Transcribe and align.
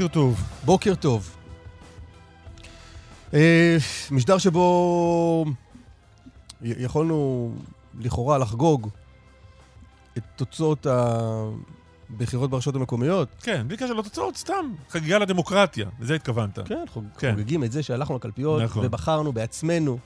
בוקר 0.00 0.12
טוב. 0.14 0.42
בוקר 0.64 0.94
טוב. 0.94 1.36
אה, 3.34 3.76
משדר 4.10 4.38
שבו 4.38 5.44
יכולנו 6.62 7.52
לכאורה 8.00 8.38
לחגוג 8.38 8.88
את 10.18 10.22
תוצאות 10.36 10.86
הבחירות 10.86 12.50
ברשויות 12.50 12.76
המקומיות. 12.76 13.28
כן, 13.42 13.68
בלי 13.68 13.76
קשר 13.76 13.92
לתוצאות, 13.92 14.36
סתם 14.36 14.74
חגיגה 14.90 15.18
לדמוקרטיה, 15.18 15.86
לזה 16.00 16.14
התכוונת. 16.14 16.58
כן, 16.58 16.84
חוג, 16.88 17.04
כן, 17.18 17.32
חוגגים 17.32 17.64
את 17.64 17.72
זה 17.72 17.82
שהלכנו 17.82 18.16
לקלפיות 18.16 18.62
נכון. 18.62 18.86
ובחרנו 18.86 19.32
בעצמנו 19.32 19.98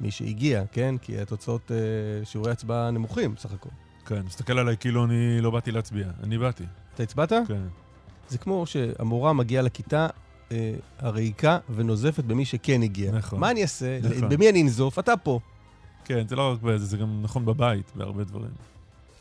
מי 0.00 0.10
שהגיע, 0.10 0.62
כן? 0.72 0.94
כי 1.02 1.20
התוצאות, 1.20 1.70
אה, 1.70 2.24
שיעורי 2.24 2.50
הצבעה 2.50 2.90
נמוכים 2.90 3.34
בסך 3.34 3.52
הכל. 3.52 3.70
כן, 4.06 4.22
מסתכל 4.26 4.58
עליי 4.58 4.76
כאילו 4.80 5.04
אני 5.04 5.40
לא 5.40 5.50
באתי 5.50 5.70
להצביע. 5.70 6.06
אני 6.22 6.38
באתי. 6.38 6.64
אתה 6.94 7.02
הצבעת? 7.02 7.32
כן. 7.48 7.68
זה 8.28 8.38
כמו 8.38 8.66
שהמורה 8.66 9.32
מגיעה 9.32 9.62
לכיתה 9.62 10.06
אה, 10.52 10.74
הריקה 10.98 11.58
ונוזפת 11.74 12.24
במי 12.24 12.44
שכן 12.44 12.82
הגיע. 12.82 13.12
נכון. 13.12 13.40
מה 13.40 13.50
אני 13.50 13.62
אעשה? 13.62 13.98
נכון. 14.02 14.28
במי 14.28 14.50
אני 14.50 14.62
אנזוף? 14.62 14.98
אתה 14.98 15.16
פה. 15.16 15.40
כן, 16.04 16.28
זה 16.28 16.36
לא 16.36 16.52
רק 16.52 16.62
בזה, 16.62 16.86
זה 16.86 16.96
גם 16.96 17.22
נכון 17.22 17.44
בבית, 17.44 17.92
בהרבה 17.94 18.24
דברים. 18.24 18.50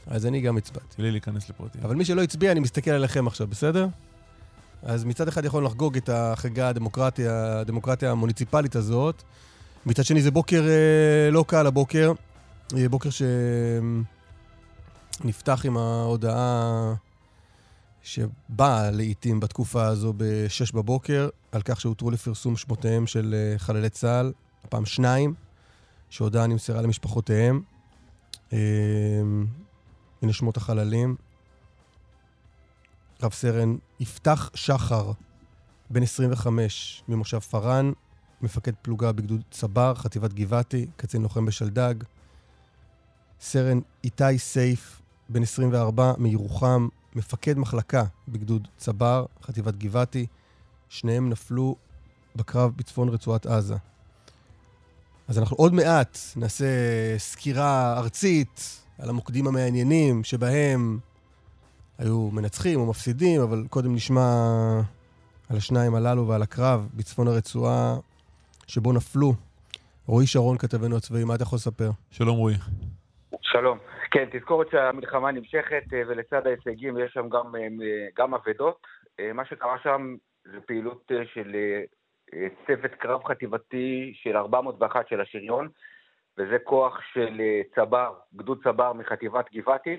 אז 0.07 0.25
אני 0.25 0.41
גם 0.41 0.57
הצבעתי. 0.57 0.95
בלי 0.97 1.11
להיכנס 1.11 1.49
לפרטים. 1.49 1.81
אבל 1.83 1.95
מי 1.95 2.05
שלא 2.05 2.23
הצביע, 2.23 2.51
אני 2.51 2.59
מסתכל 2.59 2.91
עליכם 2.91 3.27
עכשיו, 3.27 3.47
בסדר? 3.47 3.87
אז 4.83 5.05
מצד 5.05 5.27
אחד 5.27 5.45
יכולנו 5.45 5.67
לחגוג 5.67 5.97
את 5.97 6.09
החגה 6.09 6.69
הדמוקרטיה, 6.69 7.59
הדמוקרטיה 7.59 8.11
המוניציפלית 8.11 8.75
הזאת. 8.75 9.23
מצד 9.85 10.05
שני 10.05 10.21
זה 10.21 10.31
בוקר 10.31 10.63
אה, 10.67 11.31
לא 11.31 11.45
קל 11.47 11.67
הבוקר. 11.67 12.11
אה, 12.77 12.89
בוקר 12.89 13.09
שנפתח 15.23 15.61
עם 15.65 15.77
ההודעה 15.77 16.93
שבאה 18.07 18.91
לעיתים 18.91 19.39
בתקופה 19.39 19.85
הזו 19.85 20.13
ב-6 20.17 20.75
בבוקר, 20.75 21.29
על 21.51 21.61
כך 21.61 21.81
שהותרו 21.81 22.11
לפרסום 22.11 22.57
שמותיהם 22.57 23.07
של 23.07 23.35
אה, 23.37 23.59
חללי 23.59 23.89
צה"ל, 23.89 24.33
הפעם 24.63 24.85
שניים, 24.85 25.33
שהודעה 26.09 26.47
נמסרה 26.47 26.81
למשפחותיהם. 26.81 27.61
אה, 28.53 28.57
הנה 30.21 30.33
שמות 30.33 30.57
החללים. 30.57 31.15
רב 33.23 33.33
סרן 33.33 33.75
יפתח 33.99 34.51
שחר, 34.53 35.11
בן 35.89 36.03
25, 36.03 37.03
ממושב 37.07 37.39
פארן, 37.39 37.91
מפקד 38.41 38.73
פלוגה 38.81 39.11
בגדוד 39.11 39.41
צבר, 39.51 39.95
חטיבת 39.95 40.33
גבעתי, 40.33 40.87
קצין 40.97 41.21
לוחם 41.21 41.45
בשלדג. 41.45 41.95
סרן 43.41 43.79
איתי 44.03 44.37
סייף, 44.37 45.01
בן 45.29 45.43
24, 45.43 46.13
מירוחם, 46.17 46.87
מפקד 47.17 47.57
מחלקה 47.57 48.03
בגדוד 48.27 48.67
צבר, 48.77 49.25
חטיבת 49.43 49.75
גבעתי. 49.75 50.25
שניהם 50.89 51.29
נפלו 51.29 51.75
בקרב 52.35 52.71
בצפון 52.75 53.09
רצועת 53.09 53.45
עזה. 53.45 53.75
אז 55.27 55.39
אנחנו 55.39 55.57
עוד 55.57 55.73
מעט 55.73 56.17
נעשה 56.35 56.65
סקירה 57.17 57.97
ארצית 57.97 58.83
על 58.99 59.09
המוקדים 59.09 59.47
המעניינים 59.47 60.23
שבהם 60.23 60.99
היו 61.97 62.29
מנצחים 62.31 62.79
או 62.79 62.85
מפסידים, 62.85 63.41
אבל 63.41 63.65
קודם 63.69 63.95
נשמע 63.95 64.31
על 65.49 65.57
השניים 65.57 65.95
הללו 65.95 66.27
ועל 66.27 66.41
הקרב 66.41 66.87
בצפון 66.93 67.27
הרצועה 67.27 67.97
שבו 68.67 68.93
נפלו. 68.93 69.33
רועי 70.05 70.27
שרון, 70.27 70.57
כתבנו 70.57 70.97
הצבאי, 70.97 71.23
מה 71.23 71.35
אתה 71.35 71.43
יכול 71.43 71.55
לספר? 71.55 71.91
שלום 72.11 72.37
רועי. 72.37 72.55
שלום. 73.41 73.77
כן, 74.11 74.25
תזכורת 74.31 74.67
שהמלחמה 74.71 75.31
נמשכת 75.31 75.83
אה, 75.93 76.01
ולצד 76.07 76.47
ההישגים 76.47 76.97
יש 76.97 77.13
שם 77.13 77.29
גם, 77.29 77.55
אה, 77.55 78.07
גם 78.17 78.33
אבדות. 78.33 78.87
אה, 79.19 79.33
מה 79.33 79.45
שקרה 79.45 79.77
שם 79.83 80.15
זה 80.43 80.61
פעילות 80.61 81.11
של 81.33 81.55
צוות 82.67 82.91
קרב 82.91 83.23
חטיבתי 83.23 84.13
של 84.15 84.37
401 84.37 85.07
של 85.07 85.21
השריון, 85.21 85.69
וזה 86.37 86.57
כוח 86.63 86.99
של 87.13 87.41
צבר, 87.75 88.13
גדוד 88.35 88.63
צבר 88.63 88.93
מחטיבת 88.93 89.45
גבעתי, 89.53 89.97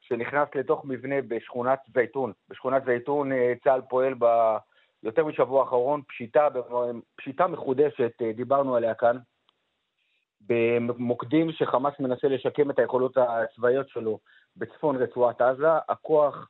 שנכנס 0.00 0.48
לתוך 0.54 0.84
מבנה 0.84 1.14
בשכונת 1.28 1.78
זייתון. 1.94 2.32
בשכונת 2.48 2.84
זייתון 2.84 3.30
צה"ל 3.64 3.80
פועל 3.88 4.14
ביותר 5.02 5.24
משבוע 5.24 5.62
האחרון, 5.62 6.02
פשיטה, 6.08 6.48
פשיטה 7.16 7.46
מחודשת, 7.46 8.22
דיברנו 8.34 8.76
עליה 8.76 8.94
כאן, 8.94 9.16
במוקדים 10.46 11.52
שחמאס 11.52 11.94
מנסה 12.00 12.28
לשקם 12.28 12.70
את 12.70 12.78
היכולות 12.78 13.16
הצבאיות 13.16 13.88
שלו 13.88 14.18
בצפון 14.56 14.96
רצועת 14.96 15.40
עזה, 15.40 15.68
הכוח 15.88 16.48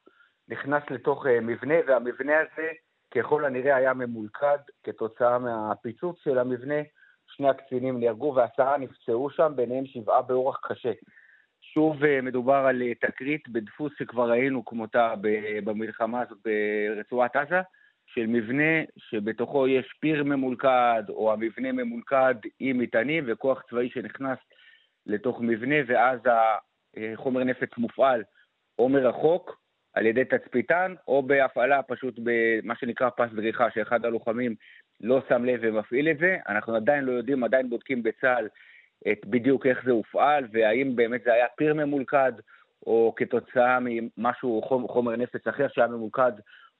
נכנס 0.48 0.82
לתוך 0.90 1.26
אה, 1.26 1.40
מבנה, 1.40 1.74
והמבנה 1.86 2.32
הזה 2.40 2.68
ככל 3.10 3.44
הנראה 3.44 3.76
היה 3.76 3.94
ממולכד 3.94 4.58
כתוצאה 4.82 5.38
מהפיצוץ 5.38 6.16
של 6.24 6.38
המבנה. 6.38 6.82
שני 7.26 7.48
הקצינים 7.48 8.00
נהרגו 8.00 8.34
ועשרה 8.36 8.78
נפצעו 8.78 9.30
שם, 9.30 9.52
ביניהם 9.56 9.86
שבעה 9.86 10.22
באורח 10.22 10.60
קשה. 10.62 10.92
שוב 11.60 12.04
אה, 12.04 12.20
מדובר 12.22 12.54
על 12.54 12.82
אה, 12.82 12.94
תקרית 12.94 13.48
בדפוס 13.48 13.92
שכבר 13.98 14.30
ראינו 14.30 14.64
כמותה 14.64 15.14
במלחמה 15.64 16.20
הזאת 16.20 16.38
ברצועת 16.44 17.36
עזה. 17.36 17.60
של 18.18 18.26
מבנה 18.26 18.82
שבתוכו 18.96 19.68
יש 19.68 19.92
פיר 20.00 20.24
ממולכד, 20.24 21.02
או 21.08 21.32
המבנה 21.32 21.72
ממולכד 21.72 22.34
עם 22.60 22.78
מטענים 22.78 23.24
וכוח 23.26 23.62
צבאי 23.70 23.90
שנכנס 23.90 24.38
לתוך 25.06 25.40
מבנה, 25.40 25.74
ואז 25.86 26.20
החומר 26.96 27.44
נפץ 27.44 27.78
מופעל 27.78 28.22
או 28.78 28.88
מרחוק 28.88 29.60
על 29.94 30.06
ידי 30.06 30.24
תצפיתן, 30.24 30.94
או 31.08 31.22
בהפעלה 31.22 31.82
פשוט 31.82 32.14
במה 32.22 32.74
שנקרא 32.76 33.10
פס 33.10 33.32
דריכה, 33.36 33.70
שאחד 33.70 34.04
הלוחמים 34.04 34.54
לא 35.00 35.22
שם 35.28 35.44
לב 35.44 35.60
ומפעיל 35.62 36.08
את 36.08 36.18
זה. 36.18 36.36
אנחנו 36.48 36.76
עדיין 36.76 37.04
לא 37.04 37.12
יודעים, 37.12 37.44
עדיין 37.44 37.70
בודקים 37.70 38.02
בצה"ל 38.02 38.48
את 39.12 39.26
בדיוק 39.26 39.66
איך 39.66 39.84
זה 39.84 39.90
הופעל, 39.90 40.44
והאם 40.52 40.96
באמת 40.96 41.22
זה 41.24 41.32
היה 41.32 41.46
פיר 41.56 41.74
ממולכד, 41.74 42.32
או 42.86 43.14
כתוצאה 43.16 43.78
ממשהו, 43.80 44.62
חומר 44.88 45.16
נפץ 45.16 45.46
אחר 45.46 45.66
שהיה 45.68 45.86
ממולכד 45.88 46.32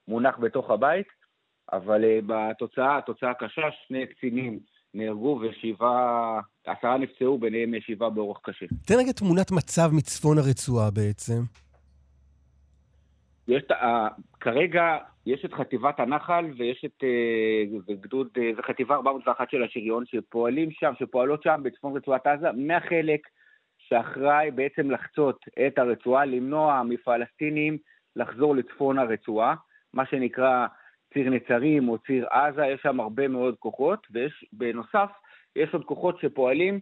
מונח 0.07 0.37
בתוך 0.37 0.71
הבית. 0.71 1.07
אבל 1.73 2.03
uh, 2.03 2.23
בתוצאה, 2.25 2.97
התוצאה 2.97 3.33
קשה, 3.33 3.61
שני 3.87 4.07
קצינים 4.07 4.59
נהרגו 4.93 5.39
ושבעה, 5.41 6.39
עשרה 6.65 6.97
נפצעו, 6.97 7.37
ביניהם 7.37 7.73
שבעה 7.79 8.09
באורח 8.09 8.39
קשה. 8.43 8.65
תן 8.85 8.93
רגע 8.97 9.11
תמונת 9.11 9.51
מצב 9.51 9.89
מצפון 9.93 10.37
הרצועה 10.37 10.91
בעצם. 10.91 11.41
יש, 13.47 13.63
uh, 13.71 13.75
כרגע 14.39 14.97
יש 15.25 15.45
את 15.45 15.53
חטיבת 15.53 15.99
הנחל 15.99 16.45
ויש 16.57 16.85
את 16.85 17.03
uh, 17.03 17.93
גדוד, 18.01 18.27
uh, 18.37 18.59
וחטיבה 18.59 18.95
401 18.95 19.49
של 19.51 19.63
השריון 19.63 20.03
שפועלים 20.05 20.71
שם, 20.71 20.93
שפועלות 20.99 21.43
שם 21.43 21.61
בצפון 21.63 21.97
רצועת 21.97 22.27
עזה, 22.27 22.51
מהחלק 22.51 23.27
שאחראי 23.77 24.51
בעצם 24.51 24.91
לחצות 24.91 25.45
את 25.67 25.77
הרצועה, 25.77 26.25
למנוע 26.25 26.83
מפלסטינים 26.83 27.77
לחזור 28.15 28.55
לצפון 28.55 28.99
הרצועה, 28.99 29.55
מה 29.93 30.05
שנקרא 30.05 30.67
ציר 31.17 31.29
נצרים 31.29 31.89
או 31.89 31.97
ציר 31.97 32.27
עזה, 32.29 32.65
יש 32.65 32.81
שם 32.81 32.99
הרבה 32.99 33.27
מאוד 33.27 33.55
כוחות, 33.59 34.07
ויש, 34.11 34.45
בנוסף, 34.53 35.09
יש 35.55 35.73
עוד 35.73 35.85
כוחות 35.85 36.19
שפועלים 36.19 36.79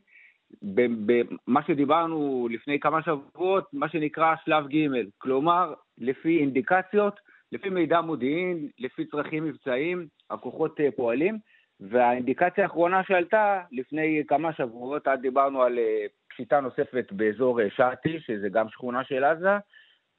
במה 0.62 1.62
שדיברנו 1.68 2.48
לפני 2.52 2.80
כמה 2.80 3.02
שבועות, 3.04 3.68
מה 3.74 3.90
שנקרא 3.90 4.36
שלב 4.46 4.68
ג', 4.68 4.88
כלומר, 5.18 5.74
לפי 5.98 6.40
אינדיקציות, 6.40 7.20
לפי 7.52 7.70
מידע 7.70 8.02
מודיעין, 8.02 8.70
לפי 8.80 9.06
צרכים 9.06 9.46
מבצעיים, 9.46 10.08
הכוחות 10.30 10.80
אה, 10.80 10.90
פועלים, 10.96 11.38
והאינדיקציה 11.80 12.64
האחרונה 12.64 13.04
שעלתה 13.04 13.62
לפני 13.72 14.24
כמה 14.28 14.54
שבועות, 14.54 15.08
אז 15.08 15.20
דיברנו 15.20 15.62
על 15.62 15.80
אה, 15.80 16.06
פשיטה 16.30 16.60
נוספת 16.60 17.12
באזור 17.12 17.62
אה, 17.62 17.68
שעתי, 17.76 18.20
שזה 18.20 18.50
גם 18.50 18.70
שכונה 18.70 19.04
של 19.04 19.24
עזה, 19.24 19.58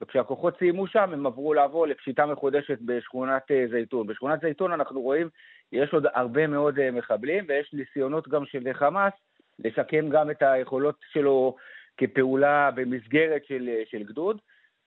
וכשהכוחות 0.01 0.57
סיימו 0.59 0.87
שם, 0.87 1.13
הם 1.13 1.25
עברו 1.25 1.53
לעבור 1.53 1.87
לפשיטה 1.87 2.25
מחודשת 2.25 2.77
בשכונת 2.81 3.43
זייתון. 3.71 4.07
בשכונת 4.07 4.41
זייתון 4.41 4.71
אנחנו 4.71 5.01
רואים, 5.01 5.29
יש 5.71 5.93
עוד 5.93 6.05
הרבה 6.13 6.47
מאוד 6.47 6.89
מחבלים, 6.91 7.45
ויש 7.47 7.73
ניסיונות 7.73 8.27
גם 8.27 8.45
של 8.45 8.73
חמאס 8.73 9.13
לשקם 9.59 10.09
גם 10.09 10.31
את 10.31 10.41
היכולות 10.41 10.95
שלו 11.13 11.55
כפעולה 11.97 12.71
במסגרת 12.71 13.45
של, 13.45 13.69
של 13.85 14.03
גדוד, 14.03 14.41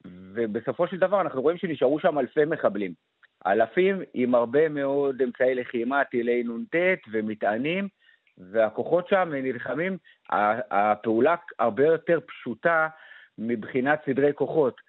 ובסופו 0.05 0.87
של 0.87 0.99
דבר 0.99 1.21
אנחנו 1.21 1.43
רואים 1.43 1.59
שנשארו 1.59 2.01
שם 2.01 2.19
אלפי 2.19 2.45
מחבלים. 2.45 2.93
אלפים 3.47 4.03
עם 4.15 4.35
הרבה 4.35 4.69
מאוד 4.69 5.23
אמצעי 5.23 5.55
לחימה, 5.55 6.05
טילי 6.05 6.43
נ"ט 6.43 6.77
ומטענים, 7.13 7.89
והכוחות 8.39 9.09
שם 9.09 9.29
נלחמים, 9.33 9.99
הפעולה 10.71 11.35
הרבה 11.59 11.87
יותר 11.87 12.19
פשוטה 12.27 12.89
מבחינת 13.39 14.01
סדרי 14.07 14.33
כוחות. 14.35 14.81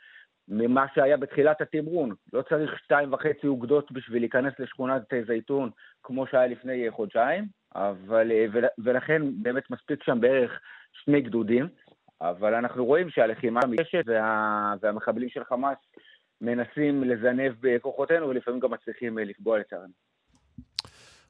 ממה 0.48 0.86
שהיה 0.96 1.18
בתחילת 1.18 1.62
התמרון. 1.62 2.16
לא 2.34 2.42
צריך 2.42 2.80
שתיים 2.84 3.14
וחצי 3.14 3.48
אוגדות 3.48 3.92
בשביל 3.92 4.22
להיכנס 4.22 4.54
לשכונת 4.60 5.02
זייתון 5.28 5.70
כמו 6.04 6.28
שהיה 6.28 6.48
לפני 6.48 6.92
חודשיים, 6.92 7.46
אבל, 7.76 8.32
ולכן 8.78 9.22
באמת 9.44 9.64
מספיק 9.70 10.04
שם 10.04 10.22
בערך 10.22 10.60
שני 10.94 11.22
גדודים, 11.22 11.68
אבל 12.22 12.54
אנחנו 12.54 12.86
רואים 12.86 13.10
שהלחימה 13.10 13.60
מתקשת 13.68 14.04
וה, 14.06 14.74
והמחבלים 14.82 15.30
של 15.30 15.44
חמאס 15.44 15.78
מנסים 16.42 17.04
לזנב 17.04 17.54
בכוחותינו 17.60 18.28
ולפעמים 18.28 18.60
גם 18.60 18.72
מצליחים 18.72 19.18
לפגוע 19.18 19.60
לצערנו. 19.60 19.94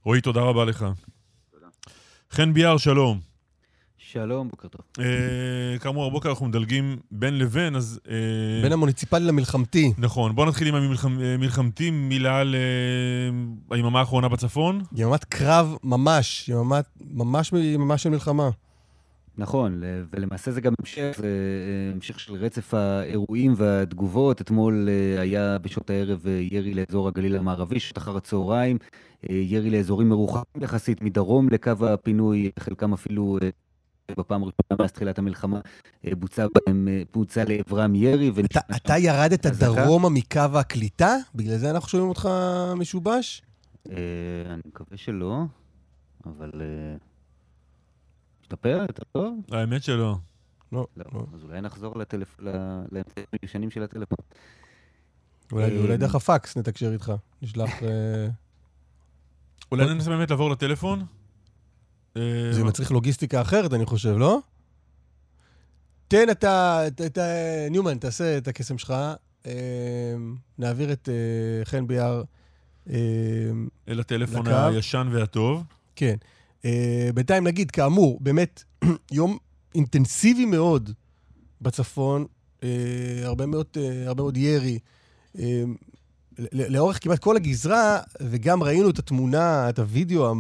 רועי, 0.04 0.22
תודה 0.22 0.42
רבה 0.42 0.66
לך. 0.66 0.86
תודה. 1.52 1.68
חן 2.31 2.54
ביאר, 2.54 2.78
שלום. 2.78 3.31
שלום, 4.13 4.50
בוקר 4.50 4.68
טוב. 4.68 4.81
אה, 5.00 5.80
כאמור, 5.80 6.06
הבוקר 6.06 6.30
אנחנו 6.30 6.46
מדלגים 6.46 6.98
בין 7.12 7.38
לבין, 7.38 7.75
אז... 7.75 8.00
אה, 8.10 8.62
בין 8.63 8.72
המוניציפלי 8.72 9.25
למלחמתי. 9.25 9.94
נכון. 9.98 10.36
בואו 10.36 10.48
נתחיל 10.48 10.68
עם 10.68 10.75
המלחמתי, 10.75 11.86
אה, 11.86 11.92
מילה 11.92 12.40
על 12.40 12.56
היממה 13.72 14.00
האחרונה 14.00 14.30
בצפון. 14.30 14.81
יממת 14.96 15.24
קרב 15.24 15.75
ממש, 15.84 16.50
יממת, 16.50 16.86
ממש 17.13 17.54
יממה 17.54 17.98
של 17.98 18.10
מלחמה. 18.10 18.50
נכון, 19.38 19.81
ולמעשה 20.13 20.52
זה 20.52 20.62
גם 20.62 20.74
המשך, 20.80 21.12
זה 21.18 21.28
המשך 21.96 22.19
של 22.19 22.34
רצף 22.34 22.74
האירועים 22.74 23.54
והתגובות. 23.58 24.42
אתמול 24.42 24.90
היה 25.18 25.58
בשעות 25.58 25.90
הערב 25.90 26.28
ירי 26.28 26.74
לאזור 26.74 27.08
הגליל 27.08 27.38
המערבי, 27.38 27.80
שעות 27.80 27.98
אחר 27.98 28.18
הצהריים, 28.18 28.78
ירי 29.30 29.69
לאזורים 29.69 30.10
מרוחקים 30.10 30.63
יחסית 30.63 31.02
מדרום 31.02 31.50
לקו 31.50 31.72
הפינוי, 31.81 32.52
חלקם 32.60 32.94
אפילו 32.94 33.40
בפעם 34.18 34.44
הראשונה 34.44 34.81
מאז 34.81 34.92
תחילת 34.92 35.19
המלחמה 35.19 35.60
אה, 36.06 36.16
בוצע 36.16 36.48
בהם, 36.54 36.88
אה, 36.88 37.02
בוצע 37.13 37.44
לעברם 37.48 37.96
ירי. 37.96 38.31
אתה, 38.46 38.60
אתה 38.75 38.98
ירדת 38.98 39.46
דרומה 39.46 40.10
מקו 40.10 40.40
הקליטה? 40.40 41.16
בגלל 41.36 41.58
זה 41.58 41.72
אנחנו 41.72 41.90
שומעים 41.90 42.10
אותך 42.10 42.30
משובש? 42.75 43.42
אה, 43.90 43.96
אני 44.46 44.62
מקווה 44.66 44.98
שלא, 44.98 45.42
אבל... 46.25 46.52
השתפר? 48.42 48.86
יותר 48.88 49.04
טוב? 49.12 49.40
האמת 49.52 49.84
שלא. 49.84 50.16
לא, 50.72 50.88
לא. 50.98 51.06
לא. 51.13 51.25
אז 51.36 51.44
אולי 51.44 51.62
נחזור 51.62 51.96
לאמצעים 52.92 53.25
הישנים 53.42 53.72
של 53.72 53.84
הטלפון. 53.84 54.18
אולי 55.52 55.98
דרך 55.98 56.16
הפקס 56.16 56.58
נתקשר 56.58 56.94
איתך, 56.94 57.13
נשלח... 57.42 57.69
אולי 59.72 59.86
ננסה 59.86 60.10
באמת 60.10 60.30
לעבור 60.30 60.52
לטלפון? 60.52 61.06
זה 62.16 62.60
אה, 62.60 62.63
מצריך 62.63 62.92
לוגיסטיקה 62.92 63.42
אחרת, 63.42 63.74
אני 63.74 63.86
חושב, 63.86 64.18
לא? 64.18 64.40
תן 66.08 66.30
אתה, 66.30 66.86
ניומן, 67.72 67.98
תעשה 67.98 68.38
את 68.38 68.48
הקסם 68.48 68.78
שלך. 68.78 68.94
אה, 69.46 69.52
נעביר 70.58 70.92
את 70.94 71.10
אה, 71.10 71.66
חן 71.66 71.88
ביאר 71.88 72.24
אל 73.88 74.00
הטלפון 74.00 74.48
הישן 74.48 75.10
והטוב. 75.12 75.63
כן. 75.96 76.16
בינתיים 77.13 77.48
נגיד, 77.48 77.72
כאמור, 77.72 78.19
באמת, 78.22 78.63
יום 79.12 79.38
אינטנסיבי 79.75 80.46
מאוד 80.46 80.92
בצפון, 81.62 82.25
הרבה 83.24 83.46
מאוד, 83.46 83.68
הרבה 84.08 84.24
מאוד 84.24 84.38
ירי. 84.38 84.80
לאורך 86.40 87.04
כמעט 87.04 87.19
כל 87.19 87.36
הגזרה, 87.36 88.00
וגם 88.22 88.63
ראינו 88.63 88.90
את 88.90 89.00
התמונה, 89.00 89.69
את 89.69 89.80
הוידאו 89.80 90.31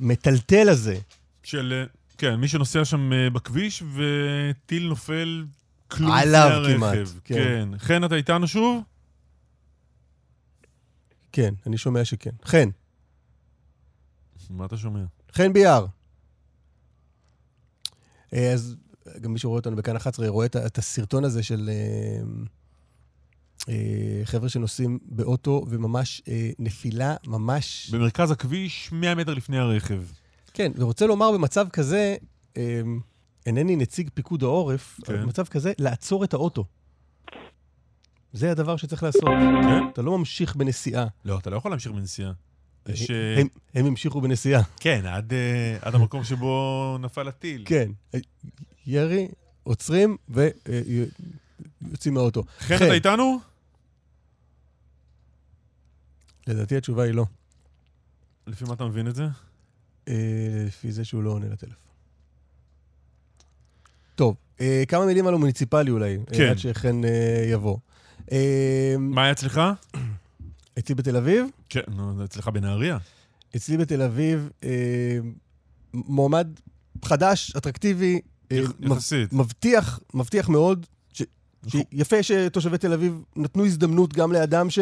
המטלטל 0.00 0.68
הזה. 0.68 0.98
של, 1.42 1.86
כן, 2.18 2.34
מי 2.34 2.48
שנוסע 2.48 2.84
שם 2.84 3.12
אה, 3.12 3.30
בכביש, 3.30 3.82
וטיל 3.82 4.88
נופל 4.88 5.44
כלום 5.88 6.12
עליו 6.12 6.62
כמעט, 6.66 6.96
כן. 7.24 7.34
כן. 7.34 7.68
חן, 7.78 8.04
אתה 8.04 8.14
איתנו 8.14 8.48
שוב? 8.48 8.82
כן, 11.32 11.54
אני 11.66 11.78
שומע 11.78 12.04
שכן. 12.04 12.30
חן. 12.44 12.68
מה 14.50 14.64
אתה 14.64 14.76
שומע? 14.76 15.04
חן 15.32 15.52
ביאר. 15.52 15.86
אה, 18.32 18.52
אז 18.52 18.76
גם 19.20 19.32
מי 19.32 19.38
שרואה 19.38 19.58
אותנו 19.58 19.76
בכאן 19.76 19.96
11 19.96 20.28
רואה 20.28 20.46
את 20.46 20.78
הסרטון 20.78 21.24
הזה 21.24 21.42
של 21.42 21.70
אה, 21.72 21.74
אה, 21.74 22.20
חבר'ה 24.24 24.48
שנוסעים 24.48 24.98
באוטו, 25.04 25.64
וממש 25.68 26.22
אה, 26.28 26.50
נפילה, 26.58 27.14
ממש... 27.26 27.90
במרכז 27.90 28.30
הכביש, 28.30 28.88
100 28.92 29.14
מטר 29.14 29.34
לפני 29.34 29.58
הרכב. 29.58 30.02
כן, 30.54 30.72
ורוצה 30.76 31.06
לומר 31.06 31.32
במצב 31.32 31.68
כזה, 31.68 32.16
אה, 32.56 32.80
אינני 33.46 33.76
נציג 33.76 34.10
פיקוד 34.14 34.42
העורף, 34.42 35.00
כן. 35.04 35.22
במצב 35.22 35.44
כזה, 35.44 35.72
לעצור 35.78 36.24
את 36.24 36.34
האוטו. 36.34 36.64
זה 38.32 38.50
הדבר 38.50 38.76
שצריך 38.76 39.02
לעשות. 39.02 39.24
כן? 39.62 39.88
אתה 39.92 40.02
לא 40.02 40.18
ממשיך 40.18 40.56
בנסיעה. 40.56 41.06
לא, 41.24 41.38
אתה 41.38 41.50
לא 41.50 41.56
יכול 41.56 41.70
להמשיך 41.70 41.92
בנסיעה. 41.92 42.32
יש... 42.88 43.10
הם, 43.10 43.48
הם 43.74 43.86
המשיכו 43.86 44.20
בנסיעה. 44.20 44.62
כן, 44.80 45.06
עד, 45.06 45.32
עד 45.80 45.94
המקום 45.94 46.24
שבו 46.24 46.96
נפל 47.00 47.28
הטיל. 47.28 47.62
כן. 47.66 47.90
ירי, 48.86 49.28
עוצרים 49.62 50.16
ויוצאים 50.28 52.14
מהאוטו. 52.14 52.44
חן, 52.58 52.74
אתה 52.74 52.92
איתנו? 52.92 53.38
לדעתי 56.46 56.76
התשובה 56.76 57.02
היא 57.02 57.12
לא. 57.12 57.24
לפי 58.46 58.64
מה 58.64 58.74
אתה 58.74 58.84
מבין 58.84 59.08
את 59.08 59.14
זה? 59.14 59.26
אה, 60.08 60.64
לפי 60.66 60.92
זה 60.92 61.04
שהוא 61.04 61.22
לא 61.22 61.30
עונה 61.30 61.46
לטלפון. 61.48 61.76
טוב, 64.14 64.36
אה, 64.60 64.82
כמה 64.88 65.06
מילים 65.06 65.26
על 65.26 65.34
המוניציפלי 65.34 65.90
אולי, 65.90 66.16
אה, 66.16 66.36
כן. 66.36 66.48
עד 66.50 66.58
שחן 66.58 67.00
יבוא. 67.52 67.78
מה 68.98 69.22
היה 69.22 69.32
אצלך? 69.32 69.60
אצלי 70.78 70.94
בתל 70.94 71.16
אביב? 71.16 71.46
כן, 71.68 71.80
נו, 71.88 72.24
אצלך 72.24 72.48
בנהריה. 72.48 72.98
אצלי 73.56 73.76
בתל 73.76 74.02
אביב, 74.02 74.50
מועמד 75.94 76.48
חדש, 77.04 77.56
אטרקטיבי, 77.56 78.20
יחסית. 78.80 79.32
מבטיח, 79.32 80.00
מבטיח 80.14 80.48
מאוד, 80.48 80.86
יפה 81.92 82.22
שתושבי 82.22 82.78
תל 82.78 82.92
אביב 82.92 83.22
נתנו 83.36 83.64
הזדמנות 83.64 84.12
גם 84.12 84.32
לאדם 84.32 84.70
ש... 84.70 84.78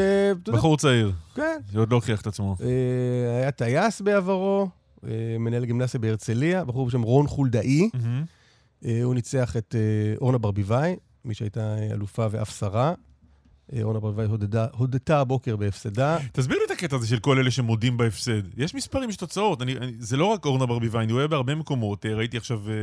בחור 0.47 0.77
צעיר. 0.77 1.13
כן. 1.35 1.59
שעוד 1.73 1.91
לא 1.91 1.97
הוכיח 1.97 2.21
את 2.21 2.27
עצמו. 2.27 2.57
אה, 2.61 3.39
היה 3.41 3.51
טייס 3.51 4.01
בעברו, 4.01 4.69
אה, 5.07 5.11
מנהל 5.39 5.65
גימנסיה 5.65 6.01
בהרצליה, 6.01 6.65
בחור 6.65 6.87
בשם 6.87 7.03
רון 7.03 7.27
חולדאי. 7.27 7.91
אה, 8.85 9.01
הוא 9.03 9.15
ניצח 9.15 9.57
את 9.57 9.75
אורנה 10.21 10.39
ברביבאי, 10.39 10.97
מי 11.25 11.35
שהייתה 11.35 11.77
אלופה 11.93 12.27
ואף 12.31 12.59
שרה. 12.59 12.95
אורנה 13.83 14.01
ברביבאי 14.01 14.27
הודתה 14.73 15.21
הבוקר 15.21 15.57
בהפסדה. 15.57 16.19
תסביר 16.33 16.59
לי 16.59 16.65
את 16.67 16.71
הקטע 16.71 16.97
הזה 16.97 17.07
של 17.07 17.19
כל 17.19 17.39
אלה 17.39 17.51
שמודים 17.51 17.97
בהפסד. 17.97 18.43
יש 18.57 18.75
מספרים, 18.75 19.11
יש 19.11 19.17
תוצאות. 19.17 19.63
אני, 19.63 19.77
אני, 19.77 19.93
זה 19.99 20.17
לא 20.17 20.25
רק 20.25 20.45
אורנה 20.45 20.67
ברביבאי, 20.67 21.05
אני 21.05 21.13
רואה 21.13 21.27
בהרבה 21.27 21.55
מקומות. 21.55 22.07
אה, 22.07 22.15
ראיתי 22.15 22.37
עכשיו 22.37 22.61
אה, 22.69 22.75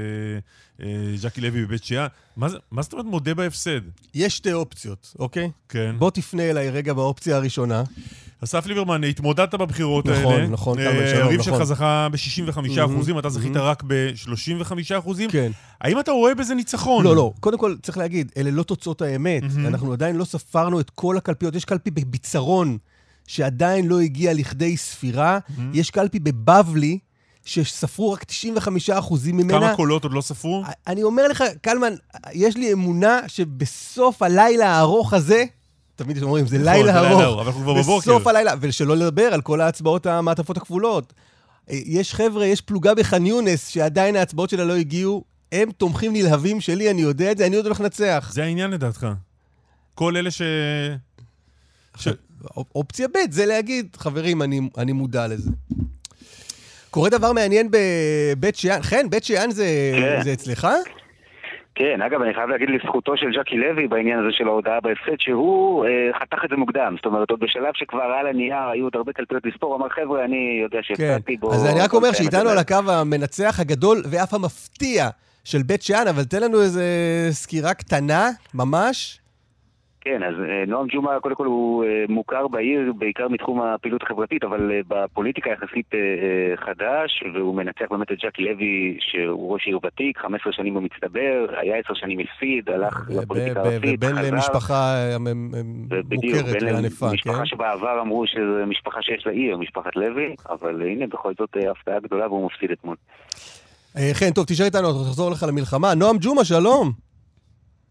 אה, 0.85 1.17
ז'קי 1.17 1.41
לוי 1.41 1.65
בבית 1.65 1.83
שאן. 1.83 2.07
מה, 2.37 2.47
מה 2.71 2.81
זאת 2.81 2.93
אומרת 2.93 3.05
מודה 3.05 3.33
בהפסד? 3.33 3.81
יש 4.13 4.37
שתי 4.37 4.53
אופציות, 4.53 5.13
אוקיי? 5.19 5.51
כן. 5.69 5.95
בוא 5.99 6.11
תפנה 6.11 6.43
אליי 6.49 6.69
רגע 6.69 6.93
באופציה 6.93 7.35
הראשונה. 7.35 7.83
אסף 8.43 8.65
ליברמן, 8.65 9.03
התמודדת 9.03 9.55
בבחירות 9.55 10.05
נכון, 10.05 10.33
האלה. 10.33 10.47
נכון, 10.47 10.79
נכון, 10.79 10.93
כמה 10.93 11.07
שלום, 11.07 11.23
הריב 11.27 11.39
נכון. 11.39 11.53
שלך 11.53 11.63
זכה 11.63 12.07
ב-65 12.11 12.85
אחוזים, 12.85 13.19
אתה 13.19 13.29
זכית 13.29 13.55
רק 13.55 13.83
ב-35 13.87 14.97
אחוזים. 14.99 15.29
כן. 15.29 15.51
האם 15.81 15.99
אתה 15.99 16.11
רואה 16.11 16.35
בזה 16.35 16.55
ניצחון? 16.55 17.03
לא, 17.03 17.15
לא. 17.15 17.33
קודם 17.39 17.57
כל, 17.57 17.75
צריך 17.81 17.97
להגיד, 17.97 18.31
אלה 18.37 18.51
לא 18.51 18.63
תוצאות 18.63 19.01
האמת. 19.01 19.43
אנחנו 19.67 19.93
עדיין 19.93 20.15
לא 20.15 20.25
ספרנו 20.25 20.79
את 20.79 20.89
כל 20.89 21.17
הקלפיות. 21.17 21.55
יש 21.55 21.65
קלפי 21.65 21.91
בביצרון. 21.91 22.77
שעדיין 23.27 23.87
לא 23.87 23.99
הגיע 23.99 24.33
לכדי 24.33 24.77
ספירה. 24.77 25.39
יש 25.73 25.89
קלפי 25.89 26.19
בבבלי, 26.19 26.99
שספרו 27.45 28.11
רק 28.11 28.25
95% 28.89 29.13
ממנה. 29.33 29.59
כמה 29.59 29.75
קולות 29.75 30.03
עוד 30.03 30.13
לא 30.13 30.21
ספרו? 30.21 30.63
אני 30.87 31.03
אומר 31.03 31.27
לך, 31.27 31.43
קלמן, 31.61 31.93
יש 32.33 32.57
לי 32.57 32.73
אמונה 32.73 33.19
שבסוף 33.27 34.21
הלילה 34.21 34.69
הארוך 34.69 35.13
הזה, 35.13 35.45
תמיד 36.03 36.23
אומרים, 36.23 36.47
זה 36.47 36.57
נכון, 36.57 36.73
לילה 36.73 36.93
זה 36.93 36.99
לילה 36.99 37.09
ארוך. 37.11 37.21
ארוך, 37.21 37.39
אבל 37.39 37.47
אנחנו 37.47 37.61
כבר 37.63 37.73
בבוקר. 37.73 37.99
בסוף 37.99 38.27
הלילה, 38.27 38.53
ושלא 38.61 38.97
לדבר 38.97 39.23
על 39.33 39.41
כל 39.41 39.61
ההצבעות 39.61 40.05
המעטפות 40.05 40.57
הכפולות. 40.57 41.13
אה, 41.69 41.79
יש 41.85 42.15
חבר'ה, 42.15 42.45
יש 42.45 42.61
פלוגה 42.61 42.93
בח'אן 42.95 43.25
יונס, 43.25 43.67
שעדיין 43.67 44.15
ההצבעות 44.15 44.49
שלה 44.49 44.65
לא 44.65 44.75
הגיעו, 44.75 45.23
הם 45.51 45.71
תומכים 45.71 46.13
נלהבים 46.13 46.61
שלי, 46.61 46.91
אני 46.91 47.01
יודע 47.01 47.31
את 47.31 47.37
זה, 47.37 47.45
אני 47.47 47.55
עוד 47.55 47.65
הולך 47.65 47.79
לנצח. 47.81 48.31
זה 48.33 48.43
העניין 48.43 48.71
לדעתך. 48.71 49.07
כל 49.95 50.17
אלה 50.17 50.31
ש... 50.31 50.41
ש... 51.97 52.07
אופ- 52.57 52.71
אופציה 52.75 53.07
ב' 53.07 53.31
זה 53.31 53.45
להגיד, 53.45 53.87
חברים, 53.97 54.41
אני, 54.41 54.61
אני 54.77 54.91
מודע 54.91 55.27
לזה. 55.27 55.51
קורה 56.89 57.09
דבר 57.09 57.31
מעניין 57.31 57.69
בבית 57.71 58.55
שאן, 58.55 58.81
חן, 58.81 59.09
בית 59.09 59.23
שאן 59.23 59.51
זה, 59.51 59.91
כן. 60.17 60.23
זה 60.23 60.33
אצלך? 60.33 60.67
כן, 61.81 62.01
אגב, 62.01 62.21
אני 62.21 62.33
חייב 62.33 62.49
להגיד 62.49 62.69
לזכותו 62.69 63.17
של 63.17 63.25
ג'קי 63.31 63.57
לוי 63.57 63.87
בעניין 63.87 64.19
הזה 64.19 64.27
של 64.31 64.47
ההודעה 64.47 64.79
בהפסד, 64.81 65.19
שהוא 65.19 65.85
אה, 65.85 66.19
חתך 66.19 66.45
את 66.45 66.49
זה 66.49 66.55
מוקדם. 66.55 66.95
זאת 66.97 67.05
אומרת, 67.05 67.29
עוד 67.29 67.39
בשלב 67.39 67.73
שכבר 67.73 68.01
על 68.19 68.27
הנייר 68.27 68.69
היו 68.71 68.85
עוד 68.85 68.95
הרבה 68.95 69.13
קלפיות 69.13 69.45
לספור, 69.45 69.75
אמר, 69.75 69.89
חבר'ה, 69.89 70.25
אני 70.25 70.59
יודע 70.63 70.77
כן. 70.77 70.83
שהפסדתי 70.83 71.37
בו... 71.37 71.53
אז 71.53 71.65
אני 71.65 71.81
רק 71.81 71.93
אומר 71.93 72.09
את 72.09 72.15
שאיתנו 72.15 72.45
זה." 72.45 72.51
על 72.51 72.57
הקו 72.57 72.75
המנצח 72.87 73.59
הגדול 73.59 73.97
ואף 74.11 74.33
המפתיע 74.33 75.09
של 75.43 75.63
בית 75.63 75.81
שאן, 75.81 76.07
אבל 76.07 76.23
תן 76.23 76.41
לנו 76.41 76.61
איזה 76.61 76.83
סקירה 77.31 77.73
קטנה, 77.73 78.29
ממש. 78.53 79.19
כן, 80.01 80.23
אז 80.23 80.33
אה, 80.49 80.65
נועם 80.67 80.87
ג'ומעה, 80.91 81.19
קודם 81.19 81.35
כל 81.35 81.45
הוא 81.45 81.83
אה, 81.83 82.05
מוכר 82.09 82.47
בעיר, 82.47 82.93
בעיקר 82.97 83.27
מתחום 83.27 83.61
הפעילות 83.61 84.03
החברתית, 84.03 84.43
אבל 84.43 84.71
אה, 84.71 84.79
בפוליטיקה 84.87 85.49
יחסית 85.49 85.91
חדש, 86.55 87.23
והוא 87.33 87.55
מנצח 87.55 87.85
באמת 87.89 88.11
את 88.11 88.17
ג'קי 88.23 88.41
לוי, 88.43 88.97
שהוא 88.99 89.53
ראש 89.53 89.67
עיר 89.67 89.79
ותיק, 89.85 90.17
15 90.17 90.53
שנים 90.53 90.73
במצטבר, 90.73 91.45
היה 91.57 91.75
10 91.85 91.93
שנים 91.93 92.19
הפסיד, 92.19 92.69
הלך 92.69 93.09
לפוליטיקה 93.09 93.63
ב- 93.63 93.65
הארצית, 93.65 93.99
ובן 94.03 94.15
חזר. 94.15 94.31
למשפחה 94.31 94.95
מוכרת 96.11 96.61
וענפה, 96.61 97.07
כן? 97.07 97.13
משפחה 97.13 97.45
שבעבר 97.45 98.01
אמרו 98.01 98.27
שזו 98.27 98.65
משפחה 98.67 99.01
שיש 99.01 99.25
לה 99.25 99.31
עיר, 99.31 99.57
משפחת 99.57 99.95
לוי, 99.95 100.35
אבל 100.49 100.81
הנה, 100.81 101.07
בכל 101.07 101.33
זאת 101.39 101.57
הפתעה 101.71 101.99
גדולה 101.99 102.27
והוא 102.27 102.45
מפסיד 102.45 102.71
אתמול. 102.71 102.95
חן, 104.13 104.31
טוב, 104.31 104.45
תישאר 104.45 104.65
איתנו, 104.65 104.87
אנחנו 104.87 105.01
נחזור 105.01 105.31
לך 105.31 105.45
למלחמה. 105.47 105.93
נועם 105.95 106.17
ג'ומה, 106.21 106.45
שלום. 106.45 106.91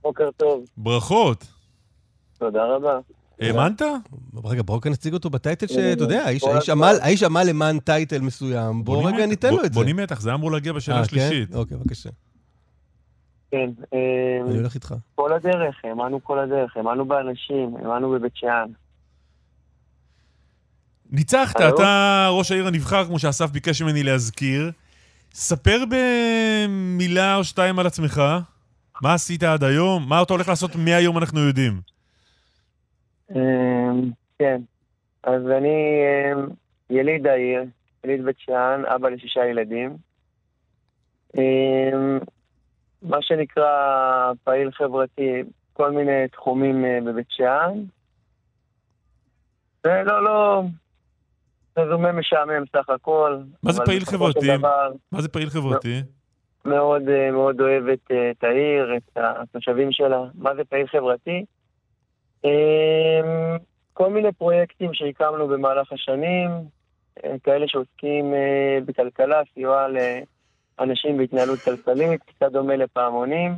בוקר 0.03 0.31
טוב, 0.37 0.65
ברכות. 0.77 1.60
תודה 2.41 2.65
רבה. 2.65 2.99
האמנת? 3.41 3.83
רגע, 4.45 4.63
בואו 4.63 4.81
כאן 4.81 4.93
נציג 4.93 5.13
אותו 5.15 5.31
בטייטל 5.31 5.67
שאתה 5.67 6.03
יודע, 6.05 6.25
האיש-. 6.25 7.23
עמל- 7.23 7.43
למען 7.47 7.79
טייטל 7.79 8.21
מסוים. 8.21 8.85
בואו 8.85 9.01
בונים 9.01 9.17
רגע. 9.17 9.27
ניתן 9.27 9.51
לו 9.55 9.65
את 9.65 9.73
זה. 9.75 9.81
בונים 9.81 9.97
מתח, 9.97 10.21
זה 10.21 10.35
אמור 10.35 10.53
להגיע 10.53 10.73
בשאלה 10.73 10.97
אה, 10.97 11.03
השלישית. 11.03 11.49
כן? 11.51 11.57
אוקיי, 11.57 11.77
בבקשה. 11.77 12.11
כן, 13.51 13.71
אה, 13.95 13.99
אני 14.49 14.57
הולך 14.59 14.75
איתך. 14.75 14.95
כל 15.15 15.33
הדרך, 15.33 15.77
האמנו 15.85 16.25
כל 16.25 16.39
הדרך, 16.39 16.77
האמנו 16.77 17.05
באנשים, 17.05 17.77
האמנו 17.77 18.11
בבית 18.11 18.33
שאן. 18.35 18.67
ניצחת? 21.11 21.57
אתה 21.61 22.29
ראש 22.31 22.53
העיר 22.53 22.67
הנבחר, 22.67 23.05
כמו 23.05 23.19
שאסף 23.19 23.51
ביקש 23.51 23.83
ממני 23.83 24.03
להזכיר. 24.03 24.71
ספר 25.35 25.85
במילה 25.91 27.37
או 27.37 27.45
שתיים 27.45 27.79
על 27.79 27.87
עצמך. 27.87 28.23
מה 29.03 29.15
עשית 29.15 29.43
עד 29.43 29.65
היום? 29.65 30.09
מה 30.09 30.23
אתה 30.23 30.33
הולך 30.33 30.49
לעשות 30.49 30.77
מהיום 30.77 31.19
אנחנו 31.19 31.41
יודעים. 31.41 31.81
אה, 33.37 33.91
כן, 34.39 34.61
אז 35.23 35.43
אני 35.47 36.03
אה, 36.05 36.33
יליד 36.91 37.27
העיר, 37.27 37.65
יליד 38.05 38.25
בית 38.25 38.37
שאן, 38.39 38.83
אבא 38.95 39.09
לשישה 39.09 39.47
ילדים. 39.47 39.97
אה, 41.39 42.19
מה 43.03 43.23
שנקרא 43.23 44.33
פעיל 44.45 44.71
חברתי, 44.71 45.43
כל 45.73 45.91
מיני 45.91 46.29
תחומים 46.29 46.85
אה, 46.85 46.99
בבית 47.07 47.27
שאן. 47.31 47.85
ולא, 49.85 50.25
לא, 50.25 50.63
רזומה 51.79 52.13
משעמם 52.13 52.65
סך 52.77 52.91
הכל. 52.91 53.39
מה 53.63 53.73
זה 53.73 53.83
פעיל 53.85 54.05
חברתי? 54.05 54.57
דבר, 54.59 54.93
מה 55.13 55.21
זה 55.21 55.29
פעיל 55.29 55.51
חברתי? 55.51 56.03
מאוד, 56.65 57.09
אה, 57.09 57.31
מאוד 57.31 57.61
אוהבת 57.61 58.11
אה, 58.11 58.31
את 58.31 58.45
העיר, 58.45 58.97
את 58.97 59.17
התושבים 59.17 59.93
שלה. 59.93 60.23
מה 60.35 60.55
זה 60.55 60.65
פעיל 60.65 60.87
חברתי? 60.87 61.45
אה, 62.45 63.57
כל 63.93 64.11
מיני 64.11 64.33
פרויקטים 64.33 64.95
שהקמנו 64.95 65.49
במהלך 65.49 65.93
השנים, 65.93 66.51
אה, 67.25 67.35
כאלה 67.43 67.69
שעוסקים 67.69 68.35
אה, 68.35 68.79
בכלכלה, 68.85 69.43
סיוע 69.55 69.87
לאנשים 70.79 71.17
בהתנהלות 71.17 71.59
כלכלית, 71.59 72.23
קצת 72.23 72.53
דומה 72.53 72.77
לפעמונים. 72.77 73.53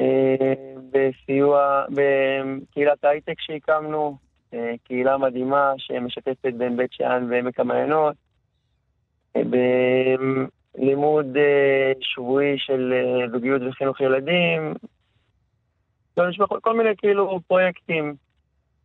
אה, 0.00 0.54
בסיוע, 0.90 1.84
בקהילת 1.88 3.04
הייטק 3.04 3.40
שהקמנו, 3.40 4.16
אה, 4.54 4.74
קהילה 4.84 5.18
מדהימה 5.18 5.72
שמשתפת 5.78 6.52
בין 6.54 6.76
בית 6.76 6.92
שאן 6.92 7.26
ועמק 7.30 7.60
המעיינות. 7.60 8.14
אה, 9.36 9.42
בלימוד 10.74 11.36
אה, 11.36 11.92
שבועי 12.00 12.58
של 12.58 12.92
אה, 12.92 13.28
זוגיות 13.28 13.62
וחינוך 13.68 14.00
ילדים. 14.00 14.74
יש 16.30 16.38
בכל- 16.38 16.60
כל 16.60 16.76
מיני 16.76 16.96
כאילו 16.96 17.40
פרויקטים. 17.46 18.14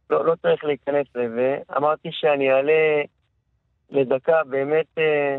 לא, 0.09 0.25
לא 0.25 0.35
צריך 0.41 0.63
להיכנס 0.63 1.07
לזה. 1.15 1.57
אמרתי 1.77 2.09
שאני 2.11 2.51
אעלה 2.51 3.01
לדקה 3.89 4.43
באמת, 4.43 4.85
אה, 4.97 5.37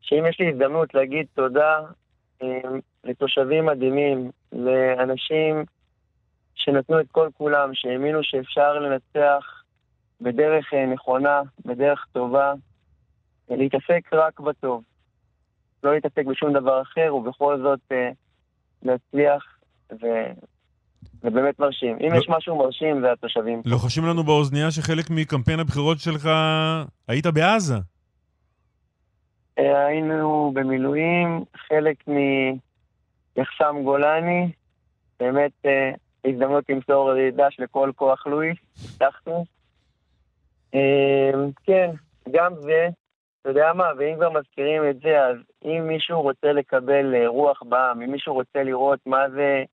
שאם 0.00 0.26
יש 0.28 0.40
לי 0.40 0.50
הזדמנות 0.50 0.94
להגיד 0.94 1.26
תודה 1.34 1.80
אה, 2.42 2.60
לתושבים 3.04 3.66
מדהימים, 3.66 4.30
לאנשים 4.52 5.64
שנתנו 6.54 7.00
את 7.00 7.06
כל 7.12 7.28
כולם, 7.36 7.70
שהאמינו 7.74 8.18
שאפשר 8.22 8.78
לנצח 8.78 9.62
בדרך 10.20 10.74
אה, 10.74 10.86
נכונה, 10.86 11.42
בדרך 11.64 12.06
טובה, 12.12 12.52
להתעסק 13.50 14.12
רק 14.12 14.40
בטוב. 14.40 14.82
לא 15.82 15.94
להתעסק 15.94 16.24
בשום 16.26 16.52
דבר 16.52 16.82
אחר, 16.82 17.14
ובכל 17.14 17.58
זאת 17.62 17.92
להצליח. 18.82 19.58
זה 21.22 21.30
באמת 21.30 21.58
מרשים. 21.58 21.96
אם 22.06 22.12
לא- 22.12 22.18
יש 22.18 22.26
משהו 22.28 22.58
מרשים, 22.58 23.00
זה 23.00 23.12
התושבים. 23.12 23.62
לוחשים 23.64 24.04
לנו 24.06 24.22
באוזנייה 24.22 24.70
שחלק 24.70 25.10
מקמפיין 25.10 25.60
הבחירות 25.60 25.98
שלך 25.98 26.28
היית 27.08 27.26
בעזה. 27.26 27.74
אה, 29.58 29.86
היינו 29.86 30.50
במילואים, 30.54 31.44
חלק 31.56 31.96
מיחסם 33.36 33.76
גולני, 33.84 34.52
באמת 35.20 35.52
אה, 35.66 35.90
הזדמנות 36.24 36.64
למסור 36.68 37.10
דש 37.36 37.56
לכל 37.60 37.90
כוח 37.96 38.26
לואיס, 38.26 38.56
הבטחנו. 38.84 39.44
אה, 40.74 41.30
כן, 41.64 41.90
גם 42.30 42.54
זה, 42.60 42.88
אתה 43.40 43.50
יודע 43.50 43.72
מה, 43.74 43.84
ואם 43.98 44.14
כבר 44.16 44.30
מזכירים 44.30 44.82
את 44.90 45.00
זה, 45.00 45.24
אז 45.24 45.36
אם 45.64 45.88
מישהו 45.88 46.22
רוצה 46.22 46.52
לקבל 46.52 47.26
רוח 47.26 47.62
בעם, 47.62 48.02
אם 48.02 48.12
מישהו 48.12 48.34
רוצה 48.34 48.62
לראות 48.62 48.98
מה 49.06 49.30
זה, 49.30 49.64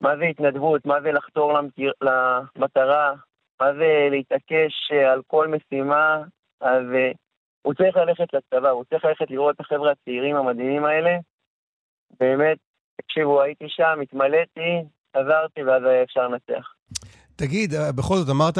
מה 0.00 0.16
זה 0.16 0.24
התנדבות, 0.24 0.86
מה 0.86 1.00
זה 1.02 1.12
לחתור 1.12 1.52
למטיר, 1.52 1.92
למטרה, 2.02 3.14
מה 3.60 3.72
זה 3.72 4.08
להתעקש 4.10 4.92
אה, 4.92 5.12
על 5.12 5.22
כל 5.26 5.48
משימה, 5.48 6.22
אז 6.60 6.84
אה, 6.94 7.10
הוא 7.62 7.74
צריך 7.74 7.96
ללכת 7.96 8.34
לצבא, 8.34 8.68
הוא 8.68 8.84
צריך 8.84 9.04
ללכת 9.04 9.30
לראות 9.30 9.54
את 9.54 9.60
החבר'ה 9.60 9.92
הצעירים 9.92 10.36
המדהימים 10.36 10.84
האלה. 10.84 11.10
באמת, 12.20 12.58
תקשיבו, 13.00 13.42
הייתי 13.42 13.64
שם, 13.68 13.98
התמלאתי, 14.02 14.70
חזרתי, 15.16 15.62
ואז 15.62 15.82
היה 15.84 16.02
אפשר 16.02 16.28
לנצח. 16.28 16.66
תגיד, 17.36 17.74
אה, 17.74 17.92
בכל 17.92 18.16
זאת, 18.16 18.28
אמרת 18.30 18.58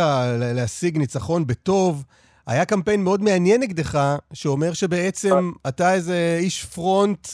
להשיג 0.55 0.99
ניצחון 0.99 1.47
בטוב. 1.47 2.05
היה 2.47 2.65
קמפיין 2.65 3.05
מאוד 3.05 3.23
מעניין 3.23 3.61
נגדך, 3.61 3.99
שאומר 4.33 4.73
שבעצם 4.73 5.51
אתה 5.69 5.95
איזה 5.95 6.37
איש 6.41 6.65
פרונט 6.65 7.29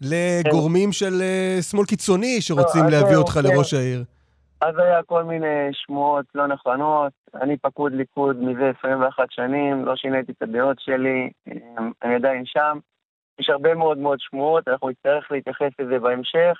לגורמים 0.00 0.92
של 0.92 1.20
אה, 1.22 1.58
שמאל 1.62 1.84
קיצוני 1.86 2.40
שרוצים 2.40 2.84
אז 2.84 2.92
להביא 2.92 3.10
זהו, 3.12 3.22
אותך 3.22 3.32
כן. 3.32 3.40
לראש 3.44 3.74
העיר. 3.74 4.04
אז 4.60 4.74
היה 4.78 5.02
כל 5.02 5.24
מיני 5.24 5.68
שמועות 5.72 6.26
לא 6.34 6.46
נכונות, 6.46 7.12
אני 7.34 7.56
פקוד 7.56 7.92
ליכוד 7.92 8.36
מזה 8.42 8.72
21 8.78 9.24
שנים, 9.30 9.84
לא 9.84 9.96
שיניתי 9.96 10.32
את 10.32 10.42
הדעות 10.42 10.76
שלי, 10.80 11.30
אמ, 11.48 11.90
אני 12.02 12.14
עדיין 12.14 12.42
שם. 12.46 12.78
יש 13.40 13.50
הרבה 13.50 13.74
מאוד 13.74 13.98
מאוד 13.98 14.18
שמועות, 14.20 14.68
אנחנו 14.68 14.88
נצטרך 14.88 15.28
להתייחס 15.30 15.70
לזה 15.78 15.98
בהמשך, 15.98 16.58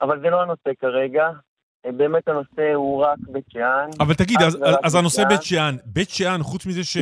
אבל 0.00 0.20
זה 0.20 0.30
לא 0.30 0.42
הנושא 0.42 0.70
כרגע. 0.80 1.28
אה, 1.86 1.92
באמת 1.92 2.28
הנושא 2.28 2.72
הוא 2.74 3.04
רק 3.04 3.18
בית 3.28 3.44
שאן. 3.52 3.88
אבל 4.00 4.14
תגיד, 4.14 4.42
אז 4.42 4.56
אז, 4.64 4.76
אז 4.84 4.94
הנושא 4.94 5.24
בית 5.28 5.42
שאן, 5.42 5.74
בית 5.86 6.10
שאן, 6.10 6.38
חוץ 6.42 6.66
מזה 6.66 6.84
ש... 6.84 6.96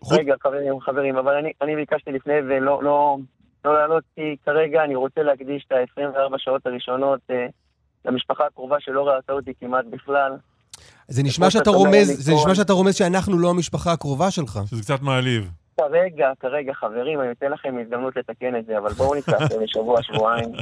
חוץ- 0.00 0.18
רגע, 0.18 0.34
חברים, 0.42 0.80
חברים, 0.80 1.16
אבל 1.16 1.34
אני, 1.34 1.52
אני 1.62 1.76
ביקשתי 1.76 2.12
לפני 2.12 2.42
זה 2.48 2.58
לא, 2.60 2.82
לא, 2.82 3.16
לא 3.68 3.78
לעלות, 3.80 4.04
כי 4.14 4.36
כרגע 4.46 4.84
אני 4.84 4.94
רוצה 4.94 5.22
להקדיש 5.22 5.64
את 5.66 5.72
ה-24 5.72 6.34
שעות 6.38 6.66
הראשונות 6.66 7.20
אה, 7.30 7.46
למשפחה 8.04 8.46
הקרובה 8.46 8.76
שלא 8.80 9.08
ראתה 9.08 9.32
אותי 9.32 9.52
כמעט 9.60 9.84
בכלל. 9.90 10.32
זה 11.08 11.22
נשמע 11.22 11.50
שאתה 11.50 11.70
רומז, 11.70 12.24
זה 12.24 12.32
נשמע 12.34 12.54
שאתה 12.54 12.72
רומז 12.72 12.94
שאנחנו 12.94 13.38
לא 13.38 13.50
המשפחה 13.50 13.92
הקרובה 13.92 14.30
שלך. 14.30 14.60
שזה 14.66 14.82
קצת 14.82 15.02
מעליב. 15.02 15.50
כרגע, 15.76 16.32
כרגע, 16.40 16.72
חברים, 16.74 17.20
אני 17.20 17.30
אתן 17.30 17.50
לכם 17.50 17.74
הזדמנות 17.82 18.16
לתקן 18.16 18.56
את 18.56 18.66
זה, 18.66 18.78
אבל 18.78 18.92
בואו 18.92 19.14
ניקח 19.14 19.42
את 19.42 19.50
זה 19.50 19.56
לשבוע, 19.60 20.02
שבועיים. 20.02 20.52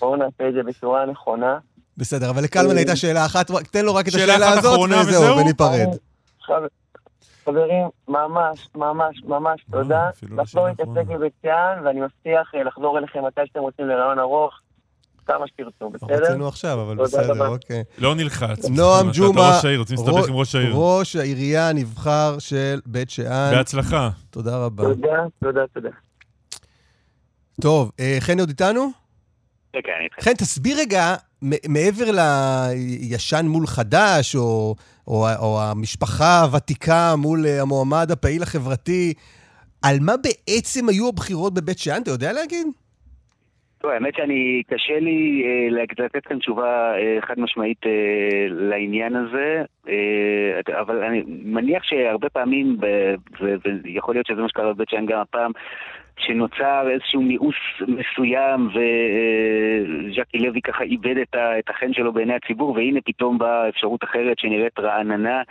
בואו 0.00 0.16
נעשה 0.16 0.48
את 0.48 0.54
זה 0.54 0.62
בצורה 0.62 1.06
נכונה. 1.06 1.58
בסדר, 1.96 2.30
אבל 2.30 2.42
לקלמן 2.42 2.76
הייתה 2.76 2.96
שאלה 2.96 3.26
אחת, 3.26 3.50
תן 3.70 3.84
לו 3.84 3.94
רק 3.94 4.08
את 4.08 4.12
שאלה 4.12 4.34
השאלה 4.34 4.50
הזאת, 4.50 4.90
וזהו? 5.08 5.36
וניפרד. 5.36 5.88
חב- 7.44 7.50
חברים, 7.50 7.86
ממש, 8.08 8.68
ממש, 8.74 9.22
ממש 9.24 9.64
תודה. 9.70 10.08
אפילו 10.08 10.36
לא 10.36 10.42
לחזור 10.42 10.68
שאלה 10.76 10.86
להתעסק. 10.88 11.14
בבית 11.16 11.32
שאן, 11.42 11.82
ואני 11.84 12.00
מבטיח 12.00 12.52
אה, 12.54 12.62
לחזור 12.64 12.98
אליכם 12.98 13.24
מתי 13.24 13.40
שאתם 13.46 13.60
רוצים 13.60 13.86
לרעיון 13.88 14.18
ארוך, 14.18 14.60
כמה 15.26 15.46
שתרצו, 15.48 15.90
בסדר? 15.90 16.22
רצינו 16.22 16.48
עכשיו, 16.48 16.82
אבל 16.82 16.96
תודה 16.96 17.04
בסדר. 17.22 17.48
אוקיי. 17.48 17.82
לא 17.98 18.14
נלחץ. 18.14 18.68
נועם 18.68 19.06
ג'ומא, 19.12 19.60
ראש 20.72 21.16
העירייה 21.16 21.68
הנבחר 21.68 22.38
של 22.38 22.80
בית 22.86 23.10
שאן. 23.10 23.50
בהצלחה. 23.56 24.10
תודה 24.30 24.56
רבה. 24.64 24.82
תודה, 24.82 25.24
תודה, 25.44 25.60
תודה. 25.74 25.88
טוב, 27.60 27.92
אה, 28.00 28.16
חן 28.20 28.40
עוד 28.40 28.48
איתנו? 28.48 28.90
כן, 29.72 29.78
כן, 29.84 29.92
אני 29.96 30.04
איתכם. 30.04 30.20
חן, 30.22 30.34
תסביר 30.34 30.78
רגע, 30.78 31.14
מעבר 31.68 32.04
לישן 32.04 33.46
מול 33.46 33.66
חדש, 33.66 34.36
או, 34.36 34.74
או, 35.06 35.26
או 35.38 35.60
המשפחה 35.62 36.40
הוותיקה 36.42 37.14
מול 37.18 37.46
אה, 37.46 37.62
המועמד 37.62 38.10
הפעיל 38.10 38.42
החברתי, 38.42 39.14
על 39.82 39.96
מה 40.00 40.12
בעצם 40.16 40.88
היו 40.88 41.08
הבחירות 41.08 41.54
בבית 41.54 41.78
שאן? 41.78 42.02
אתה 42.02 42.10
יודע 42.10 42.32
להגיד? 42.32 42.66
טוב, 43.82 43.90
האמת 43.90 44.14
שאני, 44.14 44.62
קשה 44.66 44.98
לי 45.00 45.42
אה, 45.44 45.84
לתת 46.04 46.26
כאן 46.26 46.38
תשובה 46.38 46.92
אה, 46.98 47.18
חד 47.20 47.34
משמעית 47.40 47.86
אה, 47.86 48.46
לעניין 48.48 49.16
הזה, 49.16 49.62
אה, 49.88 50.80
אבל 50.80 51.02
אני 51.04 51.22
מניח 51.26 51.82
שהרבה 51.82 52.28
פעמים, 52.28 52.76
ויכול 53.84 54.14
להיות 54.14 54.26
שזה 54.26 54.42
מה 54.42 54.48
שקרה 54.48 54.72
בבית 54.72 54.88
שאן 54.88 55.06
גם 55.06 55.18
הפעם, 55.20 55.52
שנוצר 56.18 56.88
איזשהו 56.90 57.22
מיאוס 57.22 57.54
מסוים 57.80 58.68
וז'קי 58.68 60.38
לוי 60.38 60.62
ככה 60.62 60.84
איבד 60.84 61.16
את, 61.16 61.70
החן 61.70 61.92
שלו 61.92 62.12
בעיני 62.12 62.34
הציבור 62.34 62.70
והנה 62.70 63.00
פתאום 63.04 63.38
באה 63.38 63.68
אפשרות 63.68 64.04
אחרת 64.04 64.38
שנראית 64.38 64.78
רעננה 64.78 65.42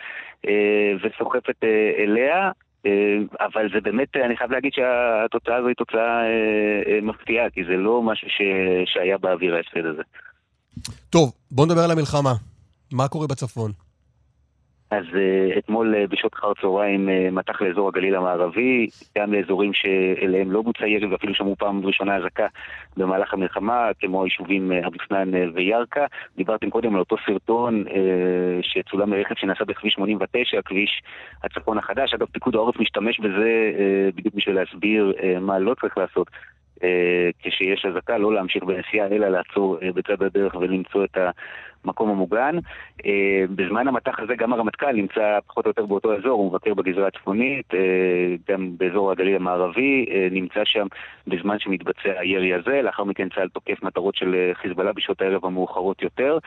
אה, 0.47 0.93
וסוחפת 1.03 1.63
אה, 1.63 1.91
אליה. 1.97 2.51
אה, 2.85 2.91
אבל 3.39 3.69
זה 3.73 3.81
באמת, 3.81 4.07
אני 4.25 4.37
חייב 4.37 4.51
להגיד 4.51 4.71
שהתוצאה 4.73 5.55
הזו 5.55 5.67
היא 5.67 5.75
תוצאה 5.75 6.23
אה, 6.23 6.81
אה, 6.87 6.99
מפתיעה, 7.01 7.49
כי 7.49 7.63
זה 7.63 7.77
לא 7.77 8.01
משהו 8.01 8.27
ש, 8.29 8.41
שהיה 8.85 9.17
באוויר 9.17 9.55
ההפסד 9.55 9.85
הזה. 9.85 10.01
טוב, 11.09 11.33
בוא 11.51 11.65
נדבר 11.65 11.81
על 11.81 11.91
המלחמה. 11.91 12.33
מה 12.93 13.07
קורה 13.07 13.27
בצפון? 13.27 13.71
אז 14.91 15.05
uh, 15.05 15.57
אתמול 15.57 15.95
uh, 15.95 16.07
בשעות 16.07 16.33
אחר 16.33 16.53
צהריים 16.61 17.09
uh, 17.09 17.11
מתח 17.31 17.61
לאזור 17.61 17.87
הגליל 17.87 18.15
המערבי, 18.15 18.87
גם 19.17 19.33
לאזורים 19.33 19.73
שאליהם 19.73 20.51
לא 20.51 20.61
בוצע 20.61 20.87
ירי 20.87 21.07
ואפילו 21.07 21.35
שמעו 21.35 21.55
פעם 21.55 21.85
ראשונה 21.85 22.15
אזעקה 22.15 22.47
במהלך 22.97 23.33
המלחמה, 23.33 23.89
כמו 23.99 24.23
היישובים 24.23 24.71
אבו 24.71 24.97
סנאן 25.07 25.31
וירכא. 25.53 26.05
דיברתם 26.37 26.69
קודם 26.69 26.93
על 26.93 26.99
אותו 26.99 27.15
סרטון 27.25 27.83
שצולם 28.61 29.09
מרכב 29.09 29.35
שנסע 29.35 29.63
בכביש 29.63 29.93
89, 29.93 30.61
כביש 30.65 31.01
הצפון 31.43 31.77
החדש. 31.77 32.13
אגב, 32.13 32.27
פיקוד 32.31 32.55
העורף 32.55 32.79
משתמש 32.79 33.19
בזה 33.19 33.71
בדיוק 34.15 34.35
בשביל 34.35 34.55
להסביר 34.55 35.13
מה 35.41 35.59
לא 35.59 35.75
צריך 35.81 35.97
לעשות. 35.97 36.27
כשיש 37.39 37.85
אזעקה, 37.85 38.17
לא 38.17 38.33
להמשיך 38.33 38.63
בנסיעה, 38.63 39.07
אלא 39.07 39.27
לעצור 39.27 39.77
בצד 39.95 40.23
הדרך 40.23 40.55
ולמצוא 40.55 41.03
את 41.03 41.17
המקום 41.85 42.09
המוגן. 42.09 42.55
Uh, 43.01 43.05
בזמן 43.55 43.87
המטח 43.87 44.19
הזה 44.19 44.35
גם 44.35 44.53
הרמטכ"ל 44.53 44.91
נמצא 44.91 45.39
פחות 45.47 45.65
או 45.65 45.69
יותר 45.69 45.85
באותו 45.85 46.17
אזור, 46.17 46.31
הוא 46.31 46.49
מבקר 46.49 46.73
בגזרה 46.73 47.07
הצפונית, 47.07 47.73
uh, 47.73 47.77
גם 48.51 48.77
באזור 48.77 49.11
הגליל 49.11 49.35
המערבי, 49.35 50.05
uh, 50.07 50.33
נמצא 50.33 50.65
שם 50.65 50.87
בזמן 51.27 51.59
שמתבצע 51.59 52.19
הירי 52.19 52.53
הזה, 52.53 52.81
לאחר 52.81 53.03
מכן 53.03 53.29
צה"ל 53.29 53.49
תוקף 53.49 53.83
מטרות 53.83 54.15
של 54.15 54.51
חיזבאללה 54.53 54.93
בשעות 54.93 55.21
הערב 55.21 55.45
המאוחרות 55.45 56.01
יותר, 56.01 56.37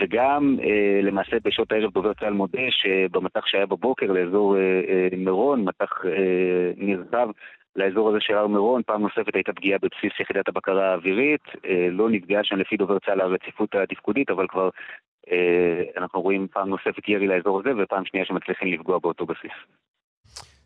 וגם 0.00 0.56
למעשה 1.02 1.36
בשעות 1.44 1.72
הערב 1.72 1.92
דובר 1.92 2.14
צה"ל 2.14 2.32
מודה 2.32 2.58
שבמטח 2.70 3.46
שהיה 3.46 3.66
בבוקר 3.66 4.12
לאזור 4.12 4.56
מירון, 5.16 5.64
מטח 5.64 6.02
נרחב 6.76 7.28
לאזור 7.76 8.08
הזה 8.08 8.18
של 8.20 8.34
הר 8.34 8.46
מירון, 8.46 8.82
פעם 8.86 9.02
נוספת 9.02 9.34
הייתה 9.34 9.52
פגיעה 9.52 9.78
בבסיס 9.78 10.20
יחידת 10.20 10.48
הבקרה 10.48 10.90
האווירית, 10.90 11.44
אה, 11.66 11.88
לא 11.90 12.10
נפגעה 12.10 12.44
שם 12.44 12.56
לפי 12.56 12.76
דובר 12.76 12.98
צה"ל 12.98 13.20
הרציפות 13.20 13.74
התפקודית, 13.74 14.30
אבל 14.30 14.46
כבר 14.48 14.68
אה, 15.30 15.82
אנחנו 15.96 16.20
רואים 16.20 16.46
פעם 16.52 16.68
נוספת 16.68 17.08
ירי 17.08 17.26
לאזור 17.26 17.60
הזה, 17.60 17.70
ופעם 17.78 18.04
שנייה 18.04 18.26
שמצליחים 18.26 18.72
לפגוע 18.72 18.98
באותו 18.98 19.26
בסיס. 19.26 19.56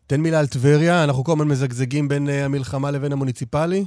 תן 0.07 0.21
מילה 0.21 0.39
על 0.39 0.45
טבריה, 0.45 1.03
אנחנו 1.03 1.23
כל 1.23 1.31
הזמן 1.31 1.47
מזגזגים 1.47 2.07
בין 2.07 2.29
אה, 2.29 2.45
המלחמה 2.45 2.91
לבין 2.91 3.11
המוניציפלי. 3.11 3.83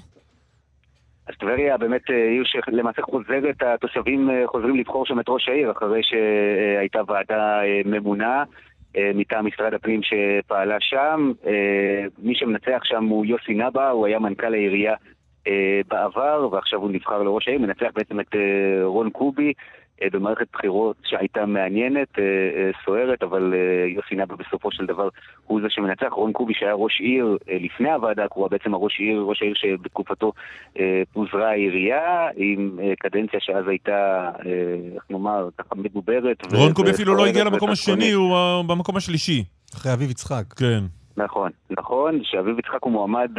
אז 1.29 1.35
טבריה 1.41 1.77
באמת 1.77 2.11
עיר 2.11 2.45
שלמעשה 2.45 3.03
חוזרת, 3.03 3.63
התושבים 3.63 4.31
חוזרים 4.47 4.77
לבחור 4.77 5.07
שם 5.07 5.21
את 5.21 5.25
ראש 5.29 5.49
העיר, 5.49 5.71
אחרי 5.71 6.01
שהייתה 6.03 7.01
ועדה 7.09 7.61
ממונה. 7.85 8.45
אה, 8.97 9.11
מטעם 9.15 9.47
משרד 9.47 9.75
הפנים 9.75 10.01
שפעלה 10.03 10.77
שם. 10.81 11.33
אה, 11.47 12.05
מי 12.19 12.35
שמנצח 12.35 12.81
שם 12.85 13.05
הוא 13.05 13.27
יוסי 13.27 13.55
נבא, 13.55 13.91
הוא 13.91 14.07
היה 14.07 14.19
מנכ"ל 14.19 14.55
העירייה 14.55 14.95
אה, 15.47 15.81
בעבר, 15.89 16.49
ועכשיו 16.53 16.81
הוא 16.81 16.91
נבחר 16.91 17.23
לראש 17.23 17.49
העיר, 17.49 17.61
מנצח 17.61 17.89
בעצם 17.95 18.21
את 18.21 18.35
רון 18.85 19.11
קובי. 19.11 19.53
אה, 20.03 20.09
במערכת 20.13 20.47
בחירות 20.53 20.97
שהייתה 21.05 21.47
מעניינת, 21.47 22.19
אה, 22.19 22.25
אה, 22.25 22.71
סוערת, 22.85 23.23
אבל 23.23 23.55
יוסי 23.95 24.15
נבא 24.15 24.35
בסופו 24.35 24.73
של 24.73 24.87
דבר 24.87 25.09
הוא 25.47 25.61
זה 25.63 25.67
שמנצח. 25.71 26.13
רון 26.13 26.33
קובי 26.33 26.55
שהיה 26.55 26.75
ראש 26.75 27.01
עיר 27.01 27.39
לפני 27.65 27.93
הוועדה 27.93 28.25
הקרואה, 28.25 28.49
בעצם 28.49 28.75
הראש 28.75 29.01
עיר, 29.01 29.21
ראש 29.21 29.43
העיר 29.43 29.55
שבתקופתו 29.55 30.33
פוזרה 31.13 31.51
העירייה, 31.51 32.29
עם 32.37 32.79
קדנציה 32.99 33.41
שאז 33.41 33.69
הייתה, 33.69 34.31
איך 34.95 35.03
נאמר, 35.11 35.49
ככה 35.59 35.75
מדוברת. 35.75 36.37
ו- 36.53 36.57
רון 36.57 36.73
קובי 36.73 36.91
אפילו 36.91 37.15
לא 37.15 37.27
הגיע 37.27 37.45
למקום. 37.45 37.71
השני, 37.71 38.13
הוא 38.13 38.65
במקום 38.67 38.97
השלישי. 38.97 39.45
אחרי 39.75 39.93
אביב 39.93 40.11
יצחק. 40.11 40.45
כן. 40.57 40.81
נכון, 41.17 41.51
נכון, 41.71 42.21
שאביב 42.23 42.59
יצחק 42.59 42.83
הוא 42.83 42.93
מועמד 42.93 43.31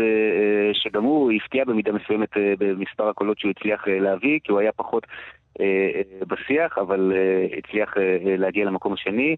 שגם 0.74 1.04
הוא 1.04 1.32
הפתיע 1.32 1.66
במידה 1.66 1.92
מסוימת 1.92 2.30
במספר 2.60 3.10
הקולות 3.10 3.40
שהוא 3.40 3.52
הצליח 3.58 3.84
להביא, 3.88 4.40
כי 4.44 4.52
הוא 4.52 4.60
היה 4.60 4.72
פחות 4.72 5.08
בשיח, 6.28 6.78
אבל 6.78 7.14
אה, 7.16 7.58
הצליח 7.58 7.98
אה, 7.98 8.02
אה, 8.02 8.38
להגיע 8.38 8.66
למקום 8.66 8.94
השני. 8.94 9.36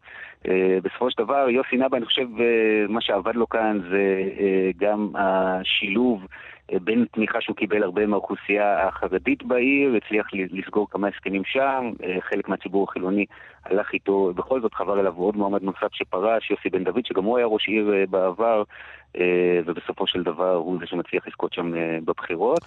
אה, 0.47 0.77
בסופו 0.83 1.11
של 1.11 1.23
דבר, 1.23 1.49
יוסי 1.49 1.75
נבא, 1.75 1.97
אני 1.97 2.05
חושב, 2.05 2.27
אה, 2.39 2.85
מה 2.89 3.01
שעבד 3.01 3.35
לו 3.35 3.49
כאן 3.49 3.79
זה 3.91 4.21
אה, 4.39 4.69
גם 4.77 5.09
השילוב 5.15 6.25
אה, 6.73 6.79
בין 6.79 7.05
תמיכה 7.11 7.41
שהוא 7.41 7.55
קיבל 7.55 7.83
הרבה 7.83 8.05
מהאוכלוסייה 8.05 8.87
החרדית 8.87 9.43
בעיר, 9.43 9.95
הצליח 9.95 10.27
לסגור 10.33 10.87
כמה 10.89 11.07
הסכמים 11.07 11.43
שם, 11.45 11.91
אה, 12.03 12.17
חלק 12.21 12.49
מהציבור 12.49 12.83
החילוני 12.89 13.25
הלך 13.65 13.93
איתו, 13.93 14.33
בכל 14.35 14.61
זאת 14.61 14.73
חבר 14.73 14.99
אליו 14.99 15.13
עוד 15.15 15.37
מועמד 15.37 15.63
נוסף 15.63 15.93
שפרש, 15.93 16.51
יוסי 16.51 16.69
בן 16.69 16.83
דוד, 16.83 17.05
שגם 17.05 17.23
הוא 17.23 17.37
היה 17.37 17.45
ראש 17.45 17.67
עיר 17.67 17.93
אה, 17.93 18.03
בעבר, 18.09 18.63
אה, 19.17 19.59
ובסופו 19.65 20.07
של 20.07 20.23
דבר 20.23 20.53
הוא 20.53 20.79
זה 20.79 20.87
שמצליח 20.87 21.27
לזכות 21.27 21.53
שם 21.53 21.75
אה, 21.75 21.97
בבחירות. 22.05 22.61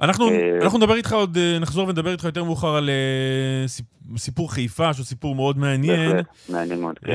אנחנו, 0.00 0.28
אה, 0.28 0.58
אנחנו 0.62 0.78
נדבר 0.78 0.94
איתך 0.94 1.12
עוד, 1.12 1.36
אה, 1.36 1.58
נחזור 1.58 1.88
ונדבר 1.88 2.12
איתך 2.12 2.24
יותר 2.24 2.44
מאוחר 2.44 2.74
על 2.76 2.88
אה, 2.90 3.68
סיפ- 3.68 3.84
סיפור 4.18 4.52
חיפה, 4.52 4.94
שהוא 4.94 5.04
סיפור 5.06 5.34
מאוד 5.34 5.58
מעניין. 5.58 6.10
בהחלט, 6.12 6.26
מעניין 6.48 6.80
מאוד, 6.80 6.98
כן. 6.98 7.12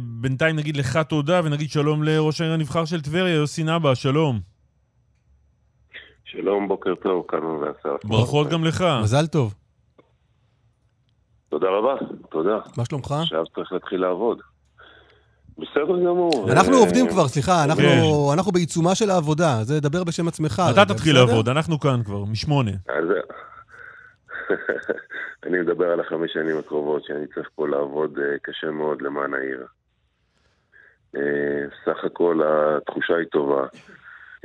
בינתיים 0.00 0.56
נגיד 0.56 0.76
לך 0.76 0.96
תודה 0.96 1.40
ונגיד 1.44 1.70
שלום 1.70 2.02
לראש 2.02 2.40
העיר 2.40 2.52
הנבחר 2.52 2.84
של 2.84 3.00
טבריה, 3.00 3.34
יוסי 3.34 3.64
נבא, 3.64 3.94
שלום. 3.94 4.40
שלום, 6.24 6.68
בוקר 6.68 6.94
טוב, 7.02 7.24
כאן 7.28 7.38
ואסף. 7.44 8.04
ברכות 8.04 8.48
גם 8.48 8.64
לך. 8.64 8.84
מזל 9.02 9.26
טוב. 9.26 9.54
תודה 11.48 11.66
רבה, 11.70 11.94
תודה. 12.30 12.58
מה 12.76 12.84
שלומך? 12.84 13.14
עכשיו 13.22 13.44
צריך 13.54 13.72
להתחיל 13.72 14.00
לעבוד. 14.00 14.38
בסדר 15.58 15.98
גמור. 16.04 16.52
אנחנו 16.52 16.72
אה, 16.74 16.78
עובדים 16.78 17.08
כבר, 17.08 17.28
סליחה, 17.28 17.64
אנחנו- 17.64 17.82
כן. 17.82 18.32
אנחנו 18.34 18.52
בעיצומה 18.52 18.94
של 18.94 19.10
העבודה. 19.10 19.58
זה 19.62 19.80
דבר 19.80 20.04
בשם 20.04 20.28
עצמך. 20.28 20.62
אתה 20.72 20.84
תתחיל? 20.84 21.14
לעבוד, 21.14 21.48
אנחנו 21.48 21.80
כאן 21.80 22.02
כבר, 22.04 22.24
משמונה. 22.24 22.70
אז... 22.88 23.04
אני 25.46 25.60
מדבר 25.60 25.90
על 25.90 26.00
החמש 26.00 26.32
שנים 26.32 26.58
הקרובות, 26.58 27.04
שאני 27.04 27.26
צריך 27.34 27.48
פה 27.54 27.68
לעבוד 27.68 28.18
אה, 28.18 28.38
קשה 28.42 28.70
מאוד 28.70 29.02
למען 29.02 29.34
העיר. 29.34 29.66
אה, 31.16 31.22
סך 31.84 32.04
הכל 32.04 32.40
התחושה 32.44 33.14
היא 33.16 33.26
טובה. 33.26 33.66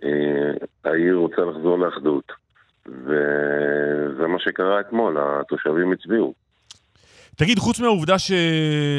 אה, 0.03 0.51
העיר 0.85 1.15
רוצה 1.15 1.41
לחזור 1.41 1.79
לאחדות. 1.79 2.31
וזה 2.87 4.27
מה 4.27 4.39
שקרה 4.39 4.79
אתמול, 4.79 5.17
התושבים 5.19 5.91
הצביעו. 5.91 6.33
תגיד, 7.37 7.59
חוץ 7.59 7.79
מהעובדה 7.79 8.19
ש... 8.19 8.31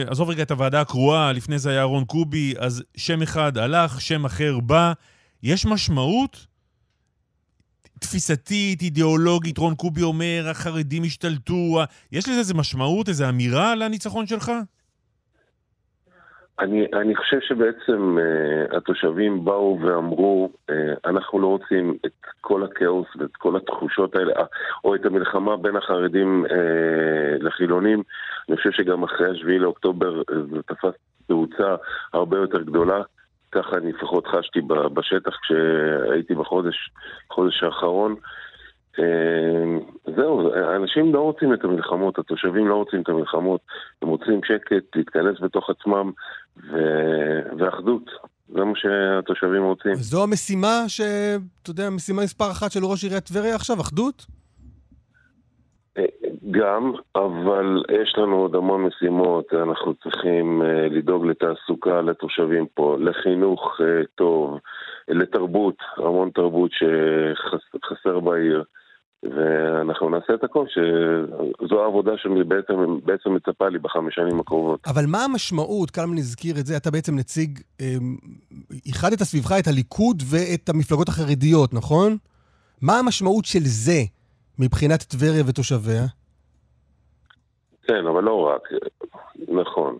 עזוב 0.06 0.30
רגע 0.30 0.42
את 0.42 0.50
הוועדה 0.50 0.80
הקרואה, 0.80 1.32
לפני 1.32 1.58
זה 1.58 1.70
היה 1.70 1.82
רון 1.82 2.04
קובי, 2.04 2.54
אז 2.58 2.82
שם 2.96 3.22
אחד 3.22 3.58
הלך, 3.58 4.00
שם 4.00 4.24
אחר 4.24 4.60
בא. 4.60 4.92
יש 5.42 5.66
משמעות? 5.66 6.46
תפיסתית, 7.98 8.82
אידיאולוגית, 8.82 9.58
רון 9.58 9.74
קובי 9.74 10.02
אומר, 10.02 10.48
החרדים 10.50 11.04
השתלטו, 11.04 11.80
יש 12.12 12.28
לזה 12.28 12.38
איזה 12.38 12.54
משמעות, 12.54 13.08
איזו 13.08 13.28
אמירה 13.28 13.74
לניצחון 13.74 14.26
שלך? 14.26 14.52
אני, 16.60 16.86
אני 16.92 17.16
חושב 17.16 17.40
שבעצם 17.40 18.18
uh, 18.18 18.76
התושבים 18.76 19.44
באו 19.44 19.78
ואמרו, 19.80 20.50
uh, 20.70 20.72
אנחנו 21.04 21.40
לא 21.40 21.46
רוצים 21.46 21.98
את 22.06 22.12
כל 22.40 22.64
הכאוס 22.64 23.06
ואת 23.18 23.36
כל 23.36 23.56
התחושות 23.56 24.16
האלה, 24.16 24.32
uh, 24.32 24.42
או 24.84 24.94
את 24.94 25.06
המלחמה 25.06 25.56
בין 25.56 25.76
החרדים 25.76 26.44
uh, 26.46 26.52
לחילונים. 27.44 28.02
אני 28.48 28.56
חושב 28.56 28.70
שגם 28.70 29.02
אחרי 29.02 29.30
השביעי 29.30 29.58
לאוקטובר 29.58 30.22
זה 30.52 30.62
תפס 30.66 30.94
תאוצה 31.26 31.74
הרבה 32.12 32.36
יותר 32.36 32.62
גדולה. 32.62 33.02
ככה 33.52 33.76
אני 33.76 33.92
לפחות 33.92 34.26
חשתי 34.26 34.60
בשטח 34.94 35.36
כשהייתי 35.42 36.34
בחודש, 36.34 36.90
בחודש 37.30 37.62
האחרון. 37.62 38.12
אמ, 38.12 38.18
זהו, 40.16 40.52
אנשים 40.76 41.14
לא 41.14 41.20
רוצים 41.20 41.54
את 41.54 41.64
המלחמות, 41.64 42.18
התושבים 42.18 42.68
לא 42.68 42.74
רוצים 42.74 43.02
את 43.02 43.08
המלחמות, 43.08 43.60
הם 44.02 44.08
רוצים 44.08 44.40
שקט, 44.44 44.96
להתכנס 44.96 45.40
בתוך 45.40 45.70
עצמם 45.70 46.10
ו... 46.56 46.78
ואחדות. 47.58 48.10
זה 48.48 48.64
מה 48.64 48.72
שהתושבים 48.74 49.62
רוצים. 49.62 49.94
זו 49.94 50.22
המשימה 50.22 50.84
ש... 50.88 51.00
אתה 51.62 51.70
יודע, 51.70 51.90
משימה 51.90 52.22
מספר 52.22 52.50
אחת 52.50 52.72
של 52.72 52.84
ראש 52.84 53.04
עיריית 53.04 53.24
טבריה 53.24 53.54
עכשיו, 53.54 53.80
אחדות? 53.80 54.26
אה, 55.98 56.04
גם, 56.50 56.92
אבל 57.16 57.82
יש 58.02 58.14
לנו 58.18 58.36
עוד 58.36 58.54
המון 58.54 58.82
משימות, 58.82 59.54
אנחנו 59.54 59.94
צריכים 59.94 60.62
uh, 60.62 60.94
לדאוג 60.94 61.26
לתעסוקה 61.26 62.00
לתושבים 62.00 62.66
פה, 62.74 62.96
לחינוך 63.00 63.80
uh, 63.80 64.06
טוב, 64.14 64.58
לתרבות, 65.08 65.76
המון 65.96 66.30
תרבות 66.34 66.70
שחסר 66.72 68.20
בעיר. 68.20 68.64
ואנחנו 69.22 70.10
נעשה 70.10 70.34
את 70.34 70.44
הכל, 70.44 70.64
שזו 70.68 71.82
העבודה 71.82 72.12
שבעצם 72.16 73.34
מצפה 73.34 73.68
לי 73.68 73.78
בחמש 73.78 74.14
שנים 74.14 74.40
הקרובות. 74.40 74.80
אבל 74.86 75.04
מה 75.06 75.24
המשמעות, 75.24 75.90
קלמן 75.90 76.18
הזכיר 76.18 76.58
את 76.60 76.66
זה, 76.66 76.76
אתה 76.76 76.90
בעצם 76.90 77.16
נציג, 77.16 77.58
אמ, 77.80 78.16
איחדת 78.86 79.22
סביבך 79.22 79.52
את 79.58 79.66
הליכוד 79.66 80.22
ואת 80.30 80.68
המפלגות 80.68 81.08
החרדיות, 81.08 81.74
נכון? 81.74 82.16
מה 82.82 82.98
המשמעות 82.98 83.44
של 83.44 83.62
זה 83.62 84.00
מבחינת 84.58 85.02
טבריה 85.02 85.42
ותושביה? 85.46 86.04
כן, 87.82 88.06
אבל 88.06 88.24
לא 88.24 88.34
רק, 88.34 88.62
נכון. 89.48 89.98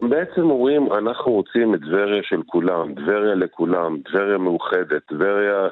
בעצם 0.00 0.50
אומרים, 0.50 0.92
אנחנו 0.92 1.32
רוצים 1.32 1.74
את 1.74 1.80
טבריה 1.80 2.22
של 2.22 2.42
כולם, 2.46 2.94
טבריה 2.94 3.34
לכולם, 3.34 3.96
טבריה 4.04 4.38
מאוחדת, 4.38 5.02
טבריה 5.08 5.68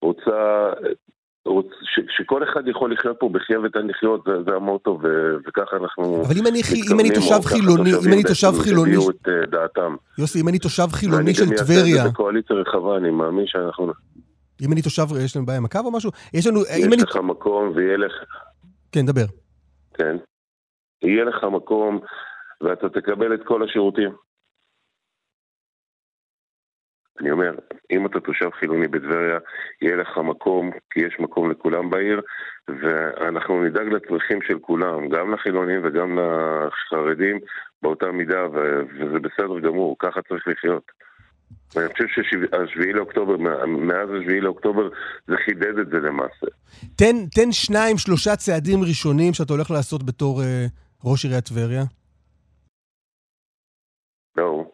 שרוצה, 0.00 0.70
רוצ, 1.44 1.66
ש, 1.82 2.00
שכל 2.16 2.44
אחד 2.44 2.68
יכול 2.68 2.92
לחיות 2.92 3.16
פה 3.20 3.28
בחיה 3.32 3.60
ותן 3.60 3.86
לחיות, 3.86 4.24
זה, 4.26 4.32
זה 4.46 4.56
המוטו, 4.56 4.98
ו, 5.02 5.06
וככה 5.46 5.76
אנחנו 5.76 6.22
אבל 6.26 6.34
אם 6.38 6.46
אני, 6.46 6.60
אם 6.92 7.00
אני 7.00 7.10
תושב 7.10 7.40
חילוני, 7.44 7.90
אם 8.06 8.12
אני 8.12 8.22
תושב 8.22 8.52
חילוני... 8.62 8.96
את 8.96 9.28
uh, 9.28 9.50
דעתם. 9.50 9.96
יוסי, 10.18 10.40
אם 10.40 10.48
אני 10.48 10.58
תושב 10.58 10.86
חילוני 10.92 11.34
של 11.34 11.44
טבריה... 11.44 11.56
ואני 11.66 11.90
גם 11.90 11.96
אעשה 11.96 11.98
את 11.98 12.04
זה 12.04 12.08
בקואליציה 12.08 12.56
רחבה, 12.56 12.96
אני 12.96 13.10
מאמין 13.10 13.46
שאנחנו... 13.46 13.92
אם 14.62 14.72
אני 14.72 14.82
תושב, 14.82 15.02
יש 15.24 15.36
לנו 15.36 15.46
בעיה 15.46 15.58
עם 15.58 15.64
הקו 15.64 15.78
או 15.84 15.90
משהו? 15.90 16.10
יש 16.34 16.46
לנו... 16.46 16.60
יש 16.60 17.02
לך 17.02 17.16
אני... 17.16 17.24
מקום 17.24 17.72
ויהיה 17.74 17.96
לך... 17.96 18.12
כן, 18.92 19.06
דבר. 19.06 19.24
כן. 19.94 20.16
יהיה 21.02 21.24
לך 21.24 21.44
מקום 21.44 22.00
ואתה 22.64 22.88
תקבל 22.88 23.34
את 23.34 23.40
כל 23.44 23.64
השירותים. 23.64 24.10
אני 27.20 27.30
אומר, 27.30 27.54
אם 27.90 28.06
אתה 28.06 28.20
תושב 28.20 28.50
חילוני 28.50 28.88
בטבריה, 28.88 29.38
יהיה 29.82 29.96
לך 29.96 30.18
מקום, 30.18 30.70
כי 30.90 31.00
יש 31.00 31.16
מקום 31.18 31.50
לכולם 31.50 31.90
בעיר, 31.90 32.20
ואנחנו 32.68 33.64
נדאג 33.64 33.86
לצרכים 33.86 34.42
של 34.42 34.58
כולם, 34.58 35.08
גם 35.08 35.34
לחילונים 35.34 35.80
וגם 35.84 36.18
לחרדים, 36.18 37.38
באותה 37.82 38.12
מידה, 38.12 38.46
וזה 38.52 39.18
בסדר 39.18 39.60
גמור, 39.60 39.96
ככה 39.98 40.20
צריך 40.28 40.48
לחיות. 40.48 40.92
ואני 41.74 41.88
חושב 41.92 42.06
שהשביעי 42.08 42.92
לאוקטובר, 42.92 43.36
מאז 43.66 44.08
השביעי 44.20 44.40
לאוקטובר, 44.40 44.88
זה 45.26 45.34
חידד 45.44 45.78
את 45.78 45.88
זה 45.88 45.96
למעשה. 45.96 46.46
תן, 46.96 47.16
תן 47.34 47.52
שניים, 47.52 47.98
שלושה 47.98 48.36
צעדים 48.36 48.82
ראשונים 48.82 49.32
שאתה 49.32 49.52
הולך 49.52 49.70
לעשות 49.70 50.02
בתור 50.02 50.40
uh, 50.40 50.44
ראש 51.04 51.24
עיריית 51.24 51.44
טבריה. 51.44 51.82
לא. 54.36 54.64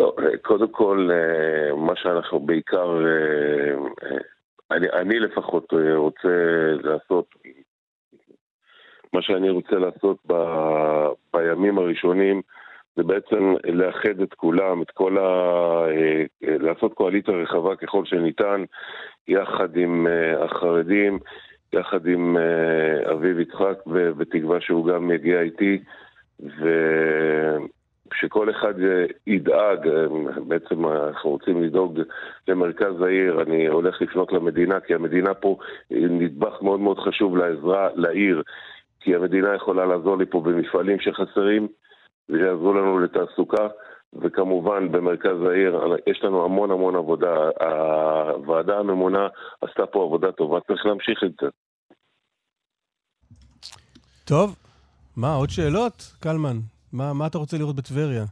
טוב, 0.00 0.14
קודם 0.42 0.68
כל, 0.68 1.08
אה, 1.12 1.76
מה 1.76 1.96
שאנחנו 1.96 2.40
בעיקר, 2.40 3.04
אה, 3.06 3.72
אה, 4.02 4.18
אני, 4.70 4.86
אני 4.90 5.18
לפחות 5.18 5.72
רוצה 5.96 6.28
לעשות, 6.82 7.34
מה 9.12 9.22
שאני 9.22 9.50
רוצה 9.50 9.76
לעשות 9.76 10.18
ב, 10.26 10.34
בימים 11.32 11.78
הראשונים, 11.78 12.42
זה 12.96 13.02
בעצם 13.02 13.54
לאחד 13.64 14.20
את 14.22 14.34
כולם, 14.34 14.82
את 14.82 14.90
כל 14.90 15.18
ה... 15.18 15.86
לעשות 16.40 16.94
קואליציה 16.94 17.34
רחבה 17.34 17.76
ככל 17.76 18.04
שניתן, 18.04 18.64
יחד 19.28 19.76
עם 19.76 20.06
החרדים, 20.40 21.18
יחד 21.72 22.06
עם 22.06 22.36
uh, 22.36 23.12
אביב 23.12 23.38
יצחק, 23.38 23.78
בתקווה 23.86 24.60
שהוא 24.60 24.86
גם 24.86 25.10
יגיע 25.10 25.40
איתי, 25.40 25.78
ושכל 28.10 28.50
אחד 28.50 28.74
ידאג, 29.26 29.88
אה, 29.88 30.06
בעצם 30.48 30.86
אנחנו 30.86 31.30
רוצים 31.30 31.62
לדאוג 31.62 32.00
למרכז 32.48 33.02
העיר, 33.02 33.42
אני 33.42 33.66
הולך 33.66 34.02
לפנות 34.02 34.32
למדינה, 34.32 34.80
כי 34.80 34.94
המדינה 34.94 35.34
פה 35.34 35.58
נדבך 35.90 36.62
מאוד 36.62 36.80
מאוד 36.80 36.98
חשוב 36.98 37.36
לעזרה 37.36 37.88
לעיר, 37.94 38.42
כי 39.00 39.14
המדינה 39.14 39.54
יכולה 39.54 39.86
לעזור 39.86 40.18
לי 40.18 40.26
פה 40.26 40.40
במפעלים 40.40 41.00
שחסרים, 41.00 41.68
ויעזרו 42.28 42.72
לנו 42.72 42.98
לתעסוקה. 42.98 43.68
וכמובן 44.12 44.92
במרכז 44.92 45.42
העיר 45.50 45.80
יש 46.06 46.20
לנו 46.22 46.44
המון 46.44 46.70
המון 46.70 46.96
עבודה. 46.96 47.34
הוועדה 47.60 48.78
הממונה 48.78 49.28
עשתה 49.60 49.86
פה 49.86 50.04
עבודה 50.04 50.32
טובה, 50.32 50.58
צריך 50.66 50.86
להמשיך 50.86 51.24
את 51.24 51.32
זה. 51.40 51.46
טוב, 54.24 54.56
מה, 55.16 55.34
עוד 55.34 55.50
שאלות? 55.50 56.14
קלמן, 56.20 56.56
מה, 56.92 57.12
מה 57.12 57.26
אתה 57.26 57.38
רוצה 57.38 57.58
לראות 57.58 57.76
בטבריה? 57.76 58.24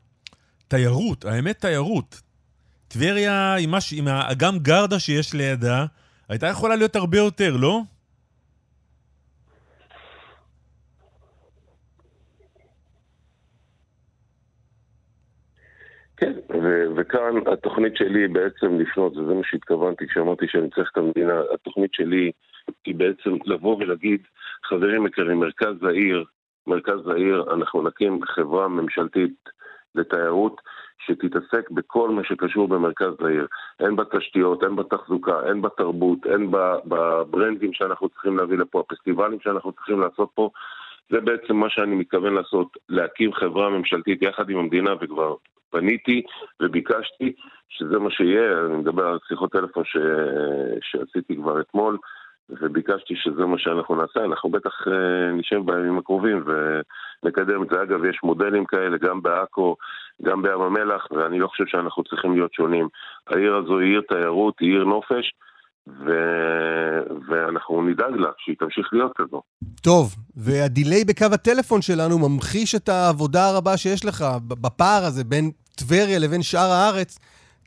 תיירות, 0.69 1.25
האמת 1.25 1.61
תיירות. 1.61 2.21
טבריה, 2.89 3.57
עם, 3.57 3.75
מש... 3.75 3.93
עם 3.93 4.09
האגם 4.09 4.59
גרדה 4.59 4.99
שיש 4.99 5.35
לידה, 5.35 5.85
הייתה 6.29 6.47
יכולה 6.47 6.77
להיות 6.77 6.97
הרבה 6.97 7.19
יותר, 7.19 7.57
לא? 7.57 7.81
כן, 16.19 16.33
ו- 16.63 16.87
וכאן 16.97 17.35
התוכנית 17.53 17.97
שלי 17.97 18.21
היא 18.21 18.35
בעצם 18.35 18.79
לפנות, 18.81 19.17
וזה 19.17 19.35
מה 19.35 19.45
שהתכוונתי 19.45 20.09
כשאמרתי 20.09 20.47
שאני 20.49 20.71
צריך 20.71 20.91
את 20.93 20.97
המדינה, 20.97 21.41
התוכנית 21.55 21.95
שלי 21.95 22.33
היא 22.87 22.95
בעצם 22.95 23.31
לבוא 23.45 23.77
ולהגיד, 23.77 24.21
חברים 24.65 25.07
יקרים, 25.07 25.41
מרכז 25.41 25.85
העיר, 25.85 26.25
מרכז 26.67 27.09
העיר, 27.09 27.45
אנחנו 27.55 27.83
נקים 27.83 28.21
חברה 28.25 28.69
ממשלתית 28.69 29.35
לתיירות 29.95 30.61
שתתעסק 31.07 31.71
בכל 31.71 32.11
מה 32.11 32.25
שקשור 32.25 32.69
במרכז 32.69 33.15
העיר. 33.21 33.47
הן 33.81 33.97
בתשתיות, 33.97 34.63
הן 34.63 34.77
בתחזוקה, 34.77 35.41
הן 35.47 35.63
בתרבות, 35.63 36.19
הן 36.27 36.51
בברנדים 36.85 37.73
שאנחנו 37.73 38.09
צריכים 38.09 38.37
להביא 38.37 38.59
לפה, 38.59 38.81
הפסטיבלים 38.81 39.41
שאנחנו 39.41 39.73
צריכים 39.73 40.01
לעשות 40.01 40.31
פה. 40.35 40.51
זה 41.11 41.21
בעצם 41.21 41.57
מה 41.57 41.71
שאני 41.71 41.95
מתכוון 41.95 42.35
לעשות, 42.35 42.77
להקים 42.89 43.33
חברה 43.33 43.71
ממשלתית 43.71 44.23
יחד 44.23 44.51
עם 44.51 44.59
המדינה, 44.59 44.91
וכבר 45.01 45.35
פניתי 45.71 46.23
וביקשתי 46.63 47.33
שזה 47.69 47.99
מה 47.99 48.11
שיהיה, 48.11 48.67
אני 48.67 48.77
מדבר 48.77 49.07
על 49.07 49.19
שיחות 49.29 49.53
טלפון 49.53 49.85
ש... 49.85 49.97
שעשיתי 50.83 51.37
כבר 51.37 51.61
אתמול, 51.61 51.99
וביקשתי 52.51 53.15
שזה 53.17 53.45
מה 53.47 53.59
שאנחנו 53.59 53.95
נעשה, 53.97 54.25
אנחנו 54.25 54.51
בטח 54.51 54.89
אה, 54.89 55.33
נשב 55.33 55.61
בימים 55.65 55.99
הקרובים 55.99 56.45
ונקדם 56.47 57.63
את 57.63 57.69
זה. 57.71 57.83
אגב, 57.83 58.05
יש 58.05 58.21
מודלים 58.23 58.65
כאלה 58.65 58.99
גם 58.99 59.23
בעכו, 59.23 59.77
גם 60.23 60.43
בים 60.43 60.61
המלח, 60.61 61.07
ואני 61.11 61.39
לא 61.39 61.47
חושב 61.47 61.67
שאנחנו 61.67 62.05
צריכים 62.05 62.33
להיות 62.33 62.55
שונים. 62.55 62.89
העיר 63.27 63.57
הזו 63.57 63.79
היא 63.79 63.91
עיר 63.91 64.03
תיירות, 64.09 64.55
היא 64.61 64.71
עיר 64.73 64.85
נופש, 64.85 65.33
ו... 66.07 66.11
ואנחנו 67.29 67.83
נדאג 67.83 68.15
לה 68.17 68.29
שהיא 68.39 68.57
תמשיך 68.59 68.87
להיות 68.93 69.13
כזו. 69.17 69.43
טוב, 69.83 70.17
והדיליי 70.37 71.05
בקו 71.05 71.27
הטלפון 71.33 71.83
שלנו 71.83 72.29
ממחיש 72.29 72.75
את 72.75 72.89
העבודה 72.89 73.49
הרבה 73.49 73.77
שיש 73.77 74.05
לך 74.05 74.25
בפער 74.49 75.05
הזה 75.05 75.25
בין 75.25 75.51
טבריה 75.77 76.19
לבין 76.19 76.43
שאר 76.43 76.71
הארץ, 76.71 77.19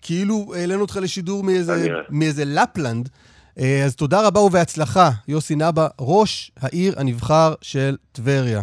כאילו 0.01 0.53
העלינו 0.55 0.81
אותך 0.81 0.99
לשידור 1.01 1.43
מאיזה, 1.43 1.87
מאיזה 2.09 2.45
לפלנד. 2.45 3.09
אה, 3.59 3.83
אז 3.85 3.95
תודה 3.95 4.27
רבה 4.27 4.39
ובהצלחה, 4.39 5.09
יוסי 5.27 5.55
נבא, 5.55 5.87
ראש 5.99 6.51
העיר 6.59 6.99
הנבחר 6.99 7.53
של 7.61 7.97
טבריה. 8.11 8.61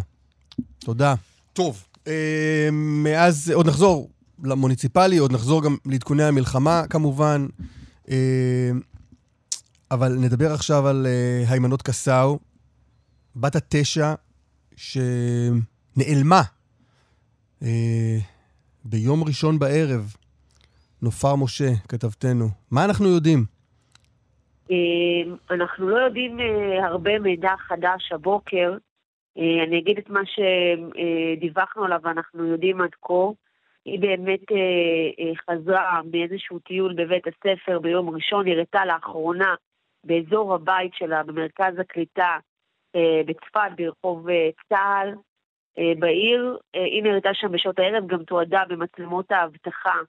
תודה. 0.79 1.15
טוב, 1.53 1.83
אה, 2.07 2.69
מאז, 2.71 3.51
עוד 3.51 3.67
נחזור 3.67 4.09
למוניציפלי, 4.43 5.17
עוד 5.17 5.33
נחזור 5.33 5.63
גם 5.63 5.75
לעדכוני 5.85 6.23
המלחמה 6.23 6.83
כמובן, 6.89 7.47
אה, 8.09 8.71
אבל 9.91 10.09
נדבר 10.25 10.51
עכשיו 10.53 10.87
על 10.87 11.05
אה, 11.05 11.43
היימנוט 11.51 11.81
קסאו, 11.81 12.39
בת 13.35 13.55
התשע 13.55 14.13
שנעלמה 14.75 16.41
אה, 17.63 18.17
ביום 18.85 19.23
ראשון 19.27 19.59
בערב. 19.59 20.15
נופר 21.01 21.35
משה, 21.35 21.69
כתבתנו. 21.87 22.45
מה 22.71 22.85
אנחנו 22.85 23.07
יודעים? 23.07 23.39
אה, 24.71 25.55
אנחנו 25.55 25.89
לא 25.89 25.97
יודעים 25.97 26.37
הרבה 26.83 27.19
מידע 27.19 27.53
חדש 27.57 28.11
הבוקר. 28.11 28.77
אני 29.67 29.79
אגיד 29.79 29.97
את 29.97 30.09
מה 30.09 30.19
שדיווחנו 30.25 31.83
עליו 31.83 31.99
ואנחנו 32.03 32.45
יודעים 32.45 32.81
עד 32.81 32.89
כה. 33.01 33.13
היא 33.85 33.99
באמת 33.99 34.41
חזרה 35.49 36.01
מאיזשהו 36.11 36.59
טיול 36.59 36.93
בבית 36.93 37.23
הספר 37.27 37.79
ביום 37.79 38.09
ראשון, 38.09 38.47
הראתה 38.47 38.85
לאחרונה 38.85 39.55
באזור 40.09 40.53
הבית 40.53 40.93
שלה, 40.93 41.23
במרכז 41.23 41.79
הקליטה 41.79 42.37
בצפת, 43.25 43.71
ברחוב 43.77 44.27
צה"ל, 44.69 45.13
בעיר. 45.99 46.57
היא 46.73 47.03
נראתה 47.03 47.29
שם 47.33 47.51
בשעות 47.51 47.79
הערב, 47.79 48.07
גם 48.07 48.23
תועדה 48.23 48.63
במצלמות 48.69 49.31
האבטחה 49.31 49.99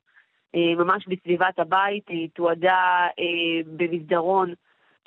אה, 0.54 0.74
ממש 0.84 1.08
בסביבת 1.08 1.58
הבית, 1.58 2.08
היא 2.08 2.28
תועדה 2.34 3.06
אה, 3.18 3.62
במסדרון 3.66 4.54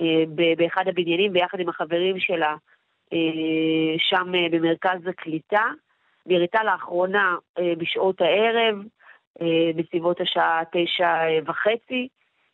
אה, 0.02 0.24
באחד 0.58 0.88
הבניינים 0.88 1.34
ביחד 1.34 1.60
עם 1.60 1.70
החברים 1.70 2.20
שלה 2.20 2.56
שם 3.98 4.32
במרכז 4.52 5.08
הקליטה. 5.08 5.64
נראתה 6.26 6.64
לאחרונה 6.64 7.36
בשעות 7.78 8.22
הערב, 8.22 8.76
בסביבות 9.76 10.22
השעה 10.22 10.62
תשע 10.72 11.16
וחצי, 11.46 12.08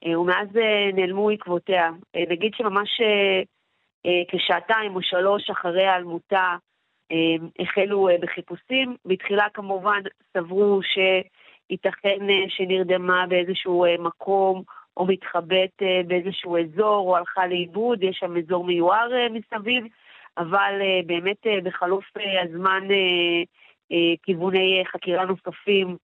ומאז 0.05 0.47
נעלמו 0.93 1.29
עקבותיה. 1.29 1.89
נגיד 2.29 2.53
שממש 2.55 3.01
כשעתיים 4.27 4.95
או 4.95 5.01
שלוש 5.01 5.49
אחרי 5.49 5.81
היעלמותה 5.81 6.55
החלו 7.59 8.07
בחיפושים. 8.21 8.95
בתחילה 9.05 9.45
כמובן 9.53 10.01
סברו 10.33 10.79
ש... 10.83 10.97
ייתכן 11.69 12.29
אה, 12.29 12.43
שנרדמה 12.49 13.27
באיזשהו 13.27 13.85
אה, 13.85 13.95
מקום 13.99 14.63
או 14.97 15.05
מתחבאת 15.05 15.81
אה, 15.81 16.01
באיזשהו 16.07 16.57
אזור 16.57 17.09
או 17.09 17.17
הלכה 17.17 17.47
לאיבוד, 17.47 18.03
יש 18.03 18.17
שם 18.19 18.38
אזור 18.38 18.63
מיוער 18.63 19.09
מסביב, 19.31 19.83
אבל 20.38 20.73
באמת 21.05 21.47
בחלוף 21.63 22.05
הזמן 22.43 22.88
כיווני 24.23 24.83
חקירה 24.91 25.25
נוספים 25.25 25.97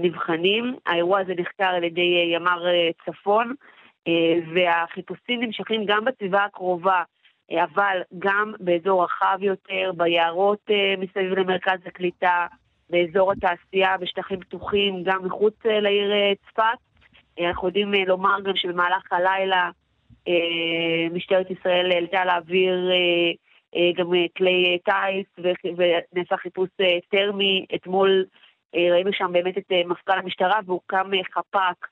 נבחנים. 0.00 0.76
האירוע 0.86 1.20
הזה 1.20 1.32
נחקר 1.38 1.64
על 1.64 1.84
ידי 1.84 2.32
ימ"ר 2.34 2.64
צפון, 3.04 3.54
והחיפושים 4.54 5.40
נמשכים 5.40 5.84
גם 5.86 6.04
בסביבה 6.04 6.44
הקרובה. 6.44 7.02
אבל 7.50 8.00
גם 8.18 8.52
באזור 8.60 9.04
רחב 9.04 9.38
יותר, 9.40 9.92
ביערות 9.96 10.70
מסביב 10.98 11.32
למרכז 11.32 11.78
הקליטה, 11.86 12.46
באזור 12.90 13.32
התעשייה, 13.32 13.98
בשטחים 13.98 14.40
פתוחים, 14.40 15.02
גם 15.02 15.24
מחוץ 15.24 15.54
אה, 15.66 15.80
לעיר 15.80 16.12
אה, 16.12 16.32
צפת. 16.46 16.78
אה, 17.40 17.48
אנחנו 17.48 17.68
יודעים 17.68 17.94
לומר 18.06 18.40
גם 18.44 18.56
שבמהלך 18.56 19.12
הלילה 19.12 19.70
משטרת 21.12 21.50
ישראל 21.50 21.92
העלתה 21.92 22.24
לאוויר 22.24 22.90
גם 23.96 24.10
כלי 24.36 24.78
טיס 24.84 25.46
ונעשה 25.64 26.36
חיפוש 26.36 26.68
טרמי. 27.10 27.66
אתמול 27.74 28.24
ראינו 28.74 29.10
שם 29.12 29.30
באמת 29.32 29.58
את 29.58 29.72
מפכ"ל 29.86 30.18
המשטרה 30.18 30.60
והוקם 30.66 31.10
חפ"ק 31.34 31.86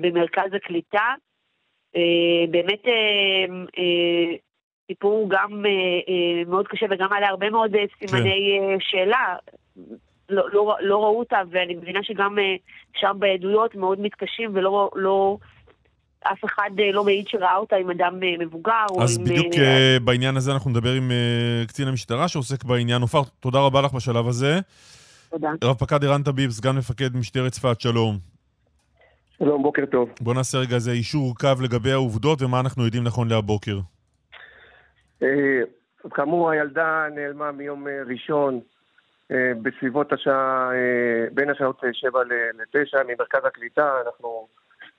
במרכז 0.00 0.54
הקליטה. 0.54 1.14
באמת 2.50 2.82
סיפור 4.86 5.28
גם 5.30 5.66
אה, 5.66 5.70
אה, 6.08 6.44
מאוד 6.46 6.68
קשה 6.68 6.86
וגם 6.90 7.12
עליה 7.12 7.28
הרבה 7.28 7.50
מאוד 7.50 7.74
אה, 7.74 7.84
סימני 7.98 8.58
כן. 8.60 8.76
שאלה. 8.80 9.36
לא, 10.28 10.44
לא, 10.52 10.76
לא 10.80 11.02
ראו 11.04 11.18
אותה, 11.18 11.36
ואני 11.50 11.74
מבינה 11.74 12.00
שגם 12.02 12.36
שם 12.96 13.16
בעדויות 13.18 13.74
מאוד 13.74 14.00
מתקשים 14.00 14.50
ולא... 14.54 14.90
לא, 14.94 15.36
אף 16.32 16.44
אחד 16.44 16.70
לא 16.92 17.04
מעיד 17.04 17.28
שראה 17.28 17.56
אותה 17.56 17.76
עם 17.76 17.90
אדם 17.90 18.20
מבוגר. 18.38 18.84
אז 19.02 19.18
בדיוק 19.18 19.46
עם... 19.46 20.04
בעניין 20.04 20.36
הזה 20.36 20.52
אנחנו 20.52 20.70
נדבר 20.70 20.92
עם 20.92 21.10
קצין 21.68 21.88
המשטרה 21.88 22.28
שעוסק 22.28 22.64
בעניין. 22.64 23.02
עופר, 23.02 23.20
תודה 23.40 23.58
רבה 23.58 23.80
לך 23.82 23.92
בשלב 23.92 24.28
הזה. 24.28 24.60
תודה. 25.34 25.50
רב 25.64 25.76
פקד 25.76 26.04
ערן 26.04 26.22
טביב, 26.22 26.50
סגן 26.50 26.76
מפקד 26.78 27.16
משטרת 27.16 27.52
צפת, 27.52 27.80
שלום. 27.80 28.14
שלום, 29.38 29.62
בוקר 29.62 29.86
טוב. 29.86 30.10
בוא 30.20 30.34
נעשה 30.34 30.58
רגע 30.58 30.74
איזה 30.74 30.90
אישור 30.90 31.34
קו 31.40 31.48
לגבי 31.64 31.92
העובדות 31.92 32.42
ומה 32.42 32.60
אנחנו 32.60 32.84
יודעים 32.84 33.04
נכון 33.04 33.28
להבוקר. 33.28 33.78
אה, 35.22 35.60
כאמור, 36.10 36.50
הילדה 36.50 37.06
נעלמה 37.14 37.52
מיום 37.52 37.88
אה, 37.88 38.02
ראשון 38.06 38.60
אה, 39.32 39.52
בסביבות 39.62 40.12
השעה, 40.12 40.70
בין 41.32 41.50
השעות 41.50 41.82
7 41.92 42.24
ל-9 42.24 43.04
ממרכז 43.04 43.44
הקליטה. 43.44 43.92
אנחנו 44.06 44.46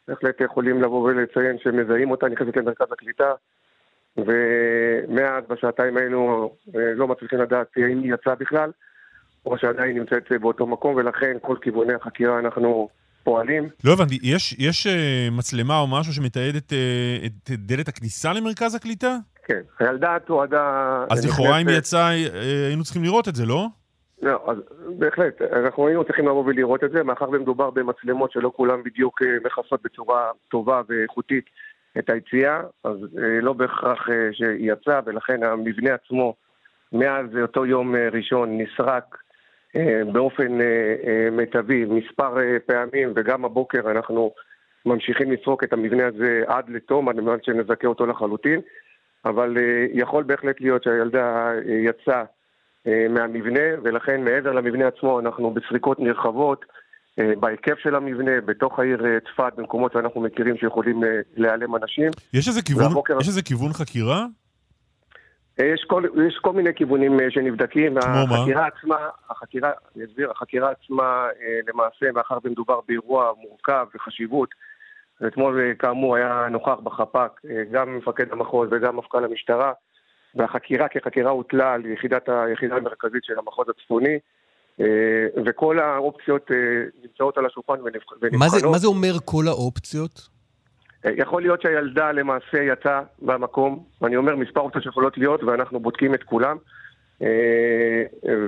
בהחלט 0.08 0.42
יכולים 0.42 0.82
לבוא 0.82 1.04
ולציין 1.04 1.58
שמזהים 1.60 2.12
אותה, 2.12 2.28
נכנסת 2.28 2.58
למרכז 2.58 2.92
הקליטה, 2.92 3.34
ומאז, 4.18 5.44
בשעתיים 5.50 5.98
האלו, 5.98 6.56
לא 6.74 7.08
מצליחים 7.08 7.40
לדעת 7.40 7.68
האם 7.78 8.02
היא 8.02 8.14
יצאה 8.14 8.36
בכלל, 8.36 8.72
או 9.46 9.58
שעדיין 9.58 9.98
נמצאת 9.98 10.32
באותו 10.42 10.68
מקום, 10.68 10.96
ולכן 10.96 11.38
כל 11.42 11.56
כיווני 11.62 11.94
החקירה 11.94 12.40
אנחנו... 12.40 12.90
פועלים. 13.26 13.70
לא 13.84 13.94
הבנתי, 13.94 14.20
יש, 14.24 14.56
יש 14.60 14.88
מצלמה 15.32 15.80
או 15.80 15.88
משהו 15.88 16.14
שמתעד 16.14 16.56
את, 16.56 16.74
את 17.26 17.50
דלת 17.50 17.88
הכניסה 17.88 18.34
למרכז 18.34 18.76
הקליטה? 18.76 19.18
כן, 19.46 19.62
הילדה 19.80 20.18
תועדה... 20.26 21.06
אז 21.10 21.26
לכאורה 21.26 21.62
אם 21.62 21.68
יצא, 21.70 21.98
אה, 21.98 22.68
היינו 22.68 22.84
צריכים 22.84 23.04
לראות 23.04 23.28
את 23.28 23.36
זה, 23.36 23.46
לא? 23.46 23.68
לא, 24.22 24.44
אז 24.48 24.58
בהחלט, 25.00 25.42
אנחנו 25.42 25.88
היינו 25.88 26.04
צריכים 26.04 26.28
לבוא 26.28 26.44
ולראות 26.46 26.84
את 26.84 26.92
זה, 26.92 27.04
מאחר 27.04 27.30
ומדובר 27.30 27.70
במצלמות 27.70 28.32
שלא 28.32 28.52
כולן 28.56 28.84
בדיוק 28.84 29.22
אה, 29.22 29.28
מכסות 29.46 29.82
בצורה 29.84 30.32
טובה 30.50 30.82
ואיכותית 30.90 31.46
את 32.00 32.10
היציאה, 32.10 32.62
אז 32.84 32.98
אה, 33.18 33.42
לא 33.42 33.54
בהכרח 33.54 34.08
שהיא 34.32 34.72
יצאה, 34.72 35.00
ולכן 35.06 35.44
המבנה 35.44 35.94
עצמו, 35.94 36.36
מאז 36.94 37.26
אותו 37.42 37.66
יום 37.66 37.96
ראשון, 37.96 38.58
נסרק 38.58 39.18
באופן 40.12 40.58
מיטבי 41.32 41.86
מספר 41.86 42.36
פעמים, 42.66 43.14
וגם 43.16 43.46
הבוקר 43.46 43.92
אנחנו 43.92 44.32
ממשיכים 44.86 45.32
לסרוק 45.32 45.64
את 45.64 45.74
המבנה 45.74 46.08
הזה 46.08 46.44
עד 46.48 46.70
לתום, 46.70 47.10
על 47.10 47.22
מנת 47.22 47.44
שנזכה 47.44 47.88
אותו 47.88 48.06
לחלוטין. 48.06 48.62
אבל 49.26 49.58
אה, 49.58 49.86
יכול 49.94 50.24
בהחלט 50.24 50.62
להיות 50.62 50.84
שהילדה 50.84 51.52
אה, 51.52 51.74
יצאה 51.90 52.24
אה, 52.88 53.06
מהמבנה, 53.10 53.82
ולכן 53.84 54.24
מעבר 54.24 54.52
למבנה 54.52 54.88
עצמו 54.88 55.20
אנחנו 55.20 55.52
בסריקות 55.52 56.00
נרחבות 56.00 56.66
בהיקף 57.40 57.80
של 57.84 57.96
המבנה, 57.96 58.42
בתוך 58.42 58.80
העיר 58.80 59.02
צפת, 59.20 59.54
במקומות 59.58 59.94
שאנחנו 59.94 60.22
מכירים 60.22 60.58
שיכולים 60.58 61.02
להיעלם 61.38 61.76
אנשים. 61.76 62.12
יש 62.34 62.48
איזה 62.48 62.62
כיוון, 62.62 62.84
והבוקר... 62.84 63.18
יש 63.22 63.28
איזה 63.28 63.42
כיוון 63.42 63.74
חקירה? 63.74 64.26
יש 65.58 65.84
כל, 65.88 66.04
יש 66.28 66.38
כל 66.42 66.54
מיני 66.54 66.70
כיוונים 66.76 67.18
שנבדקים. 67.30 68.00
כמו 68.02 68.12
מה? 68.12 68.22
החקירה 68.22 68.68
עצמה, 68.68 68.98
החקירה, 69.30 69.72
אני 69.96 70.06
אסביר, 70.06 70.32
החקירה 70.32 70.72
עצמה, 70.72 71.28
למעשה, 71.68 72.12
מאחר 72.14 72.38
ומדובר 72.44 72.80
באירוע 72.88 73.34
מורכב 73.38 73.86
וחשיבות, 73.96 74.50
ואתמול 75.22 75.62
אה, 75.62 75.74
כאמור 75.76 76.16
היה 76.16 76.48
נוכח 76.52 76.80
בחפ"ק 76.84 77.42
אה, 77.50 77.64
גם 77.72 77.98
מפקד 77.98 78.32
המחוז 78.32 78.70
וגם 78.72 78.98
מפכ"ל 78.98 79.26
המשטרה, 79.26 79.74
והחקירה 80.36 80.88
כחקירה 80.88 81.32
הוטלה 81.32 81.74
על 81.74 81.86
יחידת 81.86 82.30
היחידה 82.30 82.76
המרכזית 82.76 83.24
של 83.24 83.40
המחוז 83.40 83.66
הצפוני, 83.70 84.20
אה, 84.80 84.86
וכל 85.46 85.80
האופציות 85.80 86.52
נמצאות 87.04 87.38
על 87.38 87.46
השולחן 87.46 87.74
ונבחנות. 87.74 88.34
מה 88.40 88.50
זה, 88.50 88.68
מה 88.68 88.78
זה 88.78 88.88
אומר 88.88 89.14
כל 89.26 89.48
האופציות? 89.48 90.35
יכול 91.18 91.42
להיות 91.42 91.62
שהילדה 91.62 92.12
למעשה 92.12 92.64
יצאה 92.64 93.02
במקום, 93.22 93.84
ואני 94.02 94.16
אומר 94.16 94.36
מספר 94.36 94.62
אופציות 94.62 94.84
שיכולות 94.84 95.18
להיות, 95.18 95.44
ואנחנו 95.44 95.80
בודקים 95.80 96.14
את 96.14 96.24
כולם. 96.24 96.58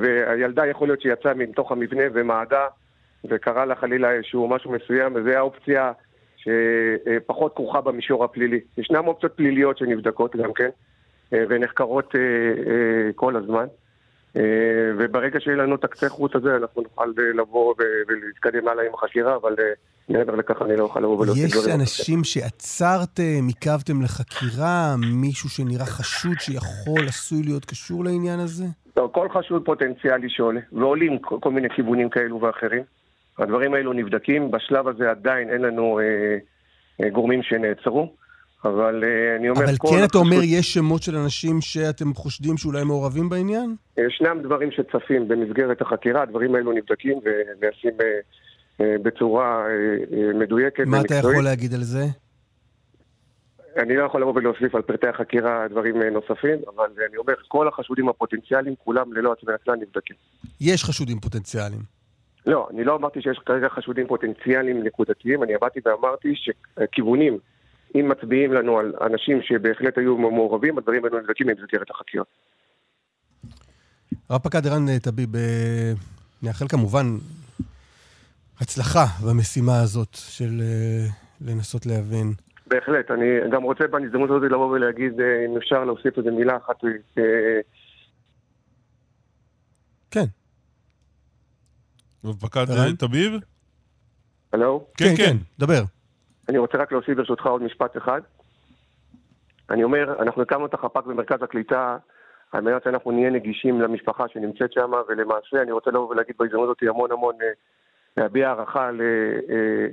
והילדה 0.01 0.65
יכול 0.65 0.87
להיות 0.87 1.01
שיצאה 1.01 1.33
מתוך 1.33 1.71
המבנה 1.71 2.03
ומעדה, 2.13 2.65
וקרה 3.25 3.65
לה 3.65 3.75
חלילה 3.75 4.11
איזשהו 4.11 4.47
משהו 4.47 4.71
מסוים, 4.71 5.15
וזו 5.15 5.29
האופציה 5.29 5.91
שפחות 6.37 7.55
כרוכה 7.55 7.81
במישור 7.81 8.23
הפלילי. 8.23 8.59
ישנן 8.77 9.07
אופציות 9.07 9.33
פליליות 9.35 9.77
שנבדקות 9.77 10.35
גם 10.35 10.53
כן, 10.53 10.69
אה, 11.33 11.43
ונחקרות 11.49 12.15
אה, 12.15 12.21
אה, 12.21 13.13
כל 13.15 13.35
הזמן. 13.35 13.65
וברגע 14.97 15.39
שיהיה 15.39 15.57
לנו 15.57 15.75
את 15.75 15.83
הקצה 15.83 16.09
חוץ 16.09 16.35
הזה, 16.35 16.55
אנחנו 16.55 16.81
נוכל 16.81 17.13
לבוא 17.35 17.73
ולהתקדם 18.07 18.67
הלאה 18.67 18.85
עם 18.85 18.93
החקירה, 18.93 19.35
אבל 19.35 19.55
מעבר 20.09 20.35
לכך 20.35 20.61
אני 20.61 20.75
לא 20.75 20.83
אוכל 20.83 20.99
לבוא 20.99 21.19
ולהוציא 21.19 21.47
דברים. 21.47 21.69
יש 21.69 21.75
אנשים 21.75 22.23
שעצרתם, 22.23 23.47
עיכבתם 23.47 24.01
לחקירה, 24.01 24.95
מישהו 25.21 25.49
שנראה 25.49 25.85
חשוד 25.85 26.39
שיכול, 26.39 27.07
עשוי 27.07 27.43
להיות 27.43 27.65
קשור 27.65 28.03
לעניין 28.03 28.39
הזה? 28.39 28.65
לא, 28.97 29.09
כל 29.13 29.29
חשוד 29.29 29.65
פוטנציאלי 29.65 30.29
שעולה, 30.29 30.59
ועולים 30.71 31.19
כל, 31.19 31.37
כל 31.41 31.51
מיני 31.51 31.69
כיוונים 31.69 32.09
כאלו 32.09 32.41
ואחרים. 32.41 32.83
הדברים 33.37 33.73
האלו 33.73 33.93
נבדקים, 33.93 34.51
בשלב 34.51 34.87
הזה 34.87 35.11
עדיין 35.11 35.49
אין 35.49 35.61
לנו 35.61 35.99
אה, 35.99 36.37
אה, 37.01 37.09
גורמים 37.09 37.43
שנעצרו, 37.43 38.13
אבל 38.67 39.03
אה, 39.03 39.35
אני 39.35 39.49
אומר... 39.49 39.63
אבל 39.63 39.73
כן 39.89 40.03
אתה 40.03 40.17
אומר, 40.17 40.37
יש 40.43 40.73
שמות 40.73 41.03
של 41.03 41.15
אנשים 41.15 41.61
שאתם 41.61 42.13
חושדים 42.13 42.57
שאולי 42.57 42.83
מעורבים 42.83 43.29
בעניין? 43.29 43.75
ישנם 43.97 44.41
דברים 44.43 44.71
שצפים 44.71 45.27
במסגרת 45.27 45.81
החקירה, 45.81 46.21
הדברים 46.21 46.55
האלו 46.55 46.71
נבדקים 46.71 47.17
ונעשים 47.17 47.91
אה, 48.01 48.05
אה, 48.81 48.95
בצורה 49.03 49.65
מדויקת 50.35 50.83
מה 50.85 51.01
אתה 51.01 51.13
ומקצועית. 51.13 51.33
יכול 51.33 51.43
להגיד 51.43 51.73
על 51.73 51.83
זה? 51.83 52.05
אני 53.77 53.95
לא 53.95 54.03
יכול 54.03 54.21
לבוא 54.21 54.33
ולהוסיף 54.35 54.75
על 54.75 54.81
פרטי 54.81 55.07
החקירה 55.07 55.67
דברים 55.67 56.03
נוספים, 56.03 56.57
אבל 56.75 56.85
אני 57.09 57.17
אומר, 57.17 57.33
כל 57.47 57.67
החשודים 57.67 58.09
הפוטנציאליים, 58.09 58.75
כולם 58.83 59.13
ללא 59.13 59.35
מן 59.47 59.53
הכלל 59.53 59.75
נבדקים. 59.75 60.15
יש 60.61 60.83
חשודים 60.83 61.19
פוטנציאליים. 61.19 61.97
לא, 62.47 62.67
אני 62.73 62.83
לא 62.83 62.95
אמרתי 62.95 63.21
שיש 63.21 63.39
כרגע 63.45 63.69
חשודים 63.69 64.07
פוטנציאליים 64.07 64.83
נקודתיים, 64.83 65.43
אני 65.43 65.53
באתי 65.61 65.79
ואמרתי 65.85 66.33
שכיוונים, 66.35 67.37
אם 67.95 68.09
מצביעים 68.09 68.53
לנו 68.53 68.79
על 68.79 68.93
אנשים 69.01 69.41
שבהחלט 69.41 69.97
היו 69.97 70.17
מעורבים, 70.17 70.77
הדברים 70.77 71.05
האלו 71.05 71.19
נבדקים 71.19 71.47
במסגרת 71.47 71.89
החקירה. 71.89 72.23
רב 74.31 74.41
פקד 74.41 74.67
ערן 74.67 74.89
אה, 74.89 74.99
טביב, 74.99 75.35
אה, 75.35 75.93
נאחל 76.43 76.67
כמובן 76.67 77.05
הצלחה 78.61 79.05
במשימה 79.25 79.81
הזאת 79.81 80.13
של 80.13 80.61
אה, 80.61 81.07
לנסות 81.41 81.85
להבין. 81.85 82.33
בהחלט, 82.67 83.11
אני 83.11 83.25
גם 83.51 83.63
רוצה 83.63 83.87
בהזדמנות 83.87 84.29
הזאת 84.29 84.51
לבוא 84.51 84.71
ולהגיד, 84.71 85.19
אה, 85.21 85.45
אם 85.45 85.57
אפשר 85.57 85.85
להוסיף 85.85 86.17
איזה 86.17 86.31
מילה 86.31 86.57
אחת, 86.57 86.83
אה, 87.17 87.23
כן. 90.11 90.25
רב-פקד 92.25 92.71
ערן? 92.71 92.95
טביב? 92.95 93.33
הלו? 94.53 94.85
כן, 94.97 95.15
כן. 95.17 95.37
דבר. 95.59 95.83
אני 96.49 96.57
רוצה 96.57 96.77
רק 96.77 96.91
להוסיף 96.91 97.17
ברשותך 97.17 97.45
עוד 97.45 97.61
משפט 97.61 97.97
אחד. 97.97 98.21
אני 99.69 99.83
אומר, 99.83 100.21
אנחנו 100.21 100.41
הקמנו 100.41 100.65
את 100.65 100.73
החפ"ק 100.73 101.05
במרכז 101.05 101.43
הקליטה 101.43 101.97
על 102.51 102.61
מנת 102.61 102.83
שאנחנו 102.83 103.11
נהיה 103.11 103.29
נגישים 103.29 103.81
למשפחה 103.81 104.27
שנמצאת 104.27 104.73
שם, 104.73 104.91
ולמעשה 105.07 105.61
אני 105.61 105.71
רוצה 105.71 105.91
לבוא 105.91 106.09
ולהגיד 106.09 106.35
בהזדמנות 106.39 106.63
הזאת 106.63 106.95
המון 106.95 107.11
המון, 107.11 107.35
אה, 107.41 107.47
להביע 108.17 108.47
הערכה 108.47 108.89
אה, 108.89 108.91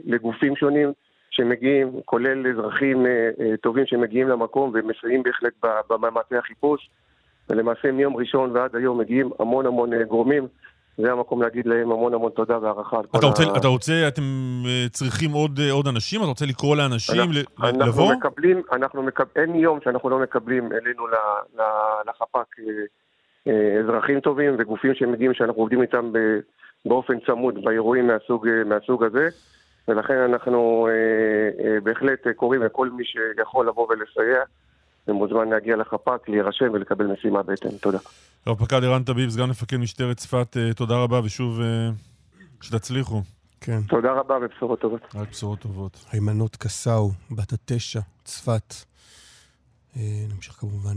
לגופים 0.04 0.56
שונים 0.56 0.92
שמגיעים, 1.30 1.92
כולל 2.04 2.46
אזרחים 2.46 3.06
אה, 3.06 3.30
טובים 3.60 3.86
שמגיעים 3.86 4.28
למקום 4.28 4.70
ומסייעים 4.74 5.22
בהחלט 5.22 5.52
במאמצי 5.90 6.36
החיפוש, 6.36 6.90
ולמעשה 7.50 7.92
מיום 7.92 8.16
ראשון 8.16 8.50
ועד 8.50 8.76
היום 8.76 8.98
מגיעים 8.98 9.30
המון 9.38 9.66
המון 9.66 10.02
גורמים. 10.02 10.46
זה 10.98 11.12
המקום 11.12 11.42
להגיד 11.42 11.66
להם 11.66 11.92
המון 11.92 12.14
המון 12.14 12.30
תודה 12.30 12.58
והערכה 12.62 12.96
על 12.98 13.02
כל 13.06 13.18
אתה 13.18 13.26
רוצה, 13.26 13.42
ה... 13.42 13.56
אתה 13.56 13.68
רוצה, 13.68 13.92
אתם 14.08 14.22
אה, 14.66 14.86
צריכים 14.90 15.30
עוד, 15.30 15.58
אה, 15.62 15.70
עוד 15.72 15.86
אנשים? 15.88 16.20
אתה 16.20 16.28
רוצה 16.28 16.46
לקרוא 16.46 16.76
לאנשים 16.76 17.20
אנחנו- 17.20 17.32
ל- 17.32 17.66
אנחנו 17.66 17.86
לבוא? 17.86 18.14
מקבלים, 18.14 18.62
אנחנו 18.72 19.02
מקב... 19.02 19.24
אין 19.36 19.54
יום 19.54 19.78
שאנחנו 19.84 20.10
לא 20.10 20.18
מקבלים 20.18 20.72
אלינו 20.72 21.06
ל- 21.06 21.14
ל- 21.60 21.62
לחפ"ק 22.10 22.56
אה, 23.46 23.52
אזרחים 23.80 24.20
טובים 24.20 24.54
וגופים 24.58 24.94
שמגיעים 24.94 25.34
שאנחנו 25.34 25.60
עובדים 25.62 25.82
איתם 25.82 26.12
ב- 26.12 26.38
באופן 26.84 27.14
צמוד 27.26 27.64
באירועים 27.64 28.06
מהסוג, 28.06 28.48
מהסוג 28.66 29.04
הזה 29.04 29.28
ולכן 29.88 30.14
אנחנו 30.18 30.88
אה, 30.90 30.94
אה, 31.64 31.80
בהחלט 31.80 32.26
קוראים 32.36 32.62
לכל 32.62 32.90
מי 32.90 33.04
שיכול 33.04 33.68
לבוא 33.68 33.86
ולסייע 33.90 34.40
ומוזמן 35.08 35.48
להגיע 35.48 35.76
לחפ"ק, 35.76 36.28
להירשם 36.28 36.72
ולקבל 36.72 37.06
משימה 37.06 37.42
בהתאם. 37.42 37.70
תודה. 37.70 37.98
רב-פקד 38.46 38.84
ערן 38.84 39.02
טביב, 39.02 39.30
סגן 39.30 39.50
מפקד 39.50 39.76
משטרת 39.76 40.16
צפת, 40.16 40.56
אה, 40.56 40.74
תודה 40.74 40.94
רבה, 40.96 41.20
ושוב, 41.24 41.60
אה, 41.60 41.90
שתצליחו. 42.62 43.22
כן. 43.60 43.80
תודה 43.88 44.12
רבה 44.12 44.34
ובשורות 44.42 44.80
טובות. 44.80 45.00
רק 45.14 45.30
בשורות 45.30 45.58
טובות. 45.58 46.04
היימנוט 46.12 46.56
קסאו, 46.56 47.10
בת 47.30 47.52
התשע, 47.52 48.00
צפת. 48.24 48.74
אה, 49.96 50.02
נמשיך 50.34 50.54
כמובן 50.54 50.96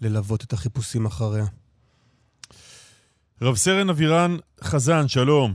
ללוות 0.00 0.44
את 0.44 0.52
החיפושים 0.52 1.06
אחריה. 1.06 1.44
רב 3.42 3.54
סרן 3.54 3.90
אבירן 3.90 4.36
חזן, 4.60 5.08
שלום. 5.08 5.52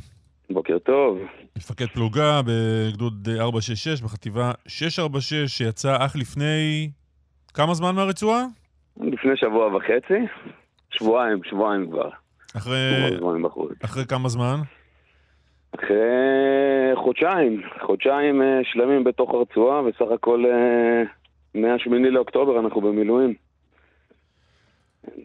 בוקר 0.50 0.80
טוב. 0.80 1.18
מפקד 1.58 1.86
פלוגה 1.94 2.42
בגדוד 2.46 3.30
466 3.40 4.02
בחטיבה 4.02 4.52
646, 4.68 5.58
שיצא 5.58 6.06
אך 6.06 6.16
לפני 6.16 6.90
כמה 7.60 7.74
זמן 7.74 7.96
מהרצועה? 7.96 8.46
לפני 8.98 9.32
שבוע 9.36 9.76
וחצי, 9.76 10.26
שבועיים, 10.92 11.40
שבועיים 11.44 11.92
כבר. 11.92 12.10
אחרי. 12.58 13.10
אחרי 13.84 14.06
כמה 14.06 14.30
זמן? 14.30 14.60
אחרי 15.76 15.98
חודשיים, 16.96 17.62
חודשיים 17.86 18.42
אה, 18.42 18.60
שלמים 18.64 19.04
בתוך 19.04 19.34
הרצועה, 19.34 19.82
וסך 19.82 20.12
הכל 20.16 20.46
אה, 20.46 21.04
מה-8 21.62 21.90
לאוקטובר 22.12 22.60
אנחנו 22.60 22.82
במילואים. 22.82 23.34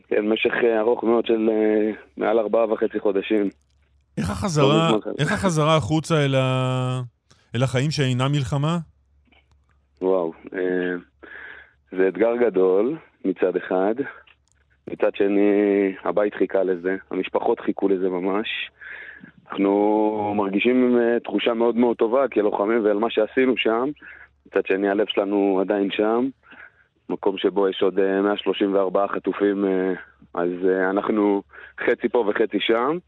כן, 0.08 0.28
משך 0.28 0.52
אה, 0.64 0.80
ארוך 0.80 1.04
מאוד 1.04 1.26
של 1.26 1.50
מעל 2.16 2.38
ארבעה 2.38 2.72
וחצי 2.72 3.00
חודשים. 3.00 3.50
איך 4.18 4.30
החזרה, 4.30 4.90
לא. 4.92 5.12
איך 5.18 5.32
החזרה 5.32 5.76
החוצה 5.76 6.24
אל, 6.24 6.34
ה... 6.34 7.00
אל 7.54 7.62
החיים 7.62 7.90
שאינם 7.90 8.32
מלחמה? 8.32 8.78
וואו, 10.02 10.32
זה 11.96 12.08
אתגר 12.08 12.36
גדול 12.36 12.96
מצד 13.24 13.56
אחד, 13.56 13.94
מצד 14.90 15.14
שני 15.14 15.92
הבית 16.04 16.34
חיכה 16.34 16.62
לזה, 16.62 16.96
המשפחות 17.10 17.60
חיכו 17.60 17.88
לזה 17.88 18.08
ממש. 18.08 18.48
אנחנו 19.50 20.34
מרגישים 20.36 20.98
אה, 20.98 21.20
תחושה 21.20 21.54
מאוד 21.54 21.76
מאוד 21.76 21.96
טובה 21.96 22.28
כלוחמים 22.28 22.84
ועל 22.84 22.98
מה 22.98 23.10
שעשינו 23.10 23.56
שם, 23.56 23.90
מצד 24.46 24.66
שני 24.66 24.88
הלב 24.88 25.06
שלנו 25.08 25.58
עדיין 25.60 25.90
שם, 25.90 26.28
מקום 27.08 27.38
שבו 27.38 27.68
יש 27.68 27.82
עוד 27.82 27.98
אה, 27.98 28.22
134 28.22 29.06
חטופים, 29.08 29.64
אה, 29.64 29.92
אז 30.34 30.50
אה, 30.68 30.90
אנחנו 30.90 31.42
חצי 31.80 32.08
פה 32.08 32.24
וחצי 32.28 32.60
שם. 32.60 32.98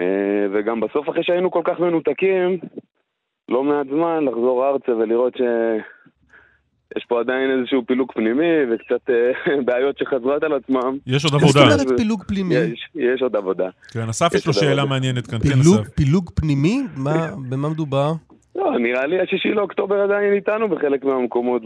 אה, 0.00 0.46
וגם 0.52 0.80
בסוף 0.80 1.08
אחרי 1.08 1.24
שהיינו 1.24 1.50
כל 1.50 1.62
כך 1.64 1.80
מנותקים, 1.80 2.58
לא 3.48 3.64
מעט 3.64 3.86
זמן 3.86 4.24
לחזור 4.24 4.68
ארצה 4.68 4.96
ולראות 4.96 5.34
שיש 6.94 7.04
פה 7.08 7.20
עדיין 7.20 7.58
איזשהו 7.58 7.82
פילוג 7.86 8.12
פנימי 8.12 8.52
וקצת 8.70 9.10
אה, 9.10 9.14
בעיות 9.66 9.98
שחזרות 9.98 10.42
על 10.42 10.52
עצמם. 10.52 10.96
יש 11.06 11.24
עוד 11.24 11.34
עבודה. 11.34 11.52
זאת 11.52 11.80
אומרת 11.80 11.98
פילוג 12.00 12.24
פנימי? 12.24 12.54
יש, 12.54 12.88
יש 12.94 13.22
עוד 13.22 13.36
עבודה. 13.36 13.68
כן, 13.92 14.08
אסף 14.08 14.34
יש 14.34 14.46
לו 14.46 14.50
יש 14.50 14.58
שאלה. 14.58 14.84
מעניינת 14.84 15.26
כאן. 15.26 15.38
כן, 15.38 15.48
פילוג, 15.94 16.30
פנימי? 16.34 16.82
מה, 16.96 17.26
במה 17.48 17.68
מדובר? 17.68 18.12
לא, 18.56 18.78
נראה 18.78 19.06
לי 19.06 19.20
השישי 19.20 19.48
לאוקטובר 19.48 19.94
עדיין 19.94 20.32
איתנו 20.32 20.68
בחלק 20.68 21.04
מהמקומות. 21.04 21.62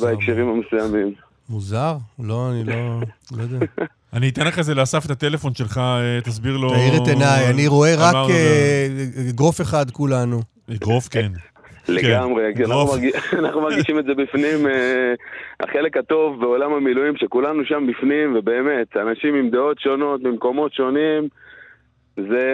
בהקשרים 0.00 0.48
המסוימים. 0.48 1.14
מוזר? 1.48 1.96
לא, 2.18 2.50
אני 2.50 2.64
לא, 2.64 3.00
לא 3.36 3.42
יודע. 3.42 3.66
אני 4.16 4.28
אתן 4.28 4.46
לך 4.46 4.58
איזה 4.58 4.74
לאסף 4.74 5.06
את 5.06 5.10
הטלפון 5.10 5.54
שלך, 5.54 5.78
אה, 5.78 6.20
תסביר 6.24 6.56
לו... 6.56 6.70
תאיר 6.70 7.02
את 7.02 7.08
עיניי, 7.08 7.50
אני 7.50 7.66
רואה 7.66 7.94
רק 7.94 8.14
אמרנו 8.14 8.32
אה, 8.32 8.86
אגרוף 9.30 9.60
אחד 9.60 9.90
כולנו. 9.90 10.40
אגרוף, 10.74 11.08
כן. 11.08 11.32
לגמרי, 11.88 12.52
כי 12.56 12.62
אנחנו, 12.62 12.76
רוב. 12.76 12.90
מרגיש, 12.94 13.14
אנחנו 13.42 13.60
מרגישים 13.60 13.98
את 13.98 14.04
זה 14.04 14.14
בפנים, 14.14 14.66
אה, 14.66 15.14
החלק 15.60 15.96
הטוב 15.96 16.40
בעולם 16.40 16.72
המילואים, 16.72 17.16
שכולנו 17.16 17.64
שם 17.64 17.86
בפנים, 17.86 18.36
ובאמת, 18.36 18.96
אנשים 18.96 19.34
עם 19.34 19.50
דעות 19.50 19.78
שונות, 19.80 20.22
ממקומות 20.22 20.72
שונים, 20.72 21.28
זה 22.16 22.46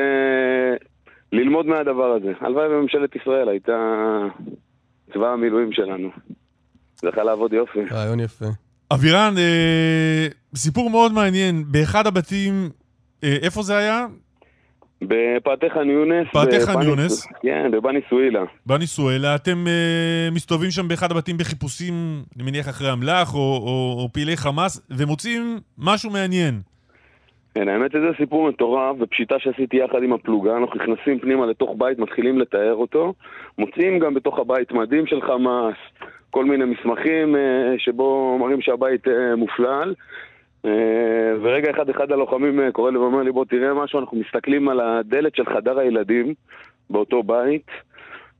ללמוד 1.32 1.66
מהדבר 1.66 2.12
הזה. 2.12 2.32
הלוואי 2.40 2.68
וממשלת 2.68 3.16
ישראל 3.16 3.48
הייתה 3.48 3.78
צבא 5.14 5.32
המילואים 5.32 5.72
שלנו. 5.72 6.10
זה 6.96 7.08
יכול 7.08 7.22
לעבוד 7.22 7.52
יופי. 7.52 7.80
רעיון 7.90 8.20
יפה. 8.20 8.46
אבירן, 8.94 9.34
אה, 9.38 10.26
סיפור 10.54 10.90
מאוד 10.90 11.12
מעניין. 11.12 11.64
באחד 11.66 12.06
הבתים, 12.06 12.70
אה, 13.24 13.36
איפה 13.42 13.62
זה 13.62 13.76
היה? 13.76 14.06
בפאתי 15.08 15.70
חאן 15.70 15.90
יונס. 15.90 16.28
פאתי 16.32 16.60
חאן 16.60 16.82
יונס. 16.82 17.26
כן, 17.42 17.70
בבני 17.70 18.00
סואילה. 18.10 18.44
בניסואלה. 18.66 19.34
אתם 19.34 19.64
אה, 19.66 20.28
מסתובבים 20.32 20.70
שם 20.70 20.88
באחד 20.88 21.10
הבתים 21.10 21.36
בחיפושים, 21.36 21.94
אני 22.36 22.44
מניח 22.44 22.68
אחרי 22.68 22.92
אמל"ח 22.92 23.34
או, 23.34 23.38
או, 23.38 23.96
או 24.02 24.08
פעילי 24.12 24.36
חמאס, 24.36 24.86
ומוצאים 24.90 25.58
משהו 25.78 26.10
מעניין. 26.10 26.54
כן, 27.54 27.68
האמת 27.68 27.92
שזה 27.92 28.10
סיפור 28.16 28.48
מטורף, 28.48 28.96
ופשיטה 29.00 29.34
שעשיתי 29.38 29.76
יחד 29.76 30.02
עם 30.02 30.12
הפלוגה, 30.12 30.56
אנחנו 30.56 30.80
נכנסים 30.80 31.18
פנימה 31.18 31.46
לתוך 31.46 31.70
בית, 31.78 31.98
מתחילים 31.98 32.38
לתאר 32.38 32.74
אותו, 32.74 33.14
מוצאים 33.58 33.98
גם 33.98 34.14
בתוך 34.14 34.38
הבית 34.38 34.72
מדים 34.72 35.06
של 35.06 35.20
חמאס, 35.20 35.74
כל 36.30 36.44
מיני 36.44 36.64
מסמכים 36.64 37.36
אה, 37.36 37.74
שבו 37.78 38.38
מראים 38.40 38.60
שהבית 38.60 39.08
אה, 39.08 39.36
מופלל. 39.36 39.94
אה, 40.64 41.32
ורגע 41.42 41.70
אחד 41.70 41.90
אחד 41.90 42.12
הלוחמים 42.12 42.60
אה, 42.60 42.72
קורא 42.72 42.90
לי 42.90 42.98
ואומר 42.98 43.22
לי 43.22 43.32
בוא 43.32 43.44
תראה 43.44 43.74
משהו, 43.74 44.00
אנחנו 44.00 44.18
מסתכלים 44.18 44.68
על 44.68 44.80
הדלת 44.80 45.36
של 45.36 45.44
חדר 45.44 45.78
הילדים 45.78 46.34
באותו 46.90 47.22
בית, 47.22 47.66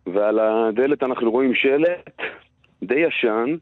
ועל 0.06 0.38
הדלת 0.38 1.02
אנחנו 1.02 1.30
רואים 1.30 1.54
שלט 1.54 2.20
די 2.82 3.00
ישן, 3.00 3.54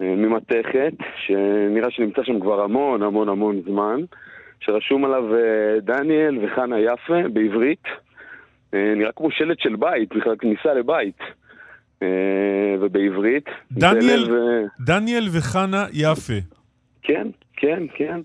אה, 0.00 0.14
ממתכת, 0.16 0.92
שנראה 1.26 1.90
שנמצא 1.90 2.22
שם 2.22 2.40
כבר 2.40 2.62
המון 2.62 3.02
המון 3.02 3.28
המון 3.28 3.62
זמן. 3.64 4.00
שרשום 4.60 5.04
עליו 5.04 5.24
דניאל 5.82 6.38
וחנה 6.44 6.80
יפה 6.80 7.28
בעברית. 7.32 7.84
אה, 8.74 8.92
נראה 8.96 9.12
כמו 9.12 9.30
שלט 9.30 9.60
של 9.60 9.76
בית, 9.76 10.14
בכלל 10.14 10.36
כניסה 10.36 10.74
לבית. 10.74 11.18
ובעברית. 12.80 13.44
דניאל, 13.72 14.28
דניאל 14.80 15.28
וחנה 15.32 15.86
יפה. 15.92 16.32
כן, 17.02 17.26
כן, 17.62 17.82
כן. 17.94 18.20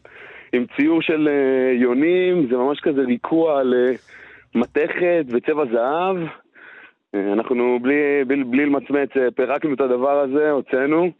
עם 0.54 0.66
ציור 0.76 1.02
של 1.02 1.28
אה, 1.28 1.74
יונים, 1.74 2.48
זה 2.50 2.58
ממש 2.58 2.80
כזה 2.80 3.02
ריקוע 3.02 3.60
על 3.60 3.74
אה, 3.74 3.96
מתכת 4.56 5.26
וצבע 5.28 5.66
זהב. 5.66 6.18
אה, 7.16 7.34
אנחנו 7.34 7.80
בלי, 7.82 8.24
בלי, 8.28 8.44
בלי 8.44 8.66
למצמץ 8.66 9.10
פירקנו 9.36 9.74
את 9.74 9.82
הדבר 9.82 10.20
הזה, 10.20 10.52
הוצאנו, 10.52 11.12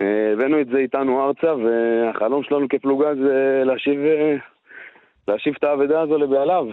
הבאנו 0.00 0.60
את 0.60 0.66
זה 0.66 0.78
איתנו 0.78 1.24
ארצה, 1.24 1.54
והחלום 1.54 2.42
שלנו 2.42 2.68
כפלוגה 2.68 3.14
זה 3.14 3.62
להשיב, 3.64 4.00
להשיב 5.28 5.54
את 5.58 5.64
האבדה 5.64 6.00
הזו 6.00 6.18
לבעליו. 6.18 6.66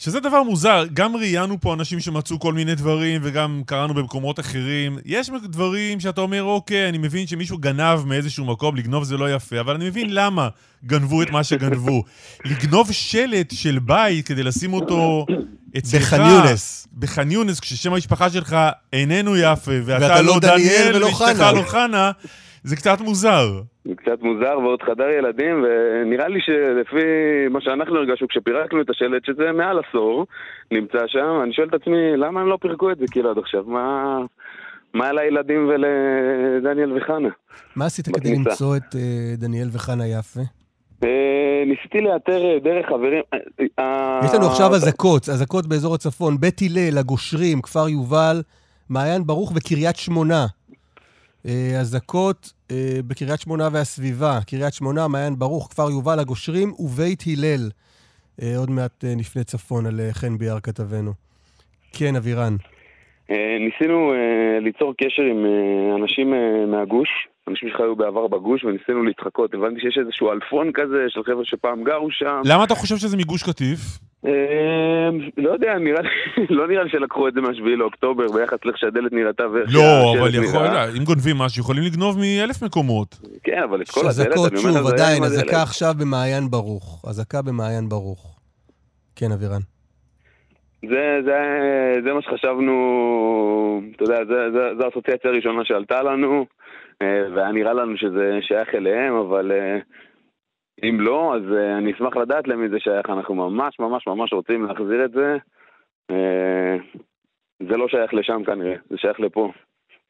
שזה 0.00 0.20
דבר 0.20 0.42
מוזר, 0.42 0.84
גם 0.92 1.16
ראיינו 1.16 1.60
פה 1.60 1.74
אנשים 1.74 2.00
שמצאו 2.00 2.40
כל 2.40 2.52
מיני 2.52 2.74
דברים 2.74 3.20
וגם 3.24 3.62
קראנו 3.66 3.94
במקומות 3.94 4.40
אחרים. 4.40 4.98
יש 5.04 5.30
דברים 5.30 6.00
שאתה 6.00 6.20
אומר, 6.20 6.42
אוקיי, 6.42 6.88
אני 6.88 6.98
מבין 6.98 7.26
שמישהו 7.26 7.58
גנב 7.58 8.04
מאיזשהו 8.06 8.44
מקום, 8.44 8.76
לגנוב 8.76 9.04
זה 9.04 9.16
לא 9.16 9.34
יפה, 9.34 9.60
אבל 9.60 9.74
אני 9.74 9.86
מבין 9.86 10.14
למה 10.14 10.48
גנבו 10.86 11.22
את 11.22 11.30
מה 11.30 11.44
שגנבו. 11.44 12.04
לגנוב 12.44 12.92
שלט 12.92 13.54
של 13.54 13.78
בית 13.78 14.26
כדי 14.26 14.42
לשים 14.42 14.72
אותו 14.72 15.26
אצלך... 15.78 16.14
בח'אן 16.14 16.30
יונס. 16.30 16.88
בח'אן 16.98 17.30
יונס, 17.30 17.60
כששם 17.60 17.92
המשפחה 17.92 18.30
שלך 18.30 18.56
איננו 18.92 19.36
יפה, 19.36 19.72
ואתה, 19.84 20.04
ואתה 20.04 20.22
לא 20.22 20.34
לא 20.34 20.40
דניאל 20.40 20.58
דניאל 20.58 20.96
ולא 20.96 21.06
ואשתך. 21.06 21.44
לא 21.54 21.62
חנה, 21.66 22.10
זה 22.62 22.76
קצת 22.76 23.00
מוזר. 23.00 23.62
זה 23.84 23.94
קצת 23.96 24.22
מוזר, 24.22 24.58
ועוד 24.58 24.82
חדר 24.82 25.08
ילדים, 25.08 25.64
ונראה 25.64 26.28
לי 26.28 26.40
שלפי 26.40 27.04
מה 27.50 27.60
שאנחנו 27.60 27.96
הרגשנו 27.96 28.28
כשפירקנו 28.28 28.80
את 28.80 28.90
השלט, 28.90 29.24
שזה 29.24 29.52
מעל 29.52 29.78
עשור, 29.88 30.26
נמצא 30.70 30.98
שם, 31.06 31.40
אני 31.42 31.52
שואל 31.52 31.68
את 31.68 31.74
עצמי, 31.74 32.16
למה 32.16 32.40
הם 32.40 32.48
לא 32.48 32.58
פירקו 32.60 32.90
את 32.90 32.98
זה 32.98 33.04
כאילו 33.10 33.30
עד 33.30 33.38
עכשיו? 33.38 33.64
מה, 33.66 34.18
מה 34.94 35.12
לילדים 35.12 35.68
ולדניאל 35.68 36.96
וחנה? 36.96 37.28
מה 37.76 37.86
עשית 37.86 38.08
כדי. 38.08 38.34
למצוא 38.34 38.76
את 38.76 38.96
אה, 38.96 39.34
דניאל 39.36 39.68
וחנה 39.72 40.06
יפה? 40.06 40.40
אה, 41.04 41.62
ניסיתי 41.66 42.00
לאתר 42.00 42.44
אה, 42.44 42.58
דרך 42.64 42.86
חברים... 42.86 43.22
יש 44.24 44.34
לנו 44.34 44.46
עכשיו 44.46 44.74
אזעקות, 44.74 45.28
אזעקות 45.28 45.66
באזור 45.66 45.94
הצפון, 45.94 46.36
בית 46.40 46.60
הלל, 46.62 46.98
הגושרים, 46.98 47.62
כפר 47.62 47.88
יובל, 47.88 48.42
מעיין 48.90 49.26
ברוך 49.26 49.52
וקריית 49.56 49.96
שמונה. 49.96 50.46
אה, 51.46 51.80
אזעקות 51.80 52.52
אה, 52.70 53.00
בקריית 53.06 53.40
שמונה 53.40 53.68
והסביבה, 53.72 54.38
קריית 54.46 54.74
שמונה, 54.74 55.08
מעיין 55.08 55.38
ברוך, 55.38 55.68
כפר 55.70 55.90
יובל, 55.90 56.18
הגושרים 56.18 56.72
ובית 56.78 57.24
הלל. 57.26 57.70
אה, 58.42 58.56
עוד 58.58 58.70
מעט 58.70 59.04
אה, 59.04 59.14
נפנה 59.16 59.44
צפון 59.44 59.86
על 59.86 60.00
אה, 60.00 60.12
חן 60.12 60.38
ביאר 60.38 60.60
כתבנו. 60.60 61.12
כן, 61.92 62.16
אבירן. 62.16 62.56
אה, 63.30 63.56
ניסינו 63.60 64.12
אה, 64.12 64.60
ליצור 64.60 64.94
קשר 64.98 65.22
עם 65.22 65.44
אה, 65.46 65.96
אנשים 65.96 66.34
אה, 66.34 66.66
מהגוש, 66.66 67.08
אנשים 67.48 67.68
שחיו 67.68 67.96
בעבר 67.96 68.26
בגוש, 68.26 68.64
וניסינו 68.64 69.02
להתחקות. 69.02 69.54
הבנתי 69.54 69.80
שיש 69.80 69.98
איזשהו 69.98 70.32
אלפון 70.32 70.72
כזה 70.74 71.04
של 71.08 71.22
חבר'ה 71.24 71.44
שפעם 71.44 71.84
גרו 71.84 72.10
שם. 72.10 72.40
למה 72.44 72.64
אתה 72.64 72.74
חושב 72.74 72.96
שזה 72.96 73.16
מגוש 73.16 73.42
קטיף? 73.42 73.78
אה, 74.26 75.08
לא 75.36 75.50
יודע, 75.50 75.78
נראה 75.78 76.00
לי, 76.00 76.08
לא 76.58 76.68
נראה 76.68 76.82
לי 76.84 76.90
שלקחו 76.90 77.28
את 77.28 77.34
זה 77.34 77.40
מהשביעי 77.40 77.76
לאוקטובר 77.76 78.24
ביחס 78.34 78.58
לאיך 78.64 78.78
שהדלת 78.78 79.12
נראתה 79.12 79.48
ואיך 79.52 79.70
לא, 79.74 80.14
אבל 80.18 80.34
יכול, 80.34 80.68
נראה. 80.68 80.88
אם 80.98 81.04
גונבים 81.04 81.36
משהו, 81.38 81.60
יכולים 81.60 81.82
לגנוב 81.84 82.18
מאלף 82.18 82.62
מקומות. 82.62 83.18
כן, 83.42 83.62
אבל 83.62 83.82
את 83.82 83.88
כל 83.90 84.00
הדלת, 84.00 84.10
אזעקות, 84.10 84.52
אני 84.52 84.60
אומר 84.60 84.72
שוב, 84.72 84.80
לך, 84.80 84.96
זה 84.96 85.04
היה 85.04 85.06
עדיין. 85.06 85.22
אזעקה 85.22 85.62
עכשיו 85.62 85.94
במעיין 86.00 86.50
ברוך. 86.50 87.04
אזעקה 87.08 87.42
במעיין 87.42 87.88
ברוך. 87.88 88.36
כן, 89.16 89.32
אבירן. 89.32 89.60
זה, 90.88 91.20
זה, 91.24 91.38
זה 92.04 92.12
מה 92.12 92.22
שחשבנו, 92.22 92.74
אתה 93.96 94.04
יודע, 94.04 94.16
זה, 94.28 94.50
זה, 94.52 94.58
זה 94.78 94.84
האסוציאציה 94.84 95.30
הראשונה 95.30 95.64
שעלתה 95.64 96.02
לנו, 96.02 96.46
והיה 97.02 97.52
נראה 97.52 97.72
לנו 97.72 97.96
שזה 97.96 98.38
שייך 98.42 98.74
אליהם, 98.74 99.14
אבל 99.14 99.52
אה, 99.52 99.78
אם 100.82 101.00
לא, 101.00 101.36
אז 101.36 101.42
אה, 101.56 101.78
אני 101.78 101.92
אשמח 101.92 102.16
לדעת 102.16 102.48
למי 102.48 102.68
זה 102.68 102.76
שייך. 102.78 103.10
אנחנו 103.10 103.34
ממש 103.34 103.76
ממש 103.78 104.06
ממש 104.06 104.32
רוצים 104.32 104.66
להחזיר 104.66 105.04
את 105.04 105.12
זה. 105.12 105.36
אה, 106.10 106.76
זה 107.68 107.76
לא 107.76 107.88
שייך 107.88 108.14
לשם 108.14 108.42
כנראה, 108.46 108.74
זה 108.90 108.96
שייך 108.98 109.20
לפה. 109.20 109.52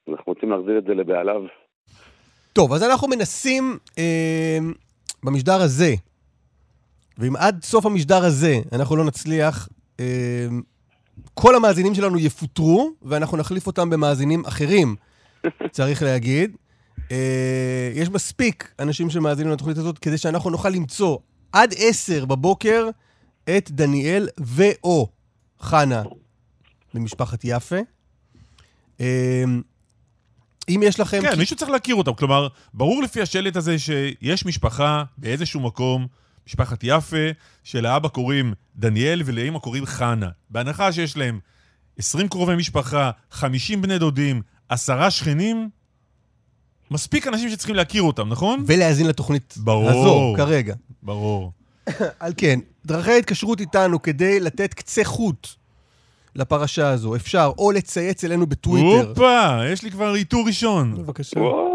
אנחנו 0.09 0.33
רוצים 0.33 0.51
להחזיר 0.51 0.79
את 0.79 0.85
זה 0.85 0.95
לבעליו. 0.95 1.43
טוב, 2.53 2.73
אז 2.73 2.83
אנחנו 2.83 3.09
מנסים 3.09 3.79
אה, 3.99 4.59
במשדר 5.25 5.61
הזה, 5.61 5.95
ואם 7.19 7.37
עד 7.37 7.63
סוף 7.63 7.87
המשדר 7.87 8.25
הזה 8.25 8.55
אנחנו 8.73 8.97
לא 8.97 9.05
נצליח, 9.05 9.69
אה, 10.01 10.47
כל 11.35 11.55
המאזינים 11.55 11.95
שלנו 11.95 12.19
יפוטרו, 12.19 12.91
ואנחנו 13.03 13.39
נחליף 13.39 13.67
אותם 13.67 13.91
במאזינים 13.91 14.43
אחרים, 14.45 14.97
צריך 15.71 16.03
להגיד. 16.03 16.57
אה, 17.11 17.91
יש 17.95 18.09
מספיק 18.09 18.75
אנשים 18.79 19.11
שמאזינים 19.11 19.53
לתוכנית 19.53 19.79
הזאת 19.79 19.99
כדי 19.99 20.19
שאנחנו 20.19 20.51
נוכל 20.51 20.69
למצוא 20.69 21.19
עד 21.53 21.75
עשר 21.79 22.25
בבוקר 22.25 22.89
את 23.57 23.71
דניאל 23.71 24.29
ו/או 24.41 25.09
חנה 25.61 26.03
למשפחת 26.95 27.41
יפה. 27.45 27.77
אה, 29.01 29.45
אם 30.69 30.81
יש 30.85 31.01
לכם... 31.01 31.21
כן, 31.23 31.39
מישהו 31.39 31.57
צריך 31.57 31.71
להכיר 31.71 31.95
אותם. 31.95 32.15
כלומר, 32.15 32.49
ברור 32.75 33.03
לפי 33.03 33.23
השלט 33.23 33.57
הזה 33.57 33.79
שיש 33.79 34.47
משפחה 34.47 35.05
באיזשהו 35.19 35.61
מקום, 35.61 36.07
משפחת 36.47 36.79
יפה, 36.83 37.27
שלאבא 37.65 38.09
קוראים 38.09 38.55
דניאל 38.77 39.23
ולאמא 39.25 39.59
קוראים 39.59 39.87
חנה. 39.87 40.29
בהנחה 40.51 40.93
שיש 40.93 41.17
להם 41.17 41.41
20 41.99 42.29
קרובי 42.29 42.57
משפחה, 42.57 43.11
50 43.31 43.83
בני 43.83 43.99
דודים, 43.99 44.43
עשרה 44.69 45.11
שכנים, 45.11 45.71
מספיק 46.91 47.27
אנשים 47.27 47.51
שצריכים 47.51 47.77
להכיר 47.77 48.03
אותם, 48.03 48.29
נכון? 48.29 48.65
ולהאזין 48.67 49.07
לתוכנית 49.07 49.55
ברור. 49.57 49.91
הזו 49.91 50.35
כרגע. 50.37 50.75
ברור. 51.03 51.53
על 52.21 52.33
כן, 52.37 52.61
דרכי 52.87 53.11
ההתקשרות 53.11 53.61
איתנו 53.61 54.03
כדי 54.03 54.41
לתת 54.41 54.75
קצה 54.75 55.05
חוט 55.05 55.49
לפרשה 56.37 56.89
הזו. 56.89 57.17
אפשר 57.17 57.53
או 57.59 57.73
לצייץ 57.73 58.25
אלינו 58.25 58.47
בטוויטר. 58.47 59.09
הופה, 59.09 59.61
יש 59.73 59.83
לי 59.83 59.91
כבר 59.91 60.15
איתור 60.15 60.47
ראשון. 60.47 60.95
בבקשה. 60.95 61.41
וואו. 61.41 61.71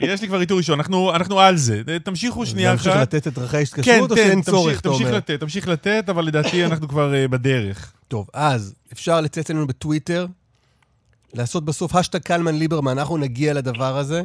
יש 0.00 0.22
לי 0.22 0.28
כבר 0.28 0.40
איתור 0.40 0.58
ראשון, 0.58 0.78
אנחנו, 0.78 1.14
אנחנו 1.14 1.40
על 1.40 1.56
זה. 1.56 1.82
תמשיכו 2.04 2.46
שנייה 2.46 2.74
אחת. 2.74 2.86
להמשיך 2.86 3.02
לתת 3.02 3.26
את 3.26 3.34
דרכי 3.34 3.50
כן, 3.50 3.58
ההתקשרות 3.58 4.10
או 4.10 4.16
כן, 4.16 4.22
שאין 4.22 4.38
תמשיך, 4.38 4.50
צורך, 4.50 4.80
אתה 4.80 4.88
תמשיך 4.88 5.06
אומר? 5.06 5.16
לתת, 5.16 5.40
תמשיך 5.40 5.68
לתת, 5.68 6.04
אבל 6.08 6.24
לדעתי 6.24 6.64
אנחנו 6.64 6.88
כבר 6.88 7.12
uh, 7.12 7.28
בדרך. 7.28 7.92
טוב, 8.08 8.26
אז 8.34 8.74
אפשר 8.92 9.20
לצייץ 9.20 9.50
אלינו 9.50 9.66
בטוויטר, 9.66 10.26
לעשות 11.34 11.64
בסוף 11.64 11.94
השטג 11.94 12.18
קלמן 12.18 12.54
ליברמן, 12.54 12.98
אנחנו 12.98 13.16
נגיע 13.16 13.54
לדבר 13.54 13.98
הזה, 13.98 14.22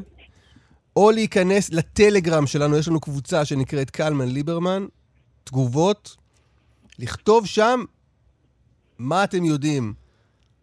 או 0.96 1.12
להיכנס 1.12 1.70
לטלגרם 1.70 2.48
שלנו, 2.48 2.78
יש 2.78 2.88
לנו 2.88 3.00
קבוצה 3.00 3.46
שנקראת 3.46 3.90
קלמן 3.90 4.28
ליברמן, 4.28 4.86
תגובות, 5.44 6.16
לכתוב 7.00 7.46
שם 7.46 7.84
מה 8.98 9.24
אתם 9.24 9.46
יודעים 9.46 9.94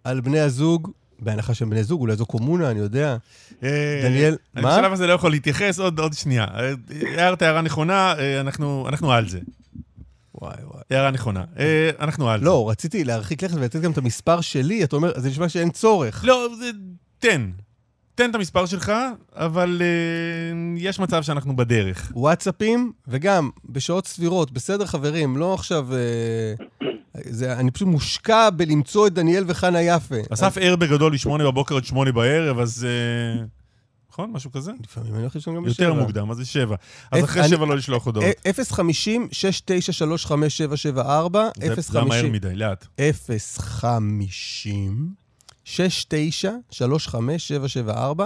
על 0.05 0.20
בני 0.20 0.41
הזוג, 0.41 0.91
בהנחה 1.18 1.55
שהם 1.55 1.70
בני 1.70 1.85
זוג, 1.85 2.01
אולי 2.01 2.16
זו 2.16 2.26
קומונה, 2.26 2.70
אני 2.70 2.78
יודע. 2.78 3.16
אה, 3.62 4.01
דניאל, 4.05 4.37
אני 4.57 4.62
מה? 4.62 4.76
בשלב 4.76 4.93
הזה 4.93 5.07
לא 5.07 5.12
יכול 5.12 5.31
להתייחס, 5.31 5.78
עוד, 5.78 6.12
שנייה. 6.12 6.45
אה, 6.45 6.72
הערת 7.16 7.43
הערה 7.43 7.62
נכונה, 7.62 8.14
אה, 8.18 8.41
אנחנו, 8.41 9.12
על 9.12 9.28
זה. 9.28 9.39
וואי 10.35 10.55
וואי. 10.64 10.83
הערה 10.91 11.11
נכונה. 11.11 11.45
אנחנו 11.99 12.31
על 12.31 12.41
זה. 12.41 12.47
לא, 12.47 12.70
רציתי 12.70 13.05
להרחיק 13.05 13.43
לכת 13.43 13.55
ולתת 13.55 13.81
גם 13.81 13.93
את 13.93 13.99
המספר 13.99 14.41
שלי, 14.41 14.85
אתה 14.85 14.97
אומר, 14.97 15.12
זה 15.16 15.28
נשמע 15.28 15.49
שאין 15.49 15.70
צורך. 15.70 16.24
לא, 16.24 16.49
זה, 16.59 16.70
תן. 17.18 17.51
תן 18.15 18.31
את 18.31 18.35
המספר 18.35 18.67
שלך, 18.67 18.93
אבל 19.33 19.83
uh, 19.83 20.55
יש 20.77 20.99
מצב 20.99 21.23
שאנחנו 21.23 21.57
בדרך. 21.57 22.13
וואטסאפים, 22.15 22.93
וגם 23.09 23.51
בשעות 23.65 24.07
סבירות, 24.07 24.51
בסדר 24.51 24.87
חברים, 24.87 25.37
לא 25.37 25.55
עכשיו... 25.55 25.89
Uh, 25.91 26.85
זה, 27.25 27.53
אני 27.53 27.71
פשוט 27.71 27.89
מושקע 27.89 28.51
בלמצוא 28.51 29.07
את 29.07 29.13
דניאל 29.13 29.45
וחנה 29.47 29.83
יפה. 29.83 30.15
אסף 30.31 30.59
אז... 30.59 30.63
ער 30.65 30.77
בגדול 30.77 31.13
משמונה 31.13 31.45
בבוקר 31.45 31.77
עד 31.77 31.85
שמונה 31.85 32.13
בערב, 32.13 32.59
אז... 32.59 32.87
Uh, 33.41 33.45
נכון? 34.11 34.31
משהו 34.33 34.53
כזה? 34.53 34.73
לפעמים 34.83 35.13
אני 35.13 35.21
הולך 35.21 35.35
לישון 35.35 35.57
גם 35.57 35.65
בשבע. 35.65 35.85
יותר 35.85 36.01
מוקדם, 36.01 36.31
אז 36.31 36.37
זה 36.37 36.45
שבע. 36.45 36.77
אז 37.11 37.25
אחרי 37.25 37.49
שבע 37.49 37.67
לא 37.67 37.77
לשלוח 37.77 38.07
הודעות. 38.07 38.25
050-6935774, 38.47 38.77
050... 41.59 41.81
זה 41.81 42.05
מהר 42.05 42.27
מדי, 42.27 42.57
לאט. 42.57 42.87
050... 43.59 45.21
6935774. 45.77 48.23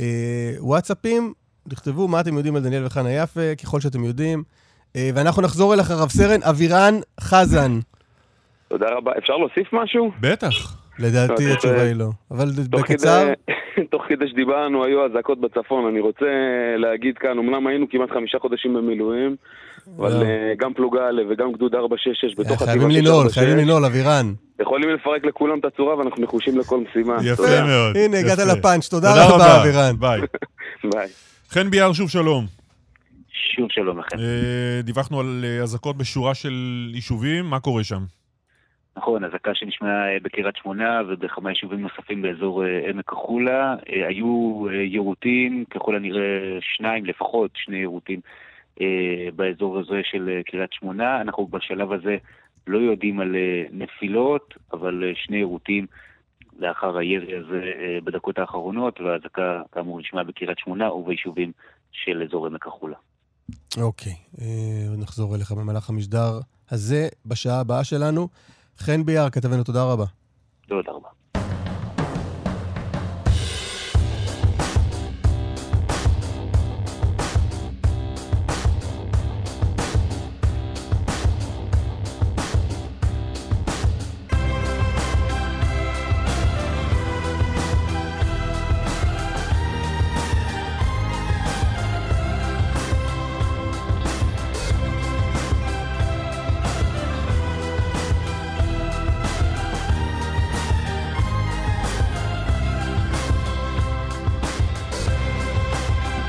אה, 0.00 0.52
וואטסאפים, 0.58 1.32
תכתבו 1.68 2.08
מה 2.08 2.20
אתם 2.20 2.36
יודעים 2.36 2.56
על 2.56 2.62
דניאל 2.62 2.86
וחנה 2.86 3.12
יפה, 3.12 3.54
ככל 3.62 3.80
שאתם 3.80 4.04
יודעים. 4.04 4.42
אה, 4.96 5.10
ואנחנו 5.14 5.42
נחזור 5.42 5.74
אליך, 5.74 5.90
רב 5.90 6.08
סרן 6.08 6.42
אבירן 6.50 6.94
חזן. 7.20 7.72
תודה 8.68 8.86
רבה. 8.96 9.12
אפשר 9.18 9.36
להוסיף 9.36 9.72
משהו? 9.72 10.10
בטח. 10.20 10.82
לדעתי 10.98 11.46
אה, 11.46 11.52
התשובה 11.52 11.82
היא 11.82 11.96
לא, 11.96 12.08
אבל 12.30 12.46
בקצר... 12.70 13.32
תוך 13.90 14.02
כדי 14.08 14.28
שדיברנו 14.28 14.84
היו 14.84 15.06
אזעקות 15.06 15.40
בצפון, 15.40 15.86
אני 15.86 16.00
רוצה 16.00 16.26
להגיד 16.76 17.18
כאן, 17.18 17.38
אמנם 17.38 17.66
היינו 17.66 17.86
כמעט 17.90 18.10
חמישה 18.10 18.38
חודשים 18.38 18.74
במילואים, 18.74 19.36
אבל. 19.96 20.22
אה, 20.22 20.52
גם 20.58 20.74
פלוגה 20.74 21.00
א' 21.08 21.22
וגם 21.30 21.52
גדוד 21.52 21.74
466 21.74 22.34
בתוך 22.34 22.62
חייבים 22.62 22.90
לנעול, 22.90 23.28
חייבים 23.28 23.56
לנעול, 23.56 23.84
אבירן. 23.84 24.32
יכולים 24.60 24.90
לפרק 24.90 25.24
לכולם 25.24 25.58
את 25.58 25.64
הצורה 25.64 25.98
ואנחנו 25.98 26.22
נחושים 26.22 26.58
לכל 26.58 26.80
משימה. 26.80 27.16
יפה. 27.24 27.42
מאוד. 27.42 27.96
הנה, 27.96 28.18
הגעת. 28.18 28.38
לפאנץ', 28.38 28.88
תודה 28.88 29.08
רבה, 29.28 29.60
אבירן. 29.60 29.96
ביי. 29.98 30.20
ביי. 30.92 31.08
חן 31.48 31.70
ביאר, 31.70 31.92
שוב 31.92 32.10
שלום. 32.10 32.44
שוב 33.28 33.66
שלום 33.70 33.98
לכם. 33.98 34.18
אה, 34.18 34.82
דיווחנו 34.82 35.20
על 35.20 35.44
אה, 35.44 35.62
אזעקות 35.62 35.96
בשורה 35.96 36.34
של 36.34 36.54
יישובים, 36.94 37.44
מה 37.44 37.60
קורה 37.60 37.84
שם? 37.84 38.00
נכון, 38.96 39.24
אזעקה 39.24 39.50
שנשמעה 39.54 40.18
בקריית 40.22 40.56
שמונה 40.62 41.00
ובכמה 41.08 41.50
יישובים 41.50 41.80
נוספים 41.80 42.22
באזור 42.22 42.62
עמק 42.88 43.12
החולה. 43.12 43.74
היו 44.08 44.64
יירוטים, 44.70 45.64
ככל 45.70 45.96
הנראה 45.96 46.58
שניים 46.60 47.06
לפחות, 47.06 47.50
שני 47.54 47.76
יירוטים 47.76 48.20
באזור 49.36 49.78
הזה 49.78 50.00
של 50.04 50.28
אה, 50.28 50.42
קריית 50.42 50.72
שמונה. 50.72 51.20
אנחנו 51.20 51.46
בשלב 51.46 51.92
הזה 51.92 52.16
לא 52.66 52.78
יודעים 52.78 53.20
על 53.20 53.36
אה, 53.36 53.64
נפילות, 53.72 54.54
אבל 54.72 55.04
אה, 55.04 55.12
שני 55.14 55.36
יירוטים 55.36 55.86
לאחר 56.58 56.96
הירי 56.96 57.36
הזה 57.36 57.60
אה, 57.80 57.98
בדקות 58.04 58.38
האחרונות, 58.38 59.00
והאזעקה 59.00 59.62
כאמור 59.72 60.00
נשמעה 60.00 60.24
בקריית 60.24 60.58
שמונה 60.58 60.92
וביישובים 60.92 61.52
של 61.92 62.22
אזור 62.28 62.46
עמק 62.46 62.66
החולה. 62.66 62.96
אוקיי, 63.80 64.12
אה, 64.40 64.96
נחזור 64.98 65.34
אליך 65.34 65.52
במהלך 65.52 65.90
המשדר 65.90 66.40
הזה, 66.70 67.08
בשעה 67.26 67.60
הבאה 67.60 67.84
שלנו. 67.84 68.28
חן 68.78 69.04
ביאר, 69.04 69.30
כתבנו, 69.30 69.64
תודה 69.64 69.84
רבה. 69.84 70.04
תודה 70.68 70.92
רבה. 70.92 71.08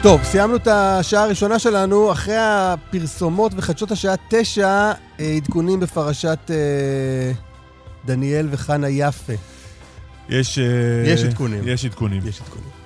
טוב, 0.04 0.24
סיימנו 0.24 0.56
את 0.56 0.68
השעה 0.68 1.24
הראשונה 1.24 1.60
שלנו. 1.60 2.12
אחרי 2.12 2.36
הפרסומות 2.38 3.52
וחדשות 3.56 3.92
השעה 3.92 4.16
תשע, 4.30 4.92
אה, 5.20 5.34
עדכונים 5.36 5.80
בפרשת 5.80 6.40
אה, 6.50 7.32
דניאל 8.06 8.48
וחנה 8.52 8.90
יפה. 8.90 9.34
יש... 10.30 10.60
אה, 10.60 10.64
יש 11.06 11.24
עדכונים. 11.24 11.68
יש 11.68 11.86
עדכונים. 11.86 12.22
יש 12.28 12.42
עדכונים. 12.42 12.83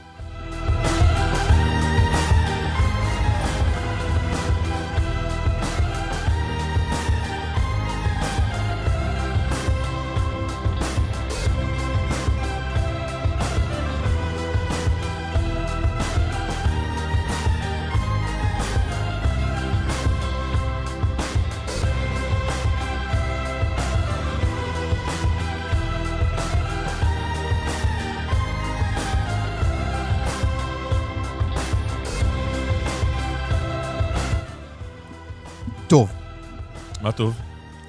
טוב? 37.18 37.36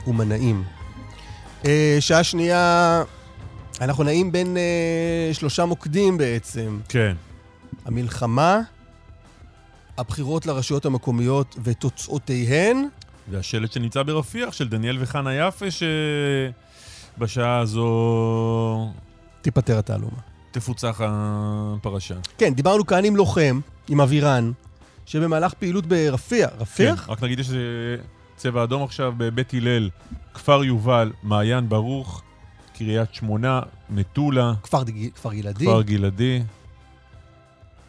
ומנעים. 0.06 0.64
אה, 1.64 1.96
שעה 2.00 2.24
שנייה, 2.24 3.02
אנחנו 3.80 4.04
נעים 4.04 4.32
בין 4.32 4.56
אה, 4.56 5.34
שלושה 5.34 5.64
מוקדים 5.64 6.18
בעצם. 6.18 6.80
כן. 6.88 7.16
המלחמה, 7.84 8.60
הבחירות 9.98 10.46
לרשויות 10.46 10.86
המקומיות 10.86 11.56
ותוצאותיהן, 11.64 12.88
והשלט 13.30 13.72
שנמצא 13.72 14.02
ברפיח 14.02 14.52
של 14.52 14.68
דניאל 14.68 14.96
וחנה 15.00 15.34
יפה, 15.34 15.66
שבשעה 17.16 17.58
הזו 17.58 18.92
תיפתר 19.42 19.78
התעלומה. 19.78 20.18
תפוצח 20.50 21.00
הפרשה. 21.04 22.14
כן, 22.38 22.54
דיברנו 22.54 22.86
כאן 22.86 23.04
עם 23.04 23.16
לוחם, 23.16 23.60
עם 23.88 24.00
אבירן, 24.00 24.52
שבמהלך 25.06 25.54
פעילות 25.54 25.86
ברפיח, 25.86 26.50
רפיח? 26.58 27.04
כן, 27.06 27.12
רק 27.12 27.22
נגיד 27.22 27.38
יש 27.38 27.50
צבע 28.38 28.64
אדום 28.64 28.82
עכשיו 28.82 29.14
בבית 29.16 29.54
הלל, 29.54 29.90
כפר 30.34 30.64
יובל, 30.64 31.12
מעיין 31.22 31.68
ברוך, 31.68 32.22
קריית 32.74 33.14
שמונה, 33.14 33.60
מטולה, 33.90 34.52
כפר, 34.62 34.82
דג... 34.82 35.14
כפר 35.14 35.32
גלעדי. 35.32 35.64
כפר 35.64 35.82
גלעדי. 35.82 36.42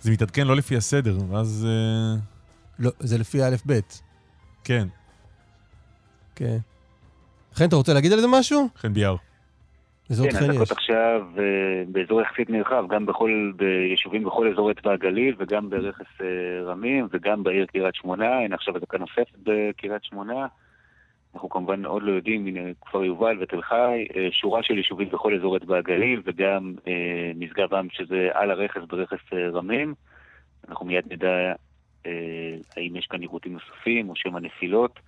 זה 0.02 0.12
מתעדכן 0.12 0.48
לא 0.48 0.56
לפי 0.56 0.78
הסדר, 0.78 1.18
ואז... 1.30 1.68
אה, 1.70 2.20
לא, 2.80 2.92
זה 3.00 3.18
לפי 3.18 3.44
א'-ב'. 3.44 3.80
כן, 4.64 4.88
כן. 6.36 6.58
חן, 7.54 7.68
אתה 7.68 7.76
רוצה 7.76 7.94
להגיד 7.94 8.12
על 8.12 8.22
זה 8.22 8.28
משהו? 8.28 8.70
חן 8.78 8.94
ביאר. 8.94 9.16
איזה 10.10 10.24
עוד 10.24 10.32
כן, 10.32 10.38
חן 10.38 10.44
יש? 10.44 10.50
אזעקות 10.50 10.72
עכשיו 10.72 11.22
אה, 11.38 11.84
באזור 11.88 12.22
יחסית 12.22 12.50
נרחב, 12.50 12.86
גם 12.90 13.06
בכל, 13.06 13.52
ביישובים 13.56 14.24
בכל 14.24 14.52
אזור 14.52 14.72
אצבע 14.72 14.94
הגליל, 14.94 15.36
וגם 15.38 15.70
ברכס 15.70 16.22
אה, 16.22 16.64
רמים, 16.64 17.08
וגם 17.12 17.44
בעיר 17.44 17.66
קריית 17.66 17.96
שמונה, 17.96 18.40
הנה 18.40 18.56
עכשיו 18.56 18.78
אזעקה 18.78 18.98
נוספת 18.98 19.38
בקריית 19.44 20.04
שמונה. 20.04 20.48
אנחנו 21.34 21.50
כמובן 21.50 21.86
עוד 21.86 22.04
לא 22.04 22.12
יודעים, 22.12 22.48
הנה 22.48 22.60
כפר 22.82 23.04
יובל 23.04 23.38
ותל 23.42 23.62
חי, 23.62 24.08
אה, 24.16 24.28
שורה 24.32 24.64
של 24.64 24.78
יישובים 24.78 25.10
בכל 25.10 25.36
אזור 25.36 25.58
אצבע 25.58 25.78
הגליל, 25.78 26.22
וגם 26.26 26.74
אה, 26.88 27.32
משגב 27.36 27.74
עם 27.74 27.88
שזה 27.92 28.30
על 28.34 28.52
הרכס 28.52 28.82
ברכס 28.88 29.34
רמים. 29.54 29.94
אנחנו 30.70 30.86
מיד 30.86 31.14
נדע 31.14 31.54
אה, 32.06 32.56
האם 32.78 32.96
יש 32.96 33.08
כאן 33.08 33.22
עיוותים 33.22 33.54
נוספים 33.54 34.10
או 34.10 34.16
שמא 34.16 34.40
נפילות, 34.40 35.00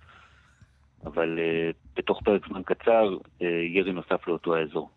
אבל 1.06 1.38
אה, 1.38 1.70
בתוך 1.96 2.20
פרק 2.24 2.48
זמן 2.48 2.62
קצר, 2.62 3.16
אה, 3.42 3.46
ירי 3.74 3.92
נוסף 3.92 4.28
לאותו 4.28 4.54
האזור. 4.54 4.90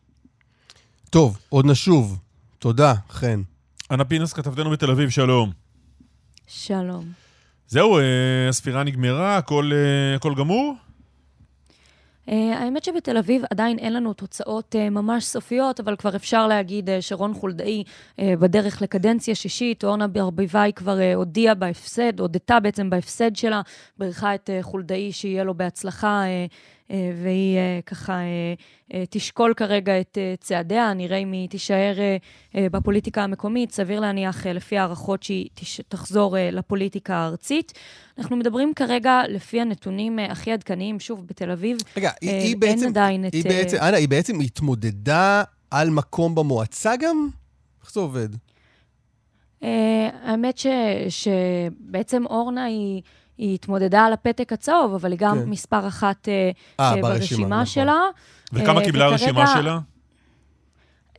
טוב, 1.10 1.38
עוד 1.50 1.66
נשוב. 1.66 2.20
תודה, 2.60 2.94
חן. 3.10 3.42
אנה 3.92 4.06
פינס, 4.06 4.34
כתבתנו 4.34 4.70
בתל 4.70 4.92
אביב, 4.92 5.10
שלום. 5.10 5.52
שלום. 6.48 7.06
זהו, 7.68 7.98
אה, 7.98 8.50
הספירה 8.50 8.84
נגמרה, 8.84 9.38
הכל, 9.38 9.72
הכל 10.16 10.34
גמור? 10.36 10.76
Uh, 12.30 12.32
האמת 12.34 12.84
שבתל 12.84 13.18
אביב 13.18 13.44
עדיין 13.52 13.80
אין 13.80 13.94
לנו 13.94 14.14
תוצאות 14.14 14.76
uh, 14.76 14.90
ממש 14.90 15.26
סופיות, 15.26 15.80
אבל 15.80 15.96
כבר 15.96 16.16
אפשר 16.16 16.48
להגיד 16.48 16.90
uh, 16.90 16.92
שרון 17.00 17.34
חולדאי 17.34 17.84
בדרך 18.20 18.82
לקדנציה 18.82 19.36
שישית, 19.36 19.84
אורנה 19.84 20.08
ברביבאי 20.08 20.72
כבר 20.76 21.00
הודיעה 21.16 21.56
בהפסד, 21.56 22.20
הודתה 22.20 22.60
בעצם 22.60 22.90
בהפסד 22.90 23.36
שלה, 23.36 23.62
בירכה 23.98 24.36
את 24.36 24.50
חולדאי 24.62 25.12
שיהיה 25.12 25.44
לו 25.44 25.54
בהצלחה, 25.54 26.24
והיא 26.90 27.58
uh, 27.58 27.82
ככה 27.86 28.20
uh, 28.90 28.94
תשקול 29.10 29.54
כרגע 29.54 30.00
את 30.02 30.18
צעדיה, 30.40 30.94
נראה 30.94 31.18
אם 31.18 31.32
היא 31.32 31.50
תישאר 31.50 31.94
בפוליטיקה 32.56 33.24
המקומית, 33.24 33.72
סביר 33.72 34.00
להניח 34.00 34.48
לפי 34.48 34.78
הערכות 34.78 35.24
שהיא 35.24 35.50
תחזור 35.88 36.36
לפוליטיקה 36.52 37.16
הארצית. 37.16 37.74
אנחנו 38.18 38.36
מדברים 38.36 38.74
כרגע 38.74 39.22
לפי 39.30 39.62
הנתונים 39.62 40.20
הכי 40.20 40.52
עדכניים, 40.52 41.00
שוב, 41.00 41.28
בתל 41.28 41.52
אביב. 41.52 41.78
רגע, 41.98 42.12
היא, 42.22 42.30
אה, 42.30 42.38
היא 42.38 42.52
אין 42.52 42.60
בעצם... 42.60 42.88
עדיין 42.88 43.28
את... 43.28 43.34
היא 43.34 43.44
אה, 43.46 43.50
בעצם, 43.50 43.78
אנה, 43.78 43.98
היא 43.98 44.10
בעצם 44.10 44.40
התמודדה 44.40 45.44
על 45.72 45.90
מקום 45.90 46.36
במועצה 46.36 46.96
גם? 46.96 47.30
איך 47.82 47.92
זה 47.92 48.00
עובד? 48.00 48.30
אה, 49.64 50.10
האמת 50.24 50.58
ש, 50.58 50.68
שבעצם 51.10 52.26
אורנה 52.26 52.64
היא, 52.64 53.02
היא 53.38 53.54
התמודדה 53.56 54.06
על 54.06 54.14
הפתק 54.14 54.54
הצהוב, 54.54 54.94
אבל 54.94 55.12
היא 55.12 55.20
גם 55.20 55.40
כן. 55.40 55.50
מספר 55.50 55.88
אחת 55.88 56.30
אה, 56.30 56.34
אה, 56.80 56.90
אה, 56.96 57.02
ברשימה, 57.02 57.10
ברשימה 57.20 57.48
נכון. 57.56 57.66
שלה. 57.66 58.02
וכמה 58.54 58.80
אה, 58.80 58.86
קיבלה 58.86 59.06
וכרגע- 59.06 59.12
הרשימה 59.12 59.48
שלה? 59.48 59.80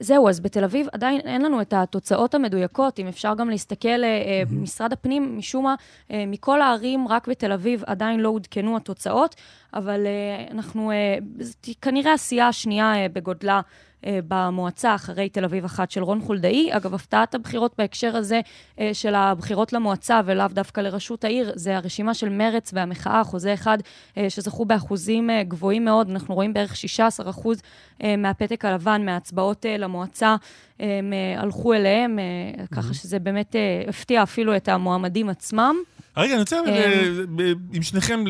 זהו, 0.01 0.29
אז 0.29 0.41
בתל 0.41 0.65
אביב 0.65 0.87
עדיין 0.93 1.21
אין 1.21 1.43
לנו 1.43 1.61
את 1.61 1.73
התוצאות 1.73 2.35
המדויקות. 2.35 2.99
אם 2.99 3.07
אפשר 3.09 3.35
גם 3.35 3.51
להסתכל, 3.51 3.89
אה, 3.89 4.05
אה, 4.05 4.43
משרד 4.51 4.93
הפנים, 4.93 5.39
משום 5.39 5.65
מה, 5.65 5.75
אה, 6.11 6.25
מכל 6.27 6.63
הערים, 6.63 7.09
רק 7.09 7.29
בתל 7.29 7.53
אביב 7.53 7.83
עדיין 7.87 8.21
לא 8.21 8.29
עודכנו 8.29 8.77
התוצאות, 8.77 9.35
אבל 9.75 10.07
אה, 10.07 10.45
אנחנו, 10.51 10.91
אה, 10.91 11.17
כנראה 11.83 12.13
הסיעה 12.13 12.49
השנייה 12.49 12.95
אה, 12.95 13.07
בגודלה 13.13 13.55
אה, 13.55 13.61
במועצה 14.29 14.95
אחרי 14.95 15.29
תל 15.29 15.45
אביב 15.45 15.65
אחת 15.65 15.91
של 15.91 16.03
רון 16.03 16.21
חולדאי. 16.21 16.77
אגב, 16.77 16.95
הפתעת 16.95 17.35
הבחירות 17.35 17.75
בהקשר 17.79 18.17
הזה 18.17 18.41
אה, 18.81 18.91
של 18.93 19.15
הבחירות 19.15 19.73
למועצה 19.73 20.21
ולאו 20.25 20.49
דווקא 20.49 20.81
לראשות 20.81 21.25
העיר, 21.25 21.53
זה 21.55 21.77
הרשימה 21.77 22.15
של 22.15 22.29
מרץ 22.29 22.71
והמחאה, 22.75 23.25
חוזה 23.25 23.55
אחד 23.55 23.79
אה, 24.17 24.31
שזכו 24.31 24.65
באחוזים 24.65 25.31
גבוהים 25.49 25.85
מאוד. 25.85 26.11
אנחנו 26.11 26.35
רואים 26.35 26.53
בערך 26.53 26.77
16 26.77 27.31
אחוז 27.31 27.63
מהפתק 28.19 28.65
הלבן, 28.65 29.03
מההצבעות 29.05 29.67
למועצה, 29.79 30.37
הם 30.81 31.13
הלכו 31.37 31.75
אליהם, 31.75 32.19
ככה 32.71 32.95
שזה 32.95 33.19
באמת 33.19 33.57
הפתיע 33.89 34.23
אפילו 34.23 34.57
את 34.57 34.69
המועמדים 34.69 35.29
עצמם. 35.29 35.77
רגע, 36.17 36.33
אני 36.33 36.41
רוצה 36.41 36.57
עם 37.73 37.83
שניכם 37.83 38.25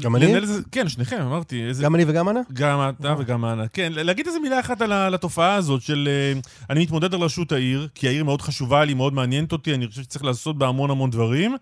גם 0.00 0.16
אני? 0.16 0.34
כן, 0.72 0.88
שניכם, 0.88 1.20
אמרתי. 1.20 1.62
גם 1.82 1.94
אני 1.94 2.04
וגם 2.06 2.28
אנה? 2.28 2.40
גם 2.52 2.80
אתה 2.88 3.14
וגם 3.18 3.44
אנה. 3.44 3.68
כן, 3.68 3.92
להגיד 3.92 4.26
איזה 4.26 4.38
מילה 4.38 4.60
אחת 4.60 4.82
על 4.82 5.14
התופעה 5.14 5.54
הזאת 5.54 5.82
של... 5.82 6.08
אה, 6.10 6.40
אני 6.70 6.82
מתמודד 6.82 7.14
על 7.14 7.20
ראשות 7.20 7.52
העיר, 7.52 7.88
כי 7.94 8.08
העיר 8.08 8.24
מאוד 8.24 8.42
חשובה 8.42 8.84
לי, 8.84 8.94
מאוד 8.94 9.14
מעניינת 9.14 9.52
אותי, 9.52 9.74
אני 9.74 9.88
חושב 9.88 10.02
שצריך 10.02 10.24
לעשות 10.24 10.58
בה 10.58 10.68
המון 10.68 10.90
המון 10.90 11.10
דברים, 11.10 11.56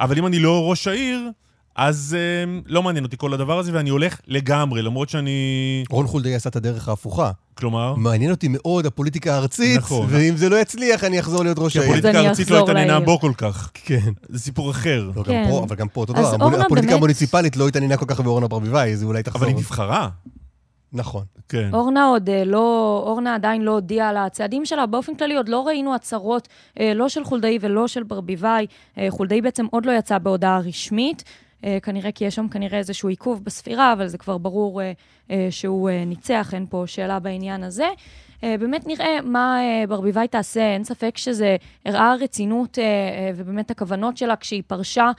אבל 0.00 0.18
אם 0.18 0.26
אני 0.26 0.38
לא 0.38 0.70
ראש 0.70 0.88
העיר, 0.88 1.30
אז 1.76 2.16
uh, 2.16 2.62
לא 2.66 2.82
מעניין 2.82 3.04
אותי 3.04 3.16
כל 3.16 3.34
הדבר 3.34 3.58
הזה, 3.58 3.70
ואני 3.74 3.90
הולך 3.90 4.20
לגמרי, 4.26 4.82
למרות 4.82 5.08
שאני... 5.08 5.84
רון 5.90 6.06
חולדאי 6.06 6.34
עשה 6.34 6.48
את 6.48 6.56
הדרך 6.56 6.88
ההפוכה. 6.88 7.30
כלומר? 7.54 7.94
מעניין 7.94 8.30
אותי 8.30 8.48
מאוד 8.50 8.86
הפוליטיקה 8.86 9.34
הארצית, 9.34 9.78
נכון. 9.78 10.06
ואם 10.10 10.36
זה 10.36 10.48
לא 10.48 10.60
יצליח, 10.60 11.04
אני 11.04 11.20
אחזור 11.20 11.42
להיות 11.42 11.58
ראש 11.58 11.76
העיר. 11.76 11.92
כי 11.92 11.98
הפוליטיקה 11.98 12.24
הארצית 12.24 12.50
לא 12.50 12.62
התעניינה 12.62 13.00
בו 13.00 13.18
כל 13.18 13.32
כך. 13.36 13.70
כן. 13.74 14.12
זה 14.28 14.38
סיפור 14.38 14.70
אחר. 14.70 15.10
לא, 15.16 15.22
כן. 15.22 15.44
גם 15.44 15.50
פה, 15.50 15.64
אבל 15.68 15.76
גם 15.76 15.88
פה 15.88 16.00
אותו 16.00 16.12
דבר. 16.12 16.34
הפוליטיקה 16.34 16.68
באמת... 16.68 16.92
המוניציפלית 16.92 17.56
לא 17.56 17.68
התעניינה 17.68 17.96
כל 17.96 18.06
כך 18.08 18.20
באורנה 18.20 18.48
ברביבאי, 18.48 18.96
זה 18.96 19.04
אולי 19.04 19.22
תחזור. 19.22 19.42
אבל 19.42 19.48
היא 19.48 19.56
נבחרה. 19.56 20.08
נכון. 20.92 21.24
כן. 21.48 21.70
אורנה 21.72 22.04
עוד 22.04 22.28
אה, 22.28 22.44
לא, 22.44 23.02
אורנה 23.06 23.34
עדיין 23.34 23.62
לא 23.62 23.70
הודיעה 23.70 24.08
על 24.08 24.16
הצעדים 24.16 24.64
שלה. 24.64 24.86
באופן 24.86 25.14
כללי 25.14 25.36
עוד 25.36 25.48
לא 25.48 25.66
ראינו 25.66 25.94
הצהרות, 25.94 26.48
אה, 26.80 26.94
לא 26.94 27.08
של 27.08 27.24
חולדאי 27.24 27.58
ולא 27.60 27.88
של 27.88 28.02
ברביבאי. 28.02 28.66
אה, 28.98 29.06
חולדאי 29.10 29.40
בעצם 29.40 29.66
עוד 29.70 29.86
לא 29.86 29.92
יצא 29.92 30.18
בהודעה 30.18 30.58
רשמית. 30.58 31.24
אה, 31.64 31.78
כנראה 31.82 32.12
כי 32.12 32.24
יש 32.24 32.34
שם 32.34 32.48
כנראה 32.48 32.78
איזשהו 32.78 33.08
עיכוב 33.08 33.44
בספירה, 33.44 33.92
אבל 33.92 34.06
זה 34.06 34.18
כבר 34.18 34.38
ברור 34.38 34.82
אה, 34.82 34.92
אה, 35.30 35.46
שהוא 35.50 35.90
ניצח, 36.06 36.50
אין 36.54 36.66
פה 36.70 36.84
שאלה 36.86 37.18
בעניין 37.18 37.64
הזה. 37.64 37.88
באמת 38.60 38.86
נראה 38.86 39.20
מה 39.24 39.58
ברביבאי 39.88 40.28
תעשה, 40.28 40.60
אין 40.60 40.84
ספק 40.84 41.16
שזה 41.16 41.56
הראה 41.86 42.14
רצינות 42.14 42.78
ובאמת 43.36 43.70
הכוונות 43.70 44.16
שלה 44.16 44.36
כשהיא 44.36 44.62
פרשה 44.66 45.10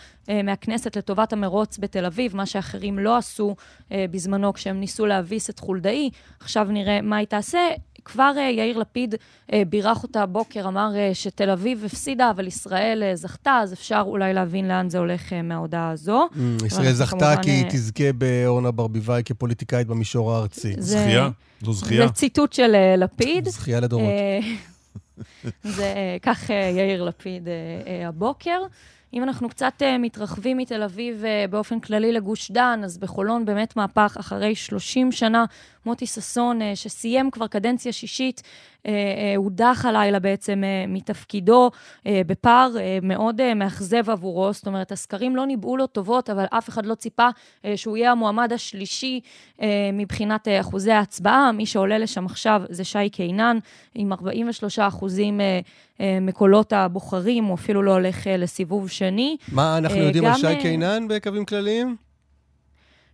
מהכנסת 0.44 0.98
לטובת 0.98 1.34
המרוץ 1.34 1.78
בתל 1.78 2.06
אביב, 2.06 2.36
מה 2.36 2.46
שאחרים 2.46 3.00
לא 3.00 3.18
עשו 3.18 3.56
בזמנו 3.92 4.54
כשהם 4.54 4.80
ניסו 4.80 5.06
להביס 5.06 5.50
את 5.50 5.60
חולדאי. 5.60 6.10
עכשיו 6.40 6.68
נראה 6.70 7.02
מה 7.02 7.18
היא 7.18 7.28
תעשה. 7.28 7.60
כבר 8.06 8.32
uh, 8.36 8.40
יאיר 8.40 8.78
לפיד 8.78 9.16
uh, 9.16 9.54
בירך 9.70 10.04
אותה 10.04 10.24
הבוקר, 10.24 10.68
אמר 10.68 10.90
uh, 10.94 11.16
שתל 11.16 11.50
אביב 11.50 11.84
הפסידה, 11.86 12.30
אבל 12.30 12.48
ישראל 12.48 13.04
uh, 13.04 13.16
זכתה, 13.16 13.60
אז 13.64 13.74
אפשר 13.74 14.04
אולי 14.06 14.34
להבין 14.34 14.68
לאן 14.68 14.90
זה 14.90 14.98
הולך 14.98 15.30
uh, 15.30 15.36
מההודעה 15.44 15.92
הזו. 15.92 16.28
Mm, 16.34 16.66
ישראל 16.66 16.94
זכתה 16.94 17.18
כמובן, 17.18 17.44
כי 17.44 17.50
היא 17.50 17.66
תזכה 17.70 18.14
באורנה 18.14 18.72
ברביבאי 18.72 19.22
כפוליטיקאית 19.26 19.88
במישור 19.88 20.34
הארצי. 20.34 20.74
זה, 20.78 21.00
זכייה? 21.00 21.30
זו 21.62 21.74
זכייה? 21.74 22.08
זה 22.08 22.14
ציטוט 22.14 22.54
של 22.54 22.76
uh, 22.76 23.00
לפיד. 23.00 23.48
זכייה 23.50 23.80
לדורות. 23.80 24.10
זה 25.64 26.18
כך 26.22 26.50
uh, 26.50 26.54
יאיר 26.54 27.04
לפיד 27.04 27.48
uh, 27.48 27.50
uh, 27.86 28.08
הבוקר. 28.08 28.62
אם 29.14 29.24
אנחנו 29.24 29.50
קצת 29.50 29.74
uh, 29.80 29.86
מתרחבים 30.00 30.58
מתל 30.58 30.84
אביב 30.84 31.24
uh, 31.24 31.52
באופן 31.52 31.80
כללי 31.80 32.12
לגוש 32.12 32.52
דן, 32.52 32.82
אז 32.84 32.98
בחולון 32.98 33.46
באמת 33.46 33.76
מהפך 33.76 34.16
אחרי 34.20 34.56
30 34.56 35.12
שנה. 35.12 35.46
מוטי 35.86 36.06
ששון, 36.06 36.62
uh, 36.62 36.64
שסיים 36.76 37.32
כבר 37.32 37.48
קדנציה 37.48 37.92
שישית, 37.92 38.42
הודח 39.38 39.82
uh, 39.82 39.86
uh, 39.86 39.88
הלילה 39.88 40.20
בעצם 40.20 40.64
מתפקידו 40.88 41.72
בפער 42.06 42.70
מאוד 43.02 43.54
מאכזב 43.54 44.10
עבורו. 44.10 44.54
זאת 44.54 44.68
אומרת, 44.68 44.92
הסקרים 44.92 45.36
לא 45.36 45.46
ניבאו 45.46 45.78
לו 45.78 45.88
טובות, 45.88 46.30
אבל 46.30 46.46
אף 46.50 46.70
אחד 46.70 46.86
לא 46.86 46.96
ציפה 46.96 47.28
שהוא 47.76 47.98
יהיה 47.98 48.12
המועמד 48.12 48.54
השלישי 48.54 49.20
מבחינת 49.94 50.48
אחוזי 50.60 50.92
ההצבעה. 50.92 51.52
מי 51.52 51.66
שעולה 51.66 51.98
לשם 51.98 52.26
עכשיו 52.26 52.62
זה 52.70 52.84
שי 52.84 53.10
קינן, 53.10 53.58
עם 53.96 54.14
43 54.14 54.80
אחוזים 54.80 55.42
מקולות 56.00 56.74
הבוחרים, 56.74 57.44
הוא 57.44 57.56
אפילו 57.56 57.84
לא 57.84 57.92
הולך 57.92 58.28
לסיבוב 58.38 58.90
שני. 58.90 59.38
מה 59.52 59.78
אנחנו 59.78 59.98
יודעים 59.98 60.26
על 60.26 60.34
שי 60.34 60.62
קינן 60.62 61.08
בקווים 61.08 61.46
כלליים? 61.46 61.96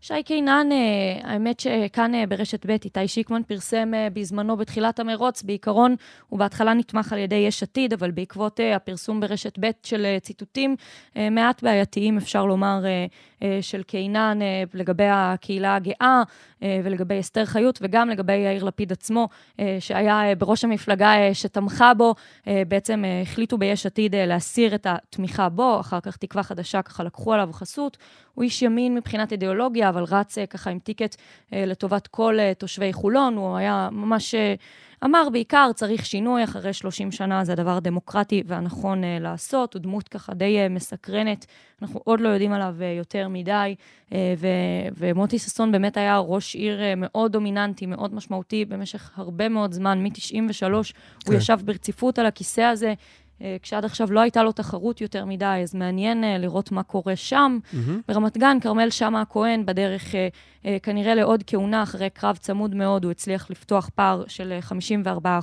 שי 0.01 0.23
קינן, 0.23 0.67
אה, 0.71 1.31
האמת 1.31 1.59
שכאן 1.59 2.15
אה, 2.15 2.27
ברשת 2.27 2.65
ב', 2.65 2.69
איתי 2.69 3.07
שיקמן 3.07 3.43
פרסם 3.43 3.93
אה, 3.93 4.07
בזמנו 4.13 4.57
בתחילת 4.57 4.99
המרוץ, 4.99 5.43
בעיקרון 5.43 5.95
הוא 6.27 6.39
בהתחלה 6.39 6.73
נתמך 6.73 7.13
על 7.13 7.19
ידי 7.19 7.35
יש 7.35 7.63
עתיד, 7.63 7.93
אבל 7.93 8.11
בעקבות 8.11 8.59
הפרסום 8.75 9.19
ברשת 9.19 9.59
ב' 9.59 9.69
של 9.83 10.05
ציטוטים 10.21 10.75
מעט 11.31 11.63
בעייתיים, 11.63 12.17
אפשר 12.17 12.45
לומר, 12.45 12.83
של 13.61 13.83
קינן 13.83 14.39
לגבי 14.73 15.07
הקהילה 15.09 15.75
הגאה 15.75 16.23
ולגבי 16.61 17.19
אסתר 17.19 17.45
חיות, 17.45 17.79
וגם 17.81 18.09
לגבי 18.09 18.33
יאיר 18.33 18.63
לפיד 18.63 18.91
עצמו, 18.91 19.29
שהיה 19.79 20.35
בראש 20.37 20.63
המפלגה 20.63 21.13
שתמכה 21.33 21.93
בו, 21.93 22.15
בעצם 22.67 23.03
החליטו 23.23 23.57
ביש 23.57 23.85
עתיד 23.85 24.15
להסיר 24.15 24.75
את 24.75 24.87
התמיכה 24.89 25.49
בו, 25.49 25.79
אחר 25.79 25.99
כך 25.99 26.17
תקווה 26.17 26.43
חדשה 26.43 26.81
ככה 26.81 27.03
לקחו 27.03 27.33
עליו 27.33 27.49
חסות. 27.53 27.97
הוא 28.33 28.43
איש 28.43 28.61
ימין 28.61 28.95
מבחינת 28.95 29.31
אידיאולוגיה, 29.31 29.88
אבל 29.89 30.03
רץ 30.03 30.37
אה, 30.37 30.45
ככה 30.45 30.69
עם 30.69 30.79
טיקט 30.79 31.15
אה, 31.53 31.65
לטובת 31.65 32.07
כל 32.07 32.39
אה, 32.39 32.53
תושבי 32.53 32.93
חולון. 32.93 33.35
הוא 33.35 33.57
היה 33.57 33.89
ממש... 33.91 34.35
אמר 35.05 35.27
בעיקר, 35.31 35.71
צריך 35.75 36.05
שינוי, 36.05 36.43
אחרי 36.43 36.73
30 36.73 37.11
שנה 37.11 37.43
זה 37.43 37.51
הדבר 37.53 37.77
הדמוקרטי 37.77 38.43
והנכון 38.45 39.03
uh, 39.03 39.23
לעשות. 39.23 39.73
הוא 39.73 39.81
דמות 39.81 40.07
ככה 40.07 40.33
די 40.33 40.65
uh, 40.65 40.69
מסקרנת, 40.69 41.45
אנחנו 41.81 41.99
עוד 42.03 42.21
לא 42.21 42.29
יודעים 42.29 42.53
עליו 42.53 42.75
uh, 42.79 42.83
יותר 42.83 43.27
מדי, 43.27 43.75
uh, 44.09 44.13
ו- 44.37 44.47
ומוטי 44.97 45.39
ששון 45.39 45.71
באמת 45.71 45.97
היה 45.97 46.17
ראש 46.17 46.55
עיר 46.55 46.79
uh, 46.79 46.95
מאוד 46.95 47.31
דומיננטי, 47.31 47.85
מאוד 47.85 48.13
משמעותי 48.13 48.65
במשך 48.65 49.11
הרבה 49.15 49.49
מאוד 49.49 49.73
זמן, 49.73 50.03
מ-93, 50.03 50.59
כן. 50.59 50.71
הוא 51.27 51.35
ישב 51.35 51.57
ברציפות 51.65 52.19
על 52.19 52.25
הכיסא 52.25 52.61
הזה. 52.61 52.93
אה, 53.41 53.57
כשעד 53.61 53.85
עכשיו 53.85 54.11
לא 54.11 54.19
הייתה 54.19 54.43
לו 54.43 54.51
תחרות 54.51 55.01
יותר 55.01 55.25
מדי, 55.25 55.59
אז 55.63 55.75
מעניין 55.75 56.23
אה, 56.23 56.37
לראות 56.37 56.71
מה 56.71 56.83
קורה 56.83 57.15
שם. 57.15 57.59
Mm-hmm. 57.63 57.77
ברמת 58.07 58.37
גן, 58.37 58.57
כרמל 58.61 58.89
שאמה 58.89 59.21
הכהן 59.21 59.65
בדרך 59.65 60.15
אה, 60.15 60.77
כנראה 60.83 61.15
לעוד 61.15 61.43
כהונה 61.47 61.83
אחרי 61.83 62.09
קרב 62.09 62.37
צמוד 62.37 62.75
מאוד, 62.75 63.03
הוא 63.03 63.11
הצליח 63.11 63.49
לפתוח 63.51 63.89
פער 63.95 64.23
של 64.27 64.57
54 64.61 65.39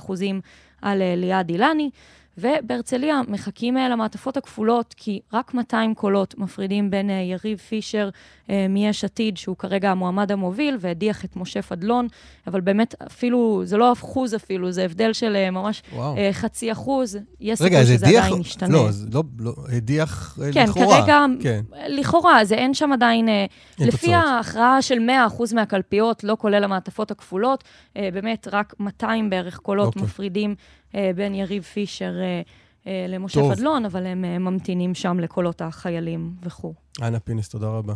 על 0.81 1.01
ליעד 1.15 1.49
אילני. 1.49 1.89
ובהרצליה 2.37 3.21
מחכים 3.27 3.77
אה, 3.77 3.89
למעטפות 3.89 4.37
הכפולות, 4.37 4.93
כי 4.97 5.19
רק 5.33 5.53
200 5.53 5.95
קולות 5.95 6.37
מפרידים 6.37 6.89
בין 6.89 7.09
אה, 7.09 7.15
יריב 7.15 7.57
פישר 7.57 8.09
אה, 8.49 8.65
מיש 8.69 9.03
עתיד, 9.03 9.37
שהוא 9.37 9.55
כרגע 9.57 9.91
המועמד 9.91 10.31
המוביל, 10.31 10.77
והדיח 10.79 11.25
את 11.25 11.35
משה 11.35 11.61
פדלון, 11.61 12.07
אבל 12.47 12.61
באמת 12.61 12.95
אפילו, 13.07 13.61
זה 13.65 13.77
לא 13.77 13.93
אחוז 13.93 14.35
אפילו, 14.35 14.71
זה 14.71 14.83
הבדל 14.83 15.13
של 15.13 15.49
ממש 15.49 15.83
וואו. 15.93 16.15
חצי 16.31 16.71
אחוז. 16.71 17.17
יש 17.39 17.59
סיכוי 17.59 17.85
שזה 17.85 18.05
הדיח, 18.05 18.25
עדיין 18.25 18.41
ישתנה. 18.41 18.73
לא, 18.73 18.91
זה 18.91 19.07
לא, 19.13 19.23
לא, 19.39 19.53
הדיח 19.69 20.37
כן, 20.53 20.65
לכאורה. 20.69 21.01
כרגע, 21.01 21.25
כן, 21.41 21.61
לכאורה, 21.87 22.45
זה 22.45 22.55
אין 22.55 22.73
שם 22.73 22.93
עדיין, 22.93 23.29
אין 23.29 23.47
לפי 23.79 24.07
תוצאות. 24.07 24.13
ההכרעה 24.13 24.81
של 24.81 24.97
100% 25.39 25.55
מהקלפיות, 25.55 26.23
לא 26.23 26.37
כולל 26.39 26.63
המעטפות 26.63 27.11
הכפולות, 27.11 27.63
באמת 27.95 28.47
רק 28.51 28.73
200 28.79 29.29
בערך 29.29 29.57
קולות 29.57 29.87
אוקיי. 29.87 30.01
מפרידים 30.01 30.55
בין 30.93 31.35
יריב 31.35 31.63
פישר 31.63 32.13
אה, 32.21 32.41
אה, 32.87 33.05
למשה 33.09 33.39
טוב. 33.39 33.53
פדלון, 33.55 33.85
אבל 33.85 34.05
הם 34.05 34.21
ממתינים 34.21 34.95
שם 34.95 35.19
לקולות 35.19 35.61
החיילים 35.61 36.35
וכו'. 36.43 36.73
אנה 37.01 37.19
פינס, 37.19 37.49
תודה 37.49 37.67
רבה. 37.67 37.93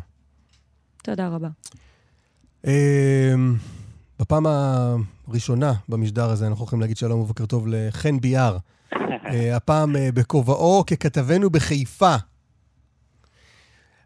תודה 1.04 1.28
רבה. 1.28 1.50
בפעם 4.20 4.46
הראשונה 5.28 5.74
במשדר 5.90 6.30
הזה 6.30 6.48
אנחנו 6.48 6.66
יכולים 6.66 6.82
להגיד 6.82 6.98
שלום 6.98 7.20
ובוקר 7.20 7.46
טוב 7.46 7.66
לחן 7.68 8.20
ביאר. 8.20 8.58
הפעם 9.56 9.96
בכובעו 10.14 10.84
ככתבנו 10.88 11.50
בחיפה. 11.50 12.16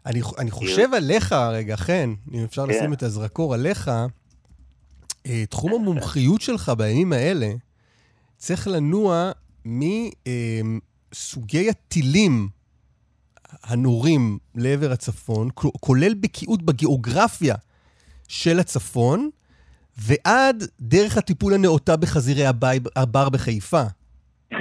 אני, 0.06 0.20
אני 0.38 0.50
חושב 0.50 0.88
עליך 0.94 1.32
רגע, 1.32 1.76
חן, 1.76 2.14
אם 2.32 2.44
אפשר 2.44 2.66
כן. 2.66 2.72
לשים 2.72 2.92
את 2.92 3.02
הזרקור 3.02 3.54
עליך, 3.54 3.90
תחום 5.50 5.74
המומחיות 5.74 6.40
שלך 6.40 6.72
בימים 6.78 7.12
האלה 7.12 7.52
צריך 8.36 8.68
לנוע 8.68 9.30
מסוגי 9.64 11.70
הטילים 11.70 12.48
הנורים 13.64 14.38
לעבר 14.54 14.92
הצפון, 14.92 15.48
כולל 15.54 16.14
בקיאות 16.14 16.62
בגיאוגרפיה 16.62 17.54
של 18.28 18.58
הצפון, 18.58 19.30
ועד 19.98 20.64
דרך 20.80 21.16
הטיפול 21.16 21.54
הנאותה 21.54 21.96
בחזירי 21.96 22.44
הבר 22.96 23.28
בחיפה. 23.28 23.82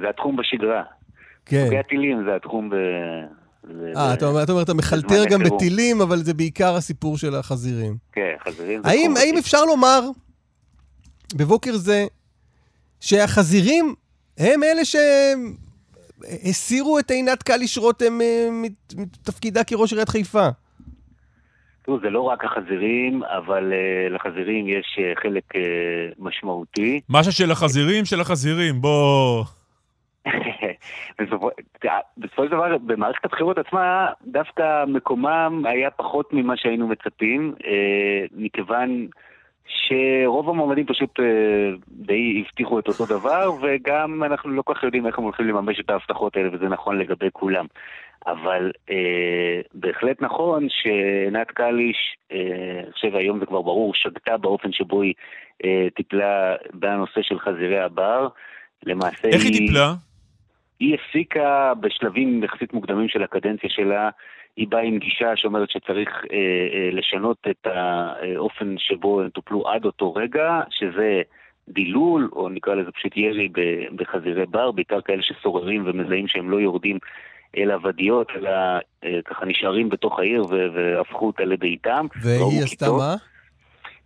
זה 0.00 0.08
התחום 0.08 0.36
בשגרה. 0.36 0.82
כן. 1.46 1.64
סוגי 1.64 1.78
הטילים 1.78 2.24
זה 2.24 2.36
התחום 2.36 2.70
ב... 2.70 2.74
אה, 3.96 4.14
אתה 4.14 4.26
אומר, 4.26 4.42
אתה 4.42 4.52
אומר, 4.52 4.62
אתה 4.62 4.74
מחלטר 4.74 5.24
גם 5.30 5.42
בטילים, 5.42 6.00
אבל 6.00 6.16
זה 6.16 6.34
בעיקר 6.34 6.74
הסיפור 6.74 7.18
של 7.18 7.34
החזירים. 7.34 7.96
כן, 8.12 8.34
חזירים 8.46 8.82
זה... 8.82 8.90
האם 8.90 9.36
אפשר 9.38 9.64
לומר 9.64 10.00
בבוקר 11.36 11.72
זה 11.72 12.06
שהחזירים 13.00 13.94
הם 14.38 14.62
אלה 14.62 14.82
שהסירו 16.24 16.98
את 16.98 17.10
עינת 17.10 17.42
קליש 17.42 17.78
רותם 17.78 18.20
אה, 18.20 18.48
מתפקידה 18.96 19.64
כראש 19.64 19.92
עיריית 19.92 20.08
חיפה. 20.08 20.48
תראו, 21.84 22.00
זה 22.00 22.10
לא 22.10 22.20
רק 22.20 22.44
החזירים, 22.44 23.22
אבל 23.22 23.72
uh, 23.72 24.12
לחזירים 24.14 24.68
יש 24.68 24.98
uh, 24.98 25.20
חלק 25.22 25.54
uh, 25.54 25.58
משמעותי. 26.18 27.00
מה 27.08 27.24
ששל 27.24 27.50
החזירים, 27.50 28.04
של 28.04 28.20
החזירים, 28.20 28.80
בוא... 28.80 29.44
בסופו 32.16 32.44
של 32.44 32.50
דבר, 32.50 32.78
במערכת 32.78 33.24
הבחירות 33.24 33.58
עצמה, 33.58 34.08
דווקא 34.26 34.84
מקומם 34.86 35.62
היה 35.66 35.90
פחות 35.90 36.32
ממה 36.32 36.56
שהיינו 36.56 36.88
מצפים, 36.88 37.54
אה, 37.66 38.24
מכיוון 38.36 39.06
שרוב 39.74 40.48
המועמדים 40.48 40.86
פשוט 40.86 41.20
אה, 41.20 41.24
די 41.88 42.42
הבטיחו 42.44 42.78
את 42.78 42.88
אותו 42.88 43.06
דבר, 43.06 43.50
וגם 43.62 44.24
אנחנו 44.24 44.50
לא 44.50 44.62
כל 44.62 44.74
כך 44.74 44.82
יודעים 44.82 45.06
איך 45.06 45.18
הם 45.18 45.24
הולכים 45.24 45.46
לממש 45.46 45.80
את 45.80 45.90
ההבטחות 45.90 46.36
האלה, 46.36 46.48
וזה 46.52 46.68
נכון 46.68 46.98
לגבי 46.98 47.28
כולם. 47.32 47.66
אבל 48.26 48.70
אה, 48.90 49.60
בהחלט 49.74 50.22
נכון 50.22 50.66
שעינת 50.68 51.50
קליש, 51.50 51.96
אה, 52.32 52.80
אני 52.84 52.92
חושב 52.92 53.16
היום 53.16 53.38
זה 53.38 53.46
כבר 53.46 53.62
ברור, 53.62 53.94
שגתה 53.94 54.36
באופן 54.36 54.72
שבו 54.72 55.02
היא 55.02 55.14
אה, 55.64 55.86
טיפלה 55.96 56.54
בנושא 56.72 57.22
של 57.22 57.38
חזירי 57.38 57.80
הבר. 57.80 58.28
למעשה 58.86 59.28
איך 59.28 59.44
היא 59.44 59.52
טיפלה? 59.58 59.92
היא 60.80 60.94
הפסיקה 60.94 61.72
בשלבים 61.80 62.44
יחסית 62.44 62.72
מוקדמים 62.72 63.08
של 63.08 63.22
הקדנציה 63.22 63.70
שלה, 63.70 64.10
היא 64.56 64.68
באה 64.68 64.82
עם 64.82 64.98
גישה 64.98 65.36
שאומרת 65.36 65.70
שצריך 65.70 66.08
אה, 66.08 66.36
אה, 66.36 66.90
לשנות 66.92 67.36
את 67.50 67.66
האופן 67.66 68.74
שבו 68.78 69.20
הם 69.20 69.28
טופלו 69.28 69.68
עד 69.68 69.84
אותו 69.84 70.14
רגע, 70.14 70.60
שזה 70.70 71.22
דילול, 71.68 72.30
או 72.32 72.48
נקרא 72.48 72.74
לזה 72.74 72.90
פשוט 72.90 73.16
ירי 73.16 73.48
בחזירי 73.96 74.46
בר, 74.46 74.70
בעיקר 74.70 75.00
כאלה 75.00 75.22
שסוררים 75.22 75.82
ומזהים 75.86 76.28
שהם 76.28 76.50
לא 76.50 76.56
יורדים 76.60 76.98
אל 77.56 77.70
הוודיות, 77.70 78.28
אלא 78.36 78.50
אה, 79.04 79.20
ככה 79.24 79.46
נשארים 79.46 79.88
בתוך 79.88 80.18
העיר 80.18 80.46
והפכו 80.50 81.26
אותה 81.26 81.44
לביתם. 81.44 82.06
והיא 82.22 82.62
עשתה 82.62 82.92
מה? 82.92 83.14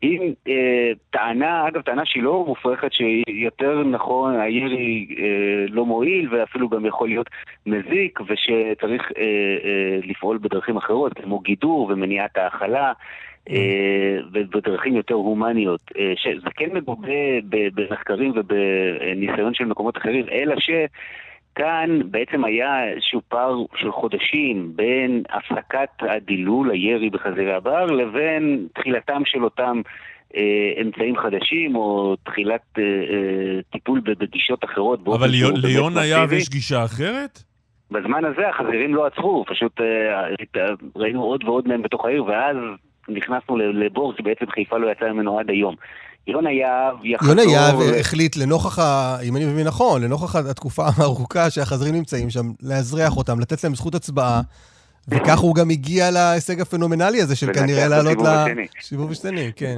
היא 0.02 0.34
אה, 0.48 0.92
טענה, 1.10 1.68
אגב, 1.68 1.80
טענה 1.80 2.02
שהיא 2.04 2.22
לא 2.22 2.44
מופרכת, 2.46 2.92
שיותר 2.92 3.82
נכון, 3.84 4.40
הירי 4.40 5.06
אה, 5.18 5.64
לא 5.68 5.86
מועיל 5.86 6.34
ואפילו 6.34 6.68
גם 6.68 6.86
יכול 6.86 7.08
להיות 7.08 7.30
מזיק, 7.66 8.20
ושצריך 8.20 9.12
אה, 9.18 9.22
אה, 9.64 9.98
לפעול 10.04 10.38
בדרכים 10.38 10.76
אחרות, 10.76 11.12
כמו 11.12 11.38
גידור 11.38 11.86
ומניעת 11.90 12.36
האכלה. 12.36 12.92
אה, 13.50 14.18
ובדרכים 14.32 14.96
יותר 14.96 15.14
הומניות, 15.14 15.80
אה, 15.98 16.12
שזה 16.16 16.50
כן 16.56 16.68
מגובה 16.72 17.40
במחקרים 17.74 18.32
ובניסיון 18.34 19.54
של 19.54 19.64
מקומות 19.64 19.96
אחרים, 19.96 20.24
אלא 20.32 20.54
ש... 20.58 20.70
כאן 21.56 22.00
בעצם 22.10 22.44
היה 22.44 22.88
איזשהו 22.88 23.20
פער 23.28 23.54
של 23.76 23.92
חודשים 23.92 24.72
בין 24.74 25.22
הפסקת 25.30 25.88
הדילול, 26.00 26.70
הירי 26.70 27.10
בחזירי 27.10 27.54
הבר, 27.54 27.84
לבין 27.86 28.66
תחילתם 28.74 29.22
של 29.24 29.44
אותם 29.44 29.80
אה, 30.36 30.82
אמצעים 30.82 31.16
חדשים, 31.16 31.76
או 31.76 32.16
תחילת 32.24 32.62
אה, 32.78 32.82
אה, 32.82 33.62
טיפול 33.72 34.00
בגישות 34.00 34.64
אחרות. 34.64 35.00
אבל 35.08 35.28
ליון 35.62 35.98
היה 35.98 36.24
ויש 36.28 36.48
גישה 36.48 36.84
אחרת? 36.84 37.42
בזמן 37.90 38.24
הזה 38.24 38.48
החזירים 38.48 38.94
לא 38.94 39.06
עצרו, 39.06 39.44
פשוט 39.48 39.80
אה, 39.80 39.86
אה, 40.56 40.74
ראינו 40.96 41.22
עוד 41.22 41.44
ועוד 41.44 41.68
מהם 41.68 41.82
בתוך 41.82 42.04
העיר, 42.04 42.24
ואז 42.24 42.56
נכנסנו 43.08 43.56
לבור 43.56 44.14
שבעצם 44.18 44.46
חיפה 44.50 44.78
לא 44.78 44.90
יצאה 44.90 45.12
ממנו 45.12 45.38
עד 45.38 45.50
היום. 45.50 45.74
יונה 46.26 46.52
יהב 46.52 47.04
יחזור... 47.04 47.28
יונה 47.28 47.42
יהב 47.42 47.80
החליט 47.80 48.36
לנוכח, 48.36 48.78
ה... 48.78 49.18
אם 49.22 49.36
אני 49.36 49.44
מבין 49.44 49.66
נכון, 49.66 50.02
לנוכח 50.02 50.36
התקופה 50.36 50.86
הארוכה 50.96 51.50
שהחזרים 51.50 51.94
נמצאים 51.94 52.30
שם, 52.30 52.52
לאזרח 52.62 53.16
אותם, 53.16 53.40
לתת 53.40 53.64
להם 53.64 53.74
זכות 53.74 53.94
הצבעה, 53.94 54.40
וכך 55.08 55.38
הוא 55.38 55.54
גם 55.54 55.70
הגיע 55.70 56.10
להישג 56.10 56.60
הפנומנלי 56.60 57.22
הזה 57.22 57.36
של 57.36 57.52
כנראה 57.52 57.88
לעלות 57.88 58.18
לסיבוב 58.80 59.10
השני, 59.10 59.50
כן. 59.56 59.76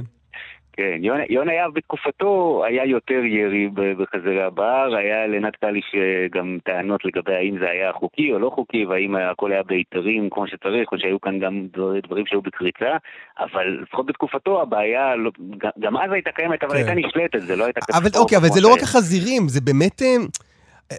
כן, 0.79 0.99
יונה, 1.03 1.23
יונה 1.29 1.53
יהב 1.53 1.73
בתקופתו 1.73 2.63
היה 2.67 2.85
יותר 2.85 3.21
ירי 3.25 3.69
בחזרי 3.73 4.43
הבר, 4.43 4.95
היה 4.97 5.27
לנת 5.27 5.55
קליש 5.55 5.95
גם 6.31 6.57
טענות 6.63 7.05
לגבי 7.05 7.35
האם 7.35 7.55
זה 7.59 7.69
היה 7.69 7.93
חוקי 7.93 8.33
או 8.33 8.39
לא 8.39 8.51
חוקי, 8.55 8.85
והאם 8.85 9.15
הכל 9.15 9.51
היה 9.51 9.63
בהיתרים 9.63 10.29
כמו 10.29 10.47
שצריך, 10.47 10.91
או 10.91 10.99
שהיו 10.99 11.21
כאן 11.21 11.39
גם 11.39 11.67
דברים 12.03 12.25
שהיו 12.27 12.41
בקריצה, 12.41 12.97
אבל 13.39 13.79
לפחות 13.83 14.05
בתקופתו 14.05 14.61
הבעיה, 14.61 15.15
לא, 15.15 15.31
גם 15.79 15.97
אז 15.97 16.11
הייתה 16.11 16.31
קיימת, 16.31 16.63
אבל 16.63 16.71
כן. 16.71 16.77
הייתה 16.77 16.93
נשלטת, 17.07 17.41
זה 17.41 17.55
לא 17.55 17.63
הייתה 17.63 17.81
קטסטרופה. 17.81 18.07
אבל 18.07 18.21
אוקיי, 18.21 18.37
אבל 18.37 18.47
זה 18.47 18.61
לא 18.61 18.73
רק 18.73 18.83
החזירים, 18.83 19.47
זה 19.47 19.61
באמת... 19.61 20.01
אה, 20.01 20.07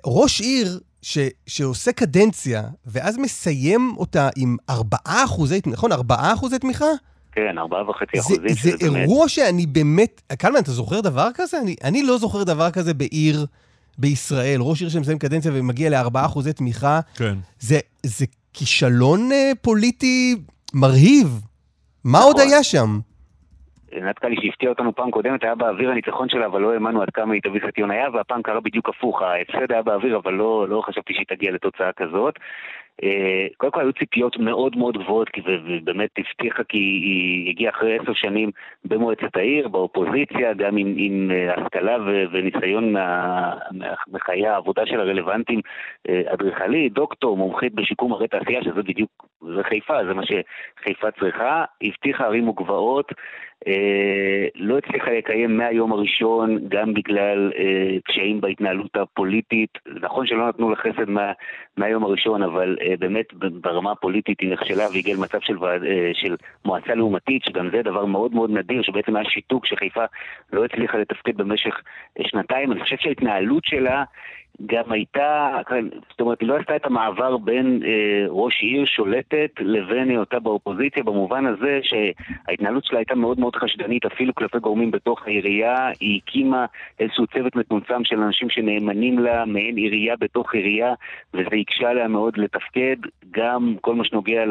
ראש 0.06 0.40
עיר 0.40 0.66
ש, 1.02 1.18
שעושה 1.46 1.92
קדנציה, 1.92 2.62
ואז 2.86 3.18
מסיים 3.18 3.92
אותה 3.96 4.28
עם 4.36 4.56
4 4.70 4.96
אחוזי, 5.06 5.60
נכון? 5.66 5.92
4 5.92 6.14
אחוזי 6.32 6.58
תמיכה? 6.58 6.86
כן, 7.32 7.58
ארבעה 7.58 7.90
וחצי 7.90 8.20
אחוזים. 8.20 8.48
זה 8.48 8.70
אירוע 8.86 9.28
שאני 9.28 9.66
באמת... 9.66 10.22
קלמן, 10.38 10.60
אתה 10.60 10.70
זוכר 10.70 11.00
דבר 11.00 11.28
כזה? 11.34 11.60
אני, 11.60 11.76
אני 11.84 12.02
לא 12.02 12.18
זוכר 12.18 12.44
דבר 12.44 12.70
כזה 12.70 12.94
בעיר 12.94 13.46
בישראל. 13.98 14.60
ראש 14.60 14.80
עיר 14.80 14.90
שמסיים 14.90 15.18
קדנציה 15.18 15.50
ומגיע 15.54 15.90
לארבעה 15.90 16.26
אחוזי 16.26 16.52
תמיכה. 16.52 17.00
כן. 17.16 17.34
זה, 17.58 17.78
זה 18.02 18.26
כישלון 18.52 19.32
אה, 19.32 19.52
פוליטי 19.62 20.36
מרהיב. 20.74 21.26
מה 22.04 22.18
נכון. 22.18 22.32
עוד 22.32 22.40
היה 22.40 22.62
שם? 22.62 22.98
נתקלי 23.92 24.36
שהפתיע 24.42 24.68
אותנו 24.68 24.94
פעם 24.94 25.10
קודמת, 25.10 25.44
היה 25.44 25.54
באוויר 25.54 25.90
הניצחון 25.90 26.28
שלה, 26.28 26.46
אבל 26.46 26.60
לא 26.60 26.72
האמנו 26.72 27.02
עד 27.02 27.10
כמה 27.10 27.34
היא 27.34 27.42
תביס 27.42 27.62
את 27.68 27.78
יונה 27.78 27.94
יהב, 27.94 28.14
והפעם 28.14 28.42
קרה 28.42 28.60
בדיוק 28.60 28.88
הפוך, 28.88 29.22
ההפסד 29.22 29.72
היה 29.72 29.82
באוויר, 29.82 30.16
אבל 30.16 30.32
לא, 30.32 30.68
לא 30.68 30.82
חשבתי 30.86 31.14
שהיא 31.14 31.26
תגיע 31.28 31.50
לתוצאה 31.50 31.92
כזאת. 31.92 32.34
אה, 33.02 33.46
קודם 33.56 33.72
כל 33.72 33.80
היו 33.80 33.92
ציפיות 33.92 34.36
מאוד 34.38 34.76
מאוד 34.76 34.98
גבוהות, 34.98 35.28
ובאמת 35.44 36.10
הבטיחה 36.18 36.64
כי 36.64 36.78
היא 36.78 37.50
הגיעה 37.50 37.72
אחרי 37.72 37.98
עשר 37.98 38.12
שנים 38.14 38.50
במועצת 38.84 39.36
העיר, 39.36 39.68
באופוזיציה, 39.68 40.54
גם 40.54 40.76
עם, 40.76 40.94
עם 40.96 41.30
אה, 41.30 41.54
השכלה 41.54 41.96
וניסיון 42.32 42.94
מחיי 44.08 44.46
העבודה 44.46 44.86
שלה 44.86 45.02
רלוונטיים, 45.02 45.60
אה, 46.08 46.22
אדריכלית, 46.26 46.92
דוקטור, 46.92 47.36
מומחית 47.36 47.74
בשיקום 47.74 48.12
הרי 48.12 48.28
תעשייה, 48.28 48.62
שזה 48.62 48.82
בדיוק, 48.82 49.26
זה 49.40 49.62
חיפה, 49.62 50.04
זה 50.06 50.14
מה 50.14 50.22
שחיפה 50.26 51.10
צריכה, 51.10 51.64
הבטיחה 51.82 52.24
ערים 52.24 52.48
וגבעות. 52.48 53.12
אה, 53.68 54.46
לא 54.54 54.78
הצליחה 54.78 55.10
לקיים 55.10 55.56
מהיום 55.56 55.92
הראשון, 55.92 56.58
גם 56.68 56.94
בגלל 56.94 57.52
אה, 57.56 57.96
קשיים 58.04 58.40
בהתנהלות 58.40 58.96
הפוליטית. 58.96 59.78
נכון 60.00 60.26
שלא 60.26 60.48
נתנו 60.48 60.70
לה 60.70 60.76
חסד 60.76 61.08
מה, 61.08 61.32
מהיום 61.76 62.04
הראשון, 62.04 62.42
אבל 62.42 62.76
אה, 62.82 62.94
באמת 62.98 63.26
ברמה 63.34 63.92
הפוליטית 63.92 64.40
היא 64.40 64.52
נכשלה 64.52 64.84
והגיעה 64.94 65.18
למצב 65.18 65.40
של, 65.40 65.56
של 66.12 66.36
מועצה 66.64 66.94
לעומתית, 66.94 67.44
שגם 67.44 67.70
זה 67.70 67.82
דבר 67.82 68.04
מאוד 68.04 68.34
מאוד 68.34 68.50
נדיר, 68.50 68.82
שבעצם 68.82 69.16
היה 69.16 69.24
שיתוק 69.30 69.66
שחיפה 69.66 70.04
לא 70.52 70.64
הצליחה 70.64 70.98
לתפקד 70.98 71.36
במשך 71.36 71.74
שנתיים. 72.22 72.72
אני 72.72 72.82
חושב 72.82 72.96
שההתנהלות 73.00 73.64
שלה 73.64 74.04
גם 74.66 74.92
הייתה, 74.92 75.58
זאת 76.10 76.20
אומרת, 76.20 76.40
היא 76.40 76.48
לא 76.48 76.56
עשתה 76.56 76.76
את 76.76 76.86
המעבר 76.86 77.36
בין 77.36 77.80
אה, 77.84 78.26
ראש 78.28 78.62
עיר 78.62 78.84
שולטת 78.86 79.50
לבין 79.60 80.08
היותה 80.08 80.38
באופוזיציה, 80.40 81.02
במובן 81.02 81.46
הזה 81.46 81.80
שההתנהלות 81.82 82.84
שלה 82.84 82.98
הייתה 82.98 83.14
מאוד 83.14 83.40
מאוד 83.40 83.56
חשדנית, 83.56 84.04
אפילו 84.04 84.34
כלפי 84.34 84.58
גורמים 84.58 84.90
בתוך 84.90 85.26
העירייה. 85.26 85.90
היא 86.00 86.20
הקימה 86.24 86.66
איזשהו 87.00 87.26
צוות 87.26 87.56
מצומצם 87.56 88.04
של 88.04 88.22
אנשים 88.22 88.50
שנאמנים 88.50 89.18
לה, 89.18 89.44
מעין 89.44 89.76
עירייה 89.76 90.14
בתוך 90.20 90.54
עירייה, 90.54 90.94
וזה 91.34 91.56
הקשה 91.60 91.90
עליה 91.90 92.08
מאוד 92.08 92.36
לתפקד. 92.36 92.96
גם 93.30 93.74
כל 93.80 93.94
מה 93.94 94.04
שנוגע 94.04 94.44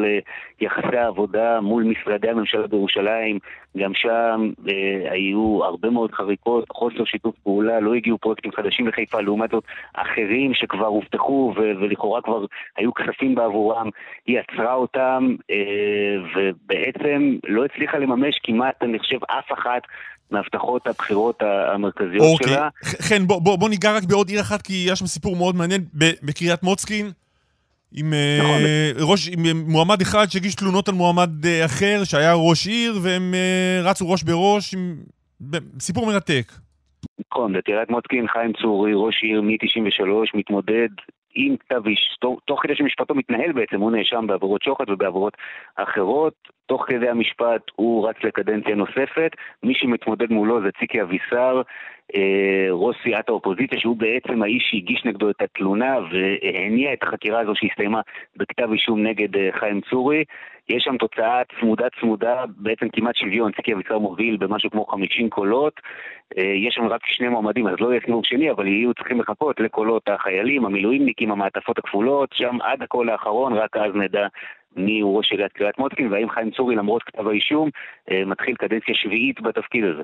ליחסי 0.60 0.96
העבודה 0.96 1.60
מול 1.60 1.82
משרדי 1.84 2.28
הממשלה 2.28 2.66
בירושלים, 2.66 3.38
גם 3.76 3.94
שם 3.94 4.50
אה, 4.68 5.12
היו 5.12 5.64
הרבה 5.64 5.90
מאוד 5.90 6.12
חריקות, 6.12 6.64
חוסר 6.72 7.04
שיתוף 7.04 7.34
פעולה, 7.42 7.80
לא 7.80 7.94
הגיעו 7.94 8.18
פרויקטים 8.18 8.52
חדשים 8.52 8.88
לחיפה, 8.88 9.20
לעומת 9.20 9.50
זאת 9.50 9.64
אחרים 10.02 10.54
שכבר 10.54 10.86
הובטחו 10.86 11.54
ו- 11.56 11.80
ולכאורה 11.80 12.22
כבר 12.22 12.44
היו 12.76 12.94
כספים 12.94 13.34
בעבורם, 13.34 13.88
היא 14.26 14.38
עצרה 14.38 14.74
אותם 14.74 15.34
אה, 15.50 15.56
ובעצם 16.34 17.36
לא 17.48 17.64
הצליחה 17.64 17.98
לממש 17.98 18.40
כמעט, 18.42 18.82
אני 18.82 18.98
חושב, 18.98 19.18
אף 19.24 19.52
אחת 19.52 19.82
מהבטחות 20.30 20.86
הבחירות 20.86 21.42
המרכזיות 21.72 22.26
אוקיי. 22.32 22.54
שלה. 22.54 22.68
חן, 22.84 23.26
בוא, 23.26 23.42
בוא, 23.42 23.56
בוא 23.58 23.68
ניגע 23.68 23.96
רק 23.96 24.02
בעוד 24.04 24.28
עיר 24.28 24.40
אחת, 24.40 24.62
כי 24.62 24.86
יש 24.88 24.98
שם 24.98 25.06
סיפור 25.06 25.36
מאוד 25.36 25.56
מעניין. 25.56 25.80
בקריית 26.22 26.62
מוצקין, 26.62 27.10
עם, 27.92 28.12
אה, 28.12 28.38
נכון. 28.40 28.62
ראש, 29.10 29.28
עם 29.28 29.70
מועמד 29.70 30.00
אחד 30.00 30.30
שהגיש 30.30 30.54
תלונות 30.54 30.88
על 30.88 30.94
מועמד 30.94 31.46
אה, 31.46 31.64
אחר 31.64 32.04
שהיה 32.04 32.34
ראש 32.34 32.66
עיר, 32.66 32.98
והם 33.02 33.34
אה, 33.34 33.90
רצו 33.90 34.10
ראש 34.10 34.22
בראש, 34.22 34.74
עם... 34.74 34.96
סיפור 35.80 36.06
מרתק. 36.06 36.52
נכון, 37.28 37.52
בקריית 37.52 37.90
מוצקין 37.90 38.28
חיים 38.28 38.52
צורי, 38.52 38.92
ראש 38.94 39.22
עיר 39.22 39.42
מ-93, 39.42 40.08
מתמודד 40.34 40.88
עם 41.34 41.56
כתב 41.56 41.86
איש, 41.86 42.18
תוך 42.44 42.62
כדי 42.62 42.76
שמשפטו 42.76 43.14
מתנהל 43.14 43.52
בעצם, 43.52 43.80
הוא 43.80 43.92
נאשם 43.92 44.26
בעבירות 44.26 44.62
שוחד 44.62 44.90
ובעבירות 44.90 45.36
אחרות. 45.82 46.34
תוך 46.66 46.84
כדי 46.88 47.08
המשפט 47.08 47.62
הוא 47.74 48.08
רץ 48.08 48.16
לקדנציה 48.24 48.74
נוספת. 48.74 49.30
מי 49.62 49.74
שמתמודד 49.74 50.32
מולו 50.32 50.62
זה 50.62 50.68
ציקי 50.78 51.02
אבישר, 51.02 51.62
אה, 52.16 52.66
ראש 52.70 52.96
סיעת 53.02 53.28
האופוזיציה, 53.28 53.80
שהוא 53.80 53.96
בעצם 53.96 54.42
האיש 54.42 54.68
שהגיש 54.70 55.04
נגדו 55.04 55.30
את 55.30 55.42
התלונה 55.42 55.96
והניע 56.10 56.92
את 56.92 57.02
החקירה 57.02 57.40
הזו 57.40 57.52
שהסתיימה 57.54 58.00
בכתב 58.36 58.72
אישום 58.72 59.06
נגד 59.06 59.36
אה, 59.36 59.48
חיים 59.52 59.80
צורי. 59.80 60.24
יש 60.68 60.82
שם 60.84 60.96
תוצאה 60.96 61.42
צמודה 61.60 61.86
צמודה, 62.00 62.44
בעצם 62.56 62.88
כמעט 62.88 63.16
שוויון, 63.16 63.52
ציקי 63.52 63.74
אביצר 63.74 63.98
מוביל 63.98 64.36
במשהו 64.36 64.70
כמו 64.70 64.86
50 64.86 65.30
קולות. 65.30 65.80
אה, 66.38 66.44
יש 66.44 66.74
שם 66.74 66.86
רק 66.86 67.06
שני 67.06 67.28
מועמדים, 67.28 67.66
אז 67.66 67.74
לא 67.80 67.90
יהיה 67.90 68.00
סיבוב 68.04 68.24
שני, 68.26 68.50
אבל 68.50 68.66
יהיו 68.66 68.94
צריכים 68.94 69.20
לחכות 69.20 69.60
לקולות 69.60 70.08
החיילים, 70.08 70.64
המילואימניקים, 70.64 71.32
המעטפות 71.32 71.78
הכפולות, 71.78 72.30
שם 72.32 72.58
עד 72.62 72.82
הקול 72.82 73.10
האחרון, 73.10 73.52
רק 73.52 73.76
אז 73.76 73.94
נדע 73.94 74.26
מי 74.76 75.00
הוא 75.00 75.18
ראש 75.18 75.32
עיריית 75.32 75.52
קריית 75.52 75.78
מוצקין, 75.78 76.12
והאם 76.12 76.30
חיים 76.30 76.50
צורי, 76.50 76.76
למרות 76.76 77.02
כתב 77.02 77.26
האישום, 77.26 77.70
אה, 78.10 78.24
מתחיל 78.24 78.54
קדנציה 78.54 78.94
שביעית 78.94 79.40
בתפקיד 79.40 79.84
הזה. 79.84 80.02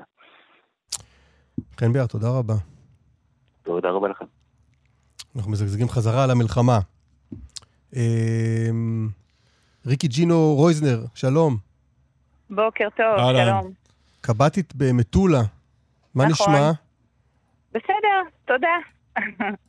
חן 1.79 1.93
ביאר, 1.93 2.07
תודה 2.07 2.27
רבה. 2.29 2.53
תודה 3.63 3.89
רבה 3.89 4.07
לכם. 4.07 4.25
אנחנו 5.35 5.51
מזגזגים 5.51 5.89
חזרה 5.89 6.23
על 6.23 6.31
המלחמה. 6.31 6.79
אמ, 7.95 9.07
ריקי 9.85 10.07
ג'ינו 10.07 10.53
רויזנר, 10.55 11.05
שלום. 11.15 11.57
בוקר 12.49 12.87
טוב, 12.97 13.05
אהלן. 13.19 13.45
שלום. 13.45 13.71
קב"טית 14.21 14.75
במטולה. 14.75 15.41
מה 16.15 16.25
נכון. 16.25 16.53
נשמע? 16.53 16.71
בסדר, 17.69 18.21
תודה. 18.45 18.77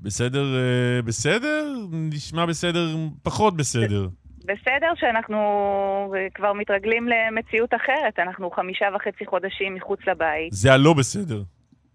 בסדר, 0.00 0.44
אה, 0.56 1.02
בסדר? 1.02 1.64
נשמע 1.92 2.46
בסדר, 2.46 2.86
פחות 3.22 3.56
בסדר. 3.56 4.08
בסדר 4.44 4.92
שאנחנו 4.96 5.38
כבר 6.34 6.52
מתרגלים 6.52 7.08
למציאות 7.08 7.74
אחרת, 7.74 8.18
אנחנו 8.18 8.50
חמישה 8.50 8.86
וחצי 8.94 9.26
חודשים 9.26 9.74
מחוץ 9.74 10.00
לבית. 10.06 10.52
זה 10.52 10.72
הלא 10.72 10.92
בסדר. 10.92 11.42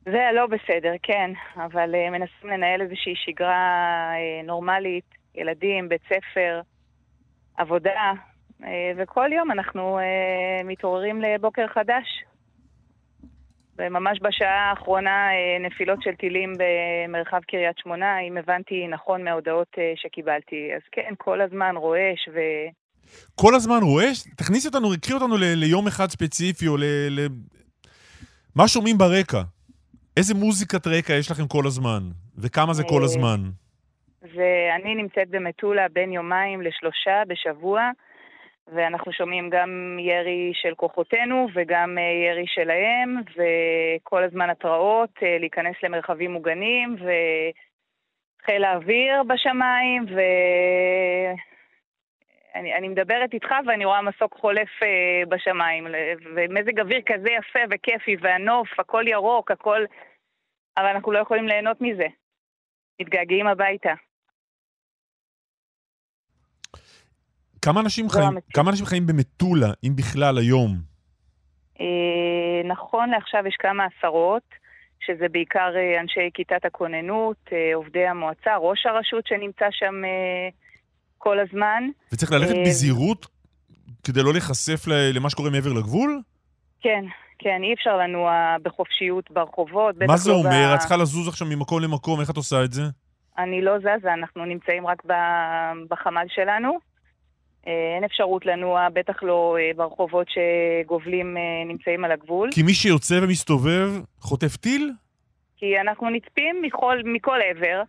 זה 0.06 0.28
הלא 0.28 0.47
בסדר, 0.47 0.93
כן, 1.04 1.32
אבל 1.56 1.95
uh, 1.95 2.10
מנסים 2.12 2.49
לנהל 2.49 2.82
איזושהי 2.82 3.14
שגרה 3.16 4.12
uh, 4.14 4.45
נורמלית, 4.47 5.06
ילדים, 5.36 5.89
בית 5.89 6.02
ספר, 6.06 6.62
עבודה, 7.58 8.12
uh, 8.62 8.66
וכל 8.97 9.30
יום 9.34 9.52
אנחנו 9.52 9.99
uh, 9.99 10.64
מתעוררים 10.64 11.22
לבוקר 11.22 11.68
חדש. 11.68 12.24
וממש 13.82 14.20
בשעה 14.22 14.70
האחרונה 14.70 15.28
uh, 15.30 15.68
נפילות 15.68 16.04
של 16.04 16.16
טילים 16.16 16.54
במרחב 16.58 17.40
קריית 17.48 17.78
שמונה, 17.78 18.20
אם 18.20 18.38
הבנתי 18.38 18.88
נכון 18.88 19.24
מההודעות 19.24 19.68
uh, 19.76 19.80
שקיבלתי. 19.96 20.70
אז 20.76 20.82
כן, 20.92 21.14
כל 21.18 21.42
הזמן 21.42 21.76
רועש 21.78 22.30
ו... 22.34 22.40
כל 23.36 23.56
הזמן 23.56 23.80
רועש? 23.82 24.24
תכניסי 24.38 24.68
אותנו, 24.68 24.90
קחי 25.02 25.14
אותנו 25.14 25.38
ל- 25.38 25.54
ליום 25.56 25.88
אחד 25.88 26.10
ספציפי, 26.10 26.68
או 26.68 26.78
ל... 26.78 26.84
ל... 27.10 27.28
מה 28.56 28.68
שומעים 28.68 28.98
ברקע? 28.98 29.42
איזה 30.18 30.34
מוזיקת 30.34 30.88
רקע 30.88 31.14
יש 31.14 31.32
לכם 31.32 31.48
כל 31.48 31.68
הזמן? 31.68 32.04
וכמה 32.38 32.74
זה 32.74 32.84
כל 32.84 33.00
אה, 33.00 33.04
הזמן? 33.04 33.40
ואני 34.22 34.96
נמצאת 34.96 35.30
במטולה 35.30 35.88
בין 35.94 36.12
יומיים 36.12 36.62
לשלושה 36.62 37.24
בשבוע, 37.28 37.90
ואנחנו 38.72 39.12
שומעים 39.14 39.50
גם 39.50 39.98
ירי 40.00 40.52
של 40.54 40.76
כוחותינו 40.76 41.48
וגם 41.54 41.98
אה, 41.98 42.04
ירי 42.04 42.48
שלהם, 42.48 43.22
וכל 43.36 44.24
הזמן 44.24 44.50
התראות 44.50 45.10
אה, 45.24 45.38
להיכנס 45.40 45.76
למרחבים 45.84 46.32
מוגנים, 46.32 46.96
וחיל 46.96 48.64
האוויר 48.64 49.24
בשמיים, 49.24 50.06
ו... 50.16 50.20
אני, 52.56 52.76
אני 52.76 52.88
מדברת 52.88 53.34
איתך 53.34 53.50
ואני 53.66 53.86
רואה 53.86 54.02
מסוק 54.02 54.34
חולף 54.34 54.84
אה, 54.84 55.24
בשמיים, 55.30 55.88
ומזג 56.36 56.80
אוויר 56.80 57.02
כזה 57.06 57.30
יפה 57.32 57.60
וכיפי, 57.72 58.16
והנוף, 58.20 58.80
הכל 58.80 59.08
ירוק, 59.08 59.52
הכל... 59.52 59.86
אבל 60.78 60.86
אנחנו 60.86 61.12
לא 61.12 61.20
יכולים 61.20 61.48
ליהנות 61.48 61.82
מזה. 61.82 62.08
מתגעגעים 63.02 63.48
הביתה. 63.48 63.94
כמה 67.62 67.80
אנשים, 67.80 68.09
חיים. 68.09 68.30
כמה 68.53 68.72
אנשים 68.72 68.86
חיים 68.86 69.07
במטולה, 69.07 69.72
אם 69.84 69.95
בכלל, 69.95 70.38
היום? 70.38 70.78
אה, 71.82 72.68
נכון 72.68 73.09
לעכשיו 73.09 73.47
יש 73.47 73.55
כמה 73.59 73.84
עשרות, 73.86 74.43
שזה 75.05 75.26
בעיקר 75.32 75.72
אה, 75.76 76.01
אנשי 76.01 76.30
כיתת 76.34 76.66
הכוננות, 76.66 77.38
אה, 77.51 77.76
עובדי 77.76 78.07
המועצה, 78.07 78.57
ראש 78.57 78.86
הרשות 78.86 79.28
שנמצא 79.28 79.66
שם 79.72 79.95
כל 81.18 81.39
הזמן. 81.39 81.84
וצריך 82.14 82.32
ללכת 82.32 82.55
בזהירות 82.66 83.28
כדי 84.03 84.24
לא 84.24 84.32
להיחשף 84.32 84.84
למה 84.88 85.30
שקורה 85.30 85.49
מעבר 85.49 85.74
לגבול? 85.74 86.22
כן, 86.82 87.03
כן, 87.39 87.64
אי 87.64 87.74
אפשר 87.74 87.97
לנוע 87.97 88.55
בחופשיות 88.64 89.32
ברחובות. 89.32 89.95
מה 90.07 90.18
זה 90.18 90.32
לא 90.32 90.36
אומר? 90.36 90.49
ב- 90.72 90.74
את 90.74 90.80
צריכה 90.80 90.97
לזוז 90.97 91.28
עכשיו 91.28 91.47
ממקום 91.47 91.82
למקום, 91.82 92.22
איך 92.22 92.30
את 92.30 92.38
עושה 92.38 92.64
את 92.64 92.74
זה? 92.74 92.82
אני 93.38 93.62
לא 93.62 93.80
זזה, 93.80 94.14
אנחנו 94.14 94.45
נמצאים 94.45 94.88
רק 94.88 95.05
ב- 95.05 95.14
בחמ"ל 95.89 96.26
שלנו. 96.28 96.91
אה, 97.68 97.95
אין 97.95 98.03
אפשרות 98.03 98.45
לנוע, 98.45 98.88
בטח 98.93 99.24
לא 99.24 99.57
אה, 99.59 99.72
ברחובות 99.76 100.28
שגובלים 100.30 101.38
אה, 101.38 101.41
נמצאים 101.66 102.05
על 102.05 102.12
הגבול. 102.12 102.49
כי 102.53 102.64
מי 102.64 102.74
שיוצא 102.74 103.20
ומסתובב 103.24 103.89
חוטף 104.20 104.55
טיל? 104.55 104.91
כי 105.57 105.80
אנחנו 105.80 106.09
נצפים 106.09 106.62
מכל, 106.62 106.97
מכל 107.05 107.39
עבר, 107.49 107.82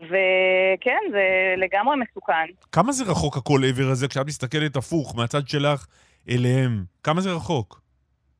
וכן, 0.00 1.00
זה 1.12 1.54
לגמרי 1.56 1.96
מסוכן. 1.96 2.46
כמה 2.72 2.92
זה 2.92 3.04
רחוק 3.04 3.36
הכל 3.36 3.60
עבר 3.68 3.90
הזה 3.90 4.08
כשאת 4.08 4.26
מסתכלת 4.26 4.76
הפוך, 4.76 5.16
מהצד 5.16 5.48
שלך 5.48 5.86
אליהם? 6.30 6.70
כמה 7.04 7.20
זה 7.20 7.30
רחוק? 7.30 7.80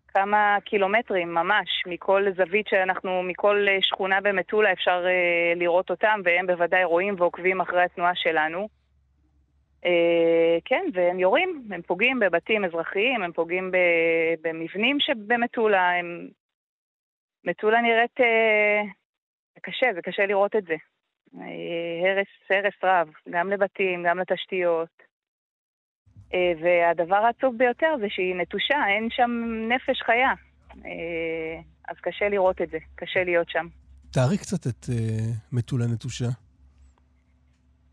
כמה 0.09 0.57
קילומטרים 0.65 1.35
ממש, 1.35 1.69
מכל 1.87 2.25
זווית 2.37 2.67
שאנחנו, 2.69 3.23
מכל 3.23 3.67
שכונה 3.81 4.21
במטולה 4.21 4.73
אפשר 4.73 5.05
לראות 5.57 5.91
אותם, 5.91 6.21
והם 6.25 6.47
בוודאי 6.47 6.85
רואים 6.85 7.15
ועוקבים 7.19 7.61
אחרי 7.61 7.83
התנועה 7.83 8.13
שלנו. 8.15 8.80
אה, 9.85 10.59
כן, 10.65 10.85
והם 10.95 11.19
יורים, 11.19 11.69
הם 11.71 11.83
פוגעים 11.83 12.21
בבתים 12.21 12.65
אזרחיים, 12.65 13.23
הם 13.23 13.33
פוגעים 13.33 13.71
במבנים 14.43 14.97
שבמטולה, 15.01 15.99
הם... 15.99 16.29
מטולה 17.45 17.81
נראית... 17.81 18.21
אה, 18.21 18.83
זה 19.55 19.61
קשה, 19.61 19.87
זה 19.95 20.03
קשה 20.03 20.27
לראות 20.27 20.57
את 20.57 20.65
זה. 20.65 20.77
אה, 21.41 22.11
הרס, 22.11 22.29
הרס 22.51 22.75
רב, 22.85 23.09
גם 23.31 23.51
לבתים, 23.51 24.05
גם 24.09 24.19
לתשתיות. 24.19 25.11
אה, 26.35 26.53
והדבר 26.63 27.17
העצוב 27.17 27.55
ביותר 27.59 27.95
זה 28.01 28.07
שהיא 28.09 28.35
נטושה, 28.35 28.77
אין 28.89 29.09
שם 29.11 29.31
נפש 29.69 30.03
חיה. 30.03 30.33
אה, 30.87 31.61
אז 31.89 31.97
קשה 32.03 32.29
לראות 32.29 32.63
את 32.63 32.71
זה, 32.71 32.79
קשה 32.95 33.25
להיות 33.25 33.49
שם. 33.49 33.67
תארי 34.13 34.39
קצת 34.39 34.67
את 34.67 34.87
אה, 34.93 35.33
מטולה 35.53 35.85
נטושה. 35.95 36.29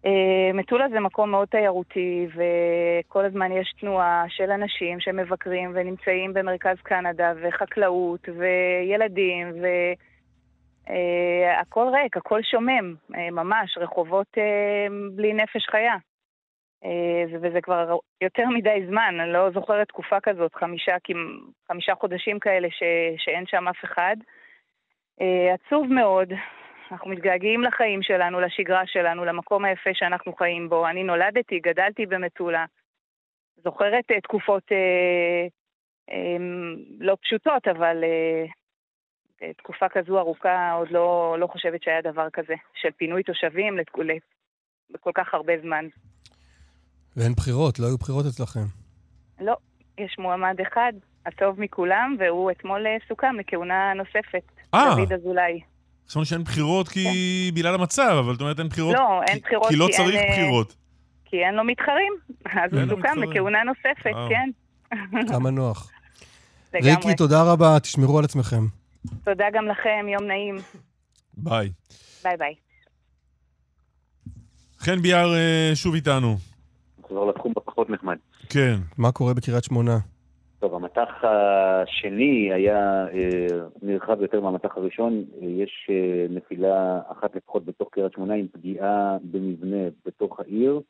אה, 0.07 0.53
מטולה 0.53 0.89
זה 0.89 0.99
מקום 0.99 1.31
מאוד 1.31 1.47
תיירותי, 1.47 2.27
וכל 2.33 3.25
הזמן 3.25 3.51
יש 3.51 3.73
תנועה 3.79 4.25
של 4.29 4.51
אנשים 4.51 4.99
שמבקרים 4.99 5.71
ונמצאים 5.75 6.33
במרכז 6.33 6.77
קנדה, 6.83 7.33
וחקלאות, 7.41 8.29
וילדים, 8.37 9.47
והכל 10.87 11.87
ריק, 11.93 12.17
הכל 12.17 12.41
שומם, 12.43 12.95
אה, 13.15 13.31
ממש, 13.31 13.77
רחובות 13.77 14.37
אה, 14.37 14.87
בלי 15.15 15.33
נפש 15.33 15.67
חיה. 15.71 15.95
אה, 16.85 17.23
וזה 17.41 17.61
כבר 17.61 17.97
יותר 18.21 18.45
מדי 18.49 18.85
זמן, 18.87 19.17
אני 19.19 19.33
לא 19.33 19.51
זוכרת 19.51 19.87
תקופה 19.87 20.19
כזאת, 20.19 20.55
חמישה, 20.55 20.95
חמישה 21.67 21.95
חודשים 21.95 22.39
כאלה 22.39 22.67
ש, 22.71 22.83
שאין 23.17 23.45
שם 23.45 23.67
אף 23.67 23.83
אחד. 23.83 24.15
אה, 25.21 25.53
עצוב 25.53 25.87
מאוד, 25.93 26.33
אנחנו 26.91 27.09
מתגעגעים 27.11 27.61
לחיים 27.63 28.01
שלנו, 28.03 28.39
לשגרה 28.41 28.81
שלנו, 28.87 29.25
למקום 29.25 29.65
היפה 29.65 29.89
שאנחנו 29.93 30.33
חיים 30.33 30.69
בו. 30.69 30.87
אני 30.87 31.03
נולדתי, 31.03 31.59
גדלתי 31.59 32.05
במטולה, 32.05 32.65
זוכרת 33.63 34.11
אה, 34.11 34.21
תקופות 34.21 34.63
אה, 34.71 35.47
אה, 36.11 36.37
לא 36.99 37.17
פשוטות, 37.21 37.67
אבל 37.67 38.03
אה, 38.03 38.45
אה, 39.41 39.53
תקופה 39.53 39.89
כזו 39.89 40.19
ארוכה 40.19 40.71
עוד 40.71 40.91
לא, 40.91 41.35
לא 41.39 41.47
חושבת 41.47 41.83
שהיה 41.83 42.01
דבר 42.01 42.27
כזה, 42.33 42.53
של 42.81 42.89
פינוי 42.97 43.23
תושבים 43.23 43.77
לתק- 43.77 44.23
לכל 44.89 45.11
כך 45.15 45.33
הרבה 45.33 45.53
זמן. 45.61 45.85
ואין 47.17 47.33
בחירות, 47.33 47.79
לא 47.79 47.85
היו 47.85 47.97
בחירות 47.97 48.25
אצלכם. 48.25 48.65
לא, 49.41 49.55
יש 49.97 50.15
מועמד 50.19 50.61
אחד, 50.61 50.93
הטוב 51.25 51.61
מכולם, 51.61 52.15
והוא 52.19 52.51
אתמול 52.51 52.87
אה, 52.87 52.97
סוכם 53.07 53.35
לכהונה 53.39 53.93
נוספת, 53.93 54.43
אה. 54.73 54.95
דוד 54.95 55.13
אזולאי. 55.13 55.61
חשבנו 56.09 56.25
שאין 56.25 56.43
בחירות 56.43 56.87
כי 56.87 57.07
בגלל 57.55 57.73
המצב, 57.75 58.15
אבל 58.25 58.35
את 58.35 58.41
אומרת 58.41 58.59
אין 58.59 58.67
בחירות 58.67 58.95
לא, 58.95 59.21
אין 59.27 59.35
כי- 59.35 59.41
בחירות 59.41 59.67
כי 59.69 59.75
לא 59.75 59.85
כי 59.85 59.91
אין, 59.93 60.03
צריך 60.05 60.15
אה, 60.15 60.31
בחירות. 60.31 60.75
כי 61.25 61.37
אין 61.37 61.55
לו 61.55 61.63
מתחרים, 61.63 62.13
אז 62.45 62.73
הוא 62.73 62.79
אין 62.79 62.89
סוכם 62.89 63.01
מתחרים. 63.01 63.29
לכהונה 63.31 63.59
נוספת. 63.63 64.15
כן. 64.29 64.49
כמה 65.33 65.49
נוח. 65.49 65.91
ריקי, 66.73 67.15
תודה 67.15 67.43
רבה, 67.51 67.79
תשמרו 67.79 68.19
על 68.19 68.25
עצמכם. 68.25 68.65
תודה 69.23 69.45
גם 69.53 69.67
לכם, 69.67 70.05
יום 70.13 70.23
נעים. 70.27 70.55
ביי. 71.33 71.71
ביי 72.23 72.37
ביי. 72.37 72.53
חן 74.79 75.01
ביאר 75.01 75.33
אה, 75.35 75.71
שוב 75.75 75.95
איתנו. 75.95 76.37
נחזור 77.03 77.29
לתחום 77.29 77.53
הפחות 77.57 77.89
נחמד. 77.89 78.17
כן. 78.49 78.75
מה 78.97 79.11
קורה 79.11 79.33
בקריית 79.33 79.63
שמונה? 79.63 79.97
טוב, 80.59 80.75
המטח 80.75 81.09
השני 81.23 82.53
היה 82.53 83.07
אה, 83.13 83.47
נרחב 83.81 84.21
יותר 84.21 84.41
מהמטח 84.41 84.77
הראשון. 84.77 85.23
אה, 85.41 85.47
יש 85.47 85.87
אה, 85.89 86.25
נפילה 86.29 87.01
אחת 87.11 87.35
לפחות 87.35 87.65
בתוך 87.65 87.89
קריית 87.91 88.13
שמונה 88.13 88.33
עם 88.33 88.47
פגיעה 88.51 89.17
במבנה 89.31 89.77
בתוך 90.05 90.39
העיר, 90.39 90.81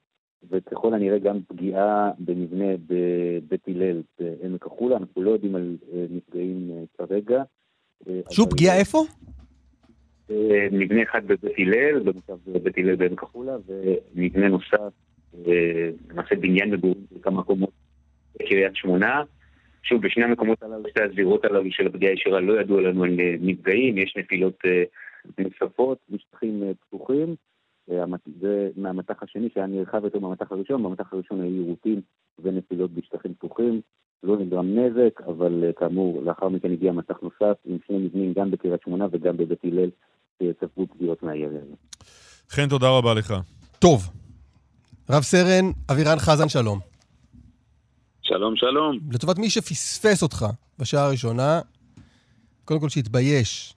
וככל 0.50 0.94
הנראה 0.94 1.20
גם 1.20 1.40
פגיעה 1.48 2.12
במבנה 2.20 2.66
בבית 2.88 3.68
הלל 3.68 4.02
בעמק 4.20 4.66
החולה. 4.66 4.98
אנחנו 4.98 5.22
לא 5.22 5.32
יודעים 5.32 5.56
על 5.56 5.78
נפגעים 6.10 6.72
כרגע. 6.98 7.44
שוב, 8.32 8.48
אבל- 8.48 8.56
פגיעה 8.56 8.78
איפה? 8.80 9.04
מבנה 10.72 11.04
אחד 11.04 11.26
בבית 11.28 11.54
הלל, 11.58 12.00
במושב 12.00 12.34
בית 12.64 12.78
הלל 12.78 12.96
בעמק 12.96 13.24
החולה, 13.24 13.58
ומבנה 14.16 14.48
נוסף, 14.48 14.94
למעשה 16.12 16.36
בניין 16.36 16.72
מגורים 16.72 17.06
של 17.10 17.20
כמה 17.22 17.40
מקומות 17.40 17.70
בקריית 18.36 18.76
שמונה. 18.76 19.24
שוב, 19.90 20.02
בשני 20.02 20.24
המקומות 20.24 20.64
הללו, 20.64 20.90
שתי 20.90 21.04
הזירות 21.04 21.46
הללו 21.46 21.72
של 21.72 21.88
הפגיעה 21.88 22.12
הישירה, 22.12 22.40
לא 22.40 22.62
ידוע 22.62 22.82
לנו 22.82 23.04
על 23.04 23.20
אה, 23.20 23.36
נפגעים, 23.40 23.98
יש 23.98 24.14
נפילות 24.18 24.60
אה, 24.66 24.84
נוספות 25.38 25.98
בשטחים 26.10 26.64
אה, 26.64 26.72
פתוחים. 26.88 27.36
זה 28.42 28.70
מהמטח 28.76 29.24
השני 29.24 29.50
שהיה 29.54 29.66
נרחב 29.66 30.04
יותר 30.04 30.20
מהמטח 30.20 30.52
הראשון, 30.52 30.84
במטח 30.84 31.14
הראשון 31.14 31.42
היו 31.42 31.62
יירוטים 31.62 32.02
ונפילות 32.40 32.92
בשטחים 32.92 33.34
פתוחים. 33.34 33.82
לא 34.24 34.38
נגרם 34.38 34.80
נזק, 34.80 35.22
אבל 35.28 35.64
כאמור, 35.76 36.22
לאחר 36.24 36.50
מכן 36.50 36.72
הגיע 36.72 36.92
מטח 36.92 37.16
נוסף 37.22 37.58
עם 37.66 37.78
שני 37.88 37.98
מבנים 37.98 38.34
גם 38.34 38.52
בקריית 38.52 38.82
שמונה 38.86 39.08
וגם 39.12 39.38
בבית 39.38 39.64
הלל, 39.64 39.90
שספגו 40.44 40.88
פגיעות 40.88 41.24
מהירי 41.24 41.58
הזה. 41.58 41.76
חן, 42.50 42.70
תודה 42.70 42.90
רבה 42.90 43.14
לך. 43.14 43.34
טוב. 43.80 44.02
רב 45.10 45.24
סרן 45.24 45.66
אבירן 45.92 46.18
חזן, 46.18 46.50
שלום. 46.50 46.97
שלום, 48.28 48.56
שלום. 48.56 49.00
לטובת 49.12 49.38
מי 49.38 49.50
שפספס 49.50 50.24
אותך 50.24 50.46
בשעה 50.80 51.06
הראשונה, 51.06 51.62
קודם 52.66 52.80
כל 52.80 52.90
שיתבייש. 52.90 53.74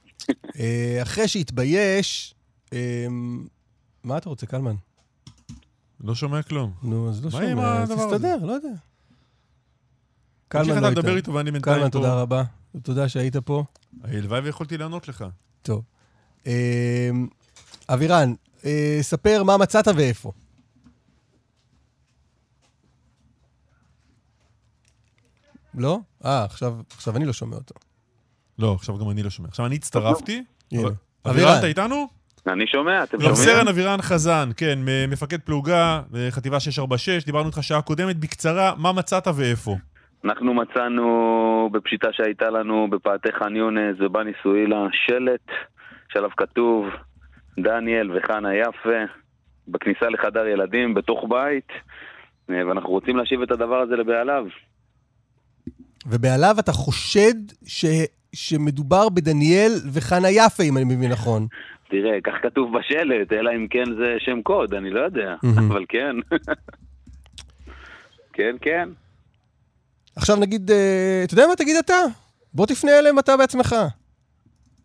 אה, 0.60 0.98
אחרי 1.02 1.28
שיתבייש, 1.28 2.34
אה, 2.72 3.06
מה 4.04 4.18
אתה 4.18 4.28
רוצה, 4.28 4.46
קלמן? 4.46 4.74
לא 6.00 6.14
שומע 6.14 6.42
כלום. 6.42 6.72
נו, 6.82 7.08
אז 7.08 7.24
לא 7.24 7.30
מה 7.32 7.38
עם 7.38 7.50
שומע, 7.50 7.82
אז 7.82 7.90
הדבר 7.90 8.02
הזה? 8.02 8.16
תסתדר, 8.16 8.46
לא 8.46 8.52
יודע. 8.52 8.68
תמשיך 8.68 8.82
קלמן 10.48 10.82
לא 10.82 10.90
לדבר. 10.90 11.16
איתו 11.16 11.34
ואני 11.34 11.50
בינתיים 11.50 11.76
קלמן, 11.76 11.90
פה. 11.90 11.98
תודה 11.98 12.14
רבה. 12.14 12.42
תודה 12.82 13.08
שהיית 13.08 13.36
פה. 13.36 13.64
הלוואי 14.04 14.40
ויכולתי 14.40 14.78
לענות 14.78 15.08
לך. 15.08 15.24
טוב. 15.62 15.82
אה, 16.46 17.10
אבירן, 17.88 18.32
אה, 18.64 18.98
ספר 19.00 19.42
מה 19.42 19.56
מצאת 19.56 19.88
ואיפה. 19.96 20.32
לא? 25.80 25.98
אה, 26.24 26.44
עכשיו, 26.44 26.72
עכשיו 26.96 27.16
אני 27.16 27.24
לא 27.24 27.32
שומע 27.32 27.56
אותו. 27.56 27.74
לא, 28.58 28.72
עכשיו 28.74 28.98
גם 28.98 29.10
אני 29.10 29.22
לא 29.22 29.30
שומע. 29.30 29.48
עכשיו 29.48 29.66
אני 29.66 29.74
הצטרפתי. 29.74 30.44
הנה. 30.72 30.82
אבל- 30.82 30.92
אבירן. 31.26 31.44
אבירן, 31.46 31.58
אתה 31.58 31.66
איתנו? 31.66 32.06
אני 32.46 32.66
שומע, 32.66 33.02
אתם 33.04 33.16
רב 33.16 33.22
שומעים? 33.22 33.34
סרן 33.56 33.68
אבירן 33.68 34.02
חזן, 34.02 34.48
כן, 34.56 34.78
מ- 34.86 35.10
מפקד 35.10 35.40
פלוגה, 35.40 36.02
אה, 36.16 36.28
חטיבה 36.30 36.60
646, 36.60 37.24
דיברנו 37.24 37.46
איתך 37.46 37.62
שעה 37.62 37.82
קודמת. 37.82 38.16
בקצרה, 38.16 38.72
מה 38.76 38.92
מצאת 38.92 39.26
ואיפה? 39.36 39.76
אנחנו 40.24 40.54
מצאנו 40.54 41.08
בפשיטה 41.72 42.08
שהייתה 42.12 42.50
לנו 42.50 42.88
בפאתי 42.90 43.28
ח'אן 43.38 43.56
יונס 43.56 43.96
ובני 44.00 44.30
סואילה 44.42 44.86
שלט 44.92 45.46
שעליו 46.12 46.30
כתוב 46.36 46.86
דניאל 47.58 48.10
וחנה 48.16 48.54
יפה 48.54 48.98
בכניסה 49.68 50.08
לחדר 50.08 50.46
ילדים 50.46 50.94
בתוך 50.94 51.24
בית 51.28 51.68
אה, 52.50 52.66
ואנחנו 52.68 52.90
רוצים 52.90 53.16
להשיב 53.16 53.42
את 53.42 53.50
הדבר 53.50 53.76
הזה 53.76 53.96
לבעליו. 53.96 54.44
ובעליו 56.06 56.56
אתה 56.58 56.72
חושד 56.72 57.34
ש... 57.66 57.84
שמדובר 58.32 59.08
בדניאל 59.08 59.72
וחנה 59.92 60.30
יפה, 60.30 60.62
אם 60.62 60.76
אני 60.76 60.84
מבין 60.84 61.12
נכון. 61.12 61.46
תראה, 61.90 62.20
כך 62.24 62.32
כתוב 62.42 62.78
בשלט, 62.78 63.32
אלא 63.32 63.50
אם 63.56 63.66
כן 63.70 63.84
זה 63.98 64.16
שם 64.18 64.42
קוד, 64.42 64.74
אני 64.74 64.90
לא 64.90 65.00
יודע. 65.00 65.34
אבל 65.68 65.84
כן. 65.88 66.16
כן, 68.32 68.56
כן. 68.60 68.88
עכשיו 70.16 70.36
נגיד, 70.36 70.70
אה, 70.70 71.22
אתה 71.24 71.34
יודע 71.34 71.46
מה 71.46 71.56
תגיד 71.56 71.76
אתה? 71.76 71.94
בוא 72.54 72.66
תפנה 72.66 72.98
אליהם 72.98 73.18
אתה 73.18 73.36
בעצמך. 73.36 73.74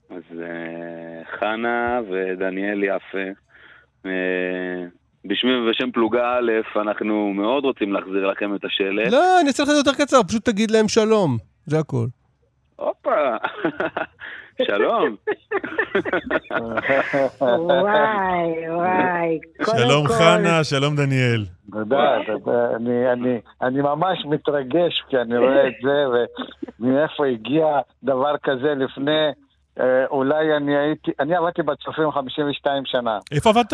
אז 0.10 0.40
אה, 0.42 1.40
חנה 1.40 2.00
ודניאל 2.12 2.84
יפה. 2.84 3.28
בשמי 5.26 5.56
ובשם 5.56 5.92
פלוגה 5.92 6.38
א', 6.38 6.80
אנחנו 6.82 7.34
מאוד 7.34 7.64
רוצים 7.64 7.94
להחזיר 7.94 8.28
לכם 8.28 8.56
את 8.56 8.66
השלט. 8.66 9.12
לא, 9.12 9.40
אני 9.40 9.48
אעשה 9.48 9.64
לך 9.64 9.70
את 9.70 9.74
זה 9.76 9.80
יותר 9.80 10.04
קצר, 10.04 10.24
פשוט 10.24 10.46
תגיד 10.46 10.72
להם 10.72 10.88
שלום. 10.88 11.38
זה 11.66 11.80
הכל. 11.80 12.06
הופה, 12.76 13.36
שלום. 14.68 15.16
וואי, 17.42 18.70
וואי. 18.70 19.40
שלום 19.78 20.08
חנה, 20.08 20.64
שלום 20.64 20.96
דניאל. 20.96 21.46
תודה, 21.72 22.18
תודה. 22.26 22.76
אני, 22.76 23.12
אני, 23.12 23.40
אני 23.62 23.82
ממש 23.82 24.26
מתרגש 24.26 25.04
כי 25.10 25.18
אני 25.18 25.38
רואה 25.38 25.68
את 25.68 25.74
זה, 25.84 26.06
ומאיפה 26.80 27.26
הגיע 27.26 27.66
דבר 28.04 28.36
כזה 28.44 28.74
לפני, 28.76 29.32
אה, 29.80 30.06
אולי 30.06 30.58
אני 30.58 30.78
הייתי, 30.78 31.12
אני 31.20 31.36
עבדתי 31.36 31.62
בצורפים 31.62 32.12
52 32.12 32.84
שנה. 32.86 33.20
איפה 33.32 33.50
עבדת? 33.50 33.74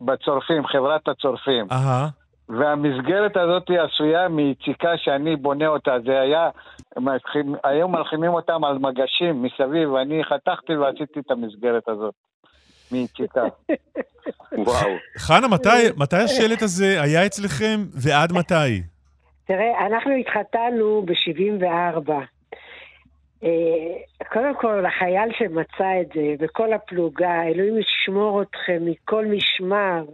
בצורפים, 0.00 0.66
חברת 0.66 1.08
הצורפים. 1.08 1.66
אהה. 1.72 2.08
והמסגרת 2.48 3.36
הזאת 3.36 3.68
היא 3.68 3.80
עשויה 3.80 4.28
מיציקה 4.28 4.88
שאני 4.96 5.36
בונה 5.36 5.66
אותה. 5.66 5.96
זה 6.06 6.20
היה, 6.20 6.50
היו 7.64 7.88
מלחימים 7.88 8.30
אותם 8.30 8.64
על 8.64 8.78
מגשים 8.78 9.42
מסביב, 9.42 9.92
ואני 9.92 10.24
חתכתי 10.24 10.76
ועשיתי 10.76 11.20
את 11.20 11.30
המסגרת 11.30 11.88
הזאת. 11.88 12.14
מיציקה. 12.92 13.42
וואו. 14.66 14.90
חנה, 15.18 15.48
מתי, 15.48 15.88
מתי 15.96 16.16
השלט 16.16 16.62
הזה 16.62 17.02
היה 17.02 17.26
אצלכם 17.26 17.80
ועד 18.02 18.32
מתי? 18.32 18.82
תראה, 19.44 19.86
אנחנו 19.86 20.12
התחתנו 20.12 21.04
ב-74. 21.06 22.10
קודם 24.32 24.54
כל, 24.54 24.86
החייל 24.86 25.32
שמצא 25.38 26.00
את 26.00 26.06
זה, 26.14 26.34
וכל 26.38 26.72
הפלוגה, 26.72 27.42
אלוהים 27.42 27.78
ישמור 27.78 28.42
אתכם 28.42 28.78
מכל 28.84 29.26
משמר, 29.26 30.04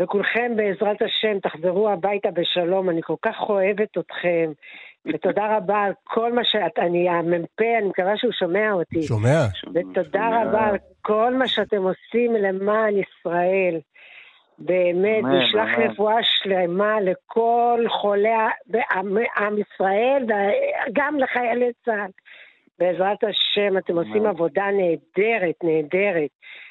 וכולכם 0.00 0.52
בעזרת 0.56 1.02
השם 1.02 1.38
תחזרו 1.38 1.88
הביתה 1.90 2.28
בשלום, 2.30 2.90
אני 2.90 3.02
כל 3.02 3.14
כך 3.22 3.36
אוהבת 3.48 3.98
אתכם, 3.98 4.52
ותודה 5.06 5.56
רבה 5.56 5.82
על 5.82 5.92
כל 6.04 6.32
מה 6.32 6.44
שאת, 6.44 6.78
אני 6.78 7.08
המ"פ, 7.08 7.60
אני 7.60 7.88
מקווה 7.88 8.16
שהוא 8.16 8.32
שומע 8.32 8.72
אותי. 8.72 9.02
שומע. 9.02 9.44
ותודה 9.74 10.28
רבה 10.42 10.66
על 10.66 10.76
כל 11.02 11.34
מה 11.34 11.48
שאתם 11.48 11.82
עושים 11.82 12.32
למען 12.34 12.94
ישראל. 12.98 13.80
באמת, 14.58 15.24
אמן, 15.24 15.42
נשלח 15.42 15.68
אמן. 15.78 15.90
רפואה 15.90 16.16
שלמה 16.22 17.00
לכל 17.00 17.84
חולי 18.00 18.28
עם 19.36 19.58
ישראל, 19.58 20.24
וגם 20.24 21.18
לחיילי 21.18 21.70
צה"ל. 21.84 22.10
בעזרת 22.78 23.24
השם, 23.24 23.78
אתם 23.78 23.98
עושים 23.98 24.26
עבודה 24.26 24.64
נהדרת, 24.64 25.54
נהדרת. 25.62 26.30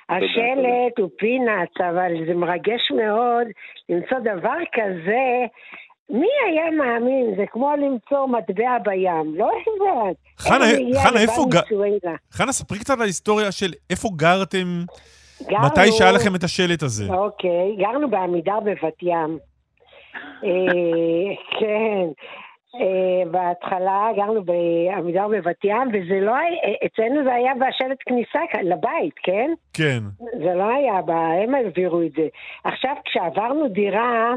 השלט 0.09 0.99
הוא 0.99 1.09
פינאץ, 1.17 1.69
אבל 1.79 2.11
זה 2.27 2.33
מרגש 2.33 2.91
מאוד 2.91 3.47
למצוא 3.89 4.19
דבר 4.19 4.57
כזה. 4.73 5.45
מי 6.09 6.27
היה 6.47 6.71
מאמין? 6.71 7.33
זה 7.37 7.43
כמו 7.51 7.71
למצוא 7.75 8.27
מטבע 8.27 8.77
בים, 8.83 9.35
לא 9.35 9.51
הבנת. 9.61 10.15
חנה, 10.37 11.21
איפה 11.21 11.45
גר-? 11.49 12.11
חנה, 12.31 12.51
ספרי 12.51 12.79
קצת 12.79 12.93
על 12.93 13.01
ההיסטוריה 13.01 13.51
של 13.51 13.73
איפה 13.89 14.09
גרתם, 14.15 14.67
גרנו- 15.49 15.65
מתי 15.65 15.91
שהיה 15.91 16.11
לכם 16.11 16.35
את 16.35 16.43
השלט 16.43 16.83
הזה. 16.83 17.13
אוקיי, 17.13 17.75
גרנו 17.77 18.09
בעמידר 18.09 18.59
בבת 18.59 19.03
ים. 19.03 19.37
אה, 20.43 20.49
כן. 21.59 22.05
אה, 22.81 23.31
בהתחלה 23.31 24.07
גרנו 24.15 24.41
בעמידר 24.43 25.27
בבת 25.27 25.65
ים, 25.65 25.87
וזה 25.93 26.19
לא 26.21 26.35
היה, 26.35 26.57
אצלנו 26.85 27.23
זה 27.23 27.33
היה 27.33 27.53
בשלט 27.55 27.97
כניסה 28.05 28.39
לבית, 28.63 29.13
כן? 29.23 29.51
כן. 29.73 29.99
זה 30.19 30.53
לא 30.55 30.63
היה, 30.73 30.93
הם 31.43 31.55
העבירו 31.55 32.01
את 32.01 32.11
זה. 32.11 32.27
עכשיו, 32.63 32.95
כשעברנו 33.05 33.67
דירה, 33.67 34.33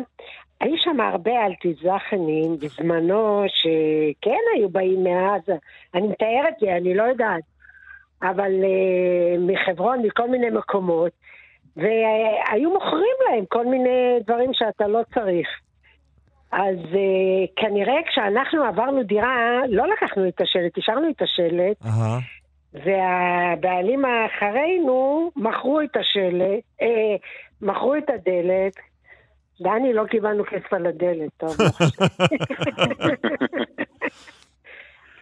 היו 0.60 0.74
שם 0.78 1.00
הרבה 1.00 1.46
אלטיזכנים 1.46 2.56
בזמנו, 2.58 3.44
שכן 3.48 4.40
היו 4.56 4.68
באים 4.68 5.04
מעזה. 5.04 5.54
אני 5.94 6.08
מתארת 6.08 6.62
לי, 6.62 6.72
אני 6.76 6.94
לא 6.94 7.02
יודעת. 7.02 7.42
אבל 8.22 8.52
uh, 8.62 9.38
מחברון, 9.40 10.02
מכל 10.02 10.30
מיני 10.30 10.50
מקומות, 10.50 11.12
והיו 11.76 12.70
מוכרים 12.70 13.16
להם 13.28 13.44
כל 13.48 13.66
מיני 13.66 14.18
דברים 14.26 14.50
שאתה 14.52 14.86
לא 14.86 15.00
צריך. 15.14 15.48
אז 16.52 16.76
uh, 16.92 17.50
כנראה 17.56 17.96
כשאנחנו 18.08 18.64
עברנו 18.64 19.02
דירה, 19.02 19.60
לא 19.68 19.86
לקחנו 19.88 20.28
את 20.28 20.40
השלט, 20.40 20.78
השארנו 20.78 21.10
את 21.10 21.22
השלט, 21.22 21.76
אהה. 21.86 22.18
והבעלים 22.84 24.04
אחרינו 24.04 25.30
מכרו 25.36 25.80
את 25.80 25.96
השלט, 25.96 26.64
אה, 26.82 27.16
מכרו 27.62 27.94
את 27.94 28.10
הדלת, 28.10 28.74
דני, 29.60 29.92
לא 29.92 30.04
קיבלנו 30.04 30.44
כסף 30.44 30.72
על 30.72 30.86
הדלת, 30.86 31.30
טוב. 31.36 31.56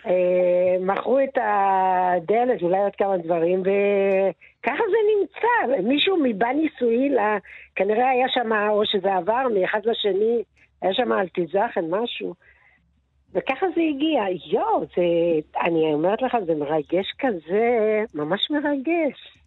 אה, 0.07 0.77
מכרו 0.81 1.19
את 1.19 1.39
הדלת, 1.43 2.63
אולי 2.63 2.79
עוד 2.79 2.97
כמה 2.97 3.17
דברים, 3.17 3.61
וככה 3.61 4.83
זה 4.91 4.97
נמצא. 5.19 5.83
מישהו 5.83 6.17
מבני 6.23 6.69
סואילה, 6.79 7.39
כנראה 7.77 8.11
היה 8.11 8.27
שם, 8.29 8.53
או 8.71 8.87
שזה 8.87 9.15
עבר 9.15 9.47
מאחד 9.55 9.81
לשני, 9.85 10.43
היה 10.83 10.95
שם 10.95 11.13
אלטיזכן, 11.13 11.85
משהו. 11.91 12.35
וככה 13.33 13.67
זה 13.75 13.81
הגיע. 13.91 14.23
יואו, 14.53 14.81
זה, 14.81 15.03
אני 15.63 15.95
אומרת 15.95 16.23
לך, 16.23 16.37
זה 16.47 16.55
מרגש 16.55 17.13
כזה, 17.19 18.05
ממש 18.15 18.51
מרגש. 18.51 19.39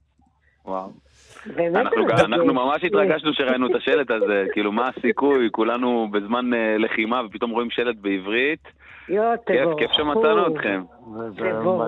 וואו. 0.66 1.07
אנחנו, 2.26 2.54
ממש 2.54 2.84
התרגשנו 2.84 3.34
שראינו 3.34 3.68
את 3.68 3.76
השלט 3.76 4.12
הזה, 4.12 4.46
כאילו, 4.54 4.72
מה 4.72 4.90
הסיכוי? 4.98 5.50
כולנו 5.52 6.08
בזמן 6.12 6.54
אה, 6.54 6.78
לחימה 6.78 7.22
ופתאום 7.26 7.52
רואים 7.52 7.70
שלט 7.70 7.96
בעברית. 8.02 8.68
כיף. 9.46 9.70
כיף 9.78 9.92
שמצאנו 9.92 10.48
אתכם. 10.48 10.84
לא. 11.38 11.88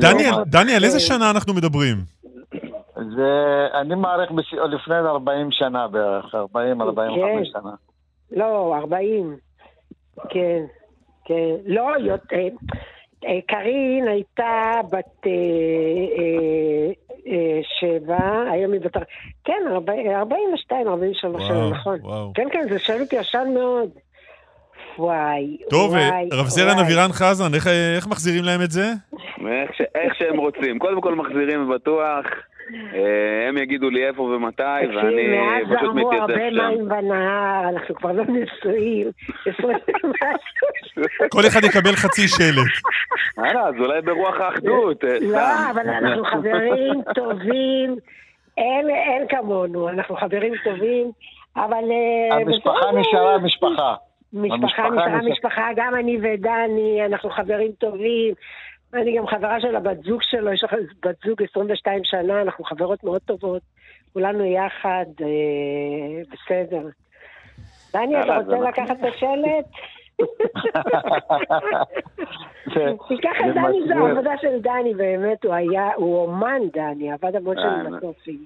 דניאל, 0.00 0.34
דניאל, 0.46 0.84
איזה 0.84 1.00
שנה 1.00 1.30
אנחנו 1.30 1.54
מדברים? 1.54 1.96
זה, 2.96 3.66
אני 3.74 3.94
מעריך 3.94 4.30
בש... 4.30 4.54
לפני 4.54 4.96
40 4.96 5.48
שנה 5.50 5.88
בערך, 5.88 6.34
40-45 6.34 6.38
כן. 6.56 7.44
שנה. 7.44 7.70
לא, 8.32 8.76
40. 8.76 9.36
כן, 10.28 10.62
כן. 11.24 11.54
לא, 11.66 11.90
יותר. 12.00 12.36
אה, 13.26 13.38
קארין 13.48 14.08
הייתה 14.08 14.72
בת 14.92 15.26
אה, 15.26 15.30
אה, 16.18 16.18
אה, 16.18 17.05
שבע, 17.80 18.18
היום 18.52 18.72
היא 18.72 18.80
בת... 18.80 18.96
כן, 19.44 19.62
42, 19.72 20.88
43 20.88 21.42
שנה, 21.48 21.56
וואו, 21.58 21.70
נכון. 21.70 21.98
וואו. 22.02 22.32
כן, 22.34 22.48
כן, 22.52 22.66
זה 22.70 22.78
שלט 22.78 23.12
ישן 23.12 23.48
מאוד. 23.54 23.90
וואי, 24.98 25.56
טוב, 25.70 25.94
אה, 25.94 26.08
וואי, 26.08 26.28
רב 26.32 26.46
זרן 26.46 26.68
וואי. 26.74 26.82
אבירן 26.82 27.12
חזן, 27.12 27.54
איך- 27.54 27.66
איך 27.96 28.06
מחזירים 28.06 28.44
להם 28.44 28.62
את 28.62 28.70
זה? 28.70 28.92
איך, 29.48 29.70
ש... 29.76 29.80
איך 29.94 30.14
שהם 30.18 30.36
רוצים. 30.38 30.78
קודם 30.78 31.00
כל 31.00 31.14
מחזירים 31.14 31.70
בטוח, 31.74 32.24
אה, 32.26 32.30
הם 33.48 33.58
יגידו 33.58 33.90
לי 33.90 34.06
איפה 34.06 34.22
ומתי, 34.22 34.62
תקשיב, 34.82 34.96
ואני 34.96 35.26
מאז 35.28 35.64
פשוט 35.66 35.80
זרמו 35.80 35.94
מתייצב 36.08 36.30
הרבה 36.30 36.50
שם. 36.50 36.56
מים 36.56 36.88
בנהר, 36.88 37.68
אנחנו 37.68 37.94
כבר 37.94 38.12
לא 38.12 38.22
נשואים. 38.28 39.10
כל 41.30 41.40
אחד 41.48 41.64
יקבל 41.64 41.92
חצי 41.96 42.28
שלט. 42.28 42.66
הלאה, 43.38 43.68
אז 43.68 43.74
אולי 43.78 44.00
ברוח 44.02 44.40
האחדות. 44.40 45.04
אה, 45.04 45.16
לא. 45.20 45.38
אבל 45.70 45.88
אנחנו 45.88 46.24
חברים 46.24 47.02
טובים, 47.14 47.96
אין, 48.58 48.86
כמונו, 49.28 49.88
אנחנו 49.88 50.16
חברים 50.16 50.52
טובים, 50.64 51.10
אבל... 51.56 51.84
אה, 52.30 52.36
המשפחה. 52.36 52.92
נשארה 53.00 53.38
משפחה. 53.38 53.94
משפחה 54.32 54.88
נשארה- 54.90 55.30
משפחה, 55.30 55.68
גם 55.76 55.94
אני 55.94 56.18
ודני, 56.22 57.00
אנחנו 57.06 57.30
חברים 57.30 57.70
טובים. 57.78 58.34
אני 58.96 59.16
גם 59.18 59.26
חברה 59.26 59.60
של 59.60 59.76
הבת 59.76 59.96
זוג 60.04 60.22
שלו, 60.22 60.52
יש 60.52 60.64
לך 60.64 60.74
בת 61.04 61.16
זוג 61.26 61.42
22 61.50 62.00
שנה, 62.04 62.42
אנחנו 62.42 62.64
חברות 62.64 63.04
מאוד 63.04 63.20
טובות. 63.24 63.62
כולנו 64.12 64.44
יחד, 64.44 65.06
אה, 65.20 66.22
בסדר. 66.32 66.88
דני, 67.92 68.20
אתה 68.20 68.36
רוצה 68.36 68.50
זה 68.50 68.68
לקחת 68.68 68.96
את 69.00 69.04
השלט? 69.14 69.66
תיקח 73.08 73.30
זה 73.44 73.50
את 73.50 73.54
דני, 73.54 73.78
זו. 73.88 74.06
העבודה 74.06 74.30
של 74.40 74.60
דני, 74.62 74.94
באמת, 74.94 75.44
הוא 75.44 75.54
היה, 75.54 75.90
הוא 75.96 76.22
אומן, 76.22 76.60
דני, 76.72 77.12
עבד 77.12 77.36
המון 77.36 77.58
אה, 77.58 77.62
שנים 77.62 77.86
האמת. 77.86 78.02
בסופים. 78.02 78.44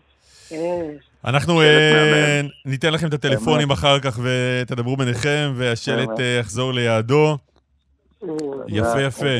כן. 0.48 0.90
אנחנו 1.24 1.60
אה, 1.60 2.40
ניתן 2.66 2.92
לכם 2.92 3.06
את 3.06 3.12
הטלפונים 3.12 3.70
אחר 3.70 4.00
כך 4.00 4.18
ותדברו 4.22 4.96
ביניכם, 4.96 5.52
והשלט. 5.54 6.20
אה, 6.20 6.36
יחזור 6.40 6.72
ליעדו. 6.72 7.36
יפה, 8.68 9.00
יפה. 9.02 9.38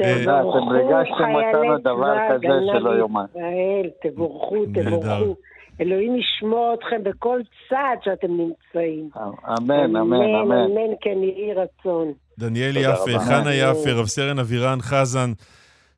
אה, 0.00 0.22
אתם 0.22 0.68
ריגשתם 0.68 1.34
אותנו 1.34 1.78
דבר 1.78 2.16
כזה 2.34 2.46
שלא 2.72 2.98
יאומן. 2.98 3.24
ישראל, 3.30 3.90
תבורכו. 4.02 4.56
תבורכו. 4.74 5.36
אלוהים 5.80 6.16
ישמור 6.16 6.74
אתכם 6.74 7.02
בכל 7.02 7.40
צעד 7.68 7.98
שאתם 8.04 8.28
נמצאים. 8.30 9.10
אמן, 9.58 9.96
אמן, 9.96 10.34
אמן. 10.40 10.56
אמן, 10.56 10.94
כן 11.00 11.18
יהי 11.22 11.54
רצון. 11.54 12.12
דניאל 12.38 12.76
יפה. 12.76 13.18
חנה 13.18 13.54
יפה, 13.54 13.90
רב 13.92 14.06
סרן 14.06 14.38
אבירן 14.38 14.78
חזן, 14.80 15.32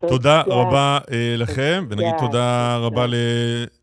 תודה 0.07 0.43
רבה 0.47 0.99
אה, 1.13 1.35
לכם, 1.37 1.85
ונגיד 1.91 2.15
תודה. 2.19 2.77
רבה 2.77 3.07
ל- 3.07 3.15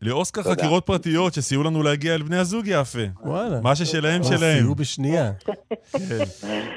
לאוסקר. 0.02 0.42
חקירות 0.42 0.86
פרטיות 0.86 1.34
שסייעו 1.34 1.62
לנו 1.64 1.82
להגיע 1.82 2.14
אל 2.14 2.22
בני 2.22 2.36
הזוג 2.36 2.64
יפה. 2.66 2.98
וואלה. 3.24 3.60
מה 3.60 3.76
ששלהם 3.76 4.20
אה, 4.22 4.26
שלהם. 4.26 4.58
סייעו 4.58 4.74
בשנייה. 4.74 5.32
כן. 5.92 5.98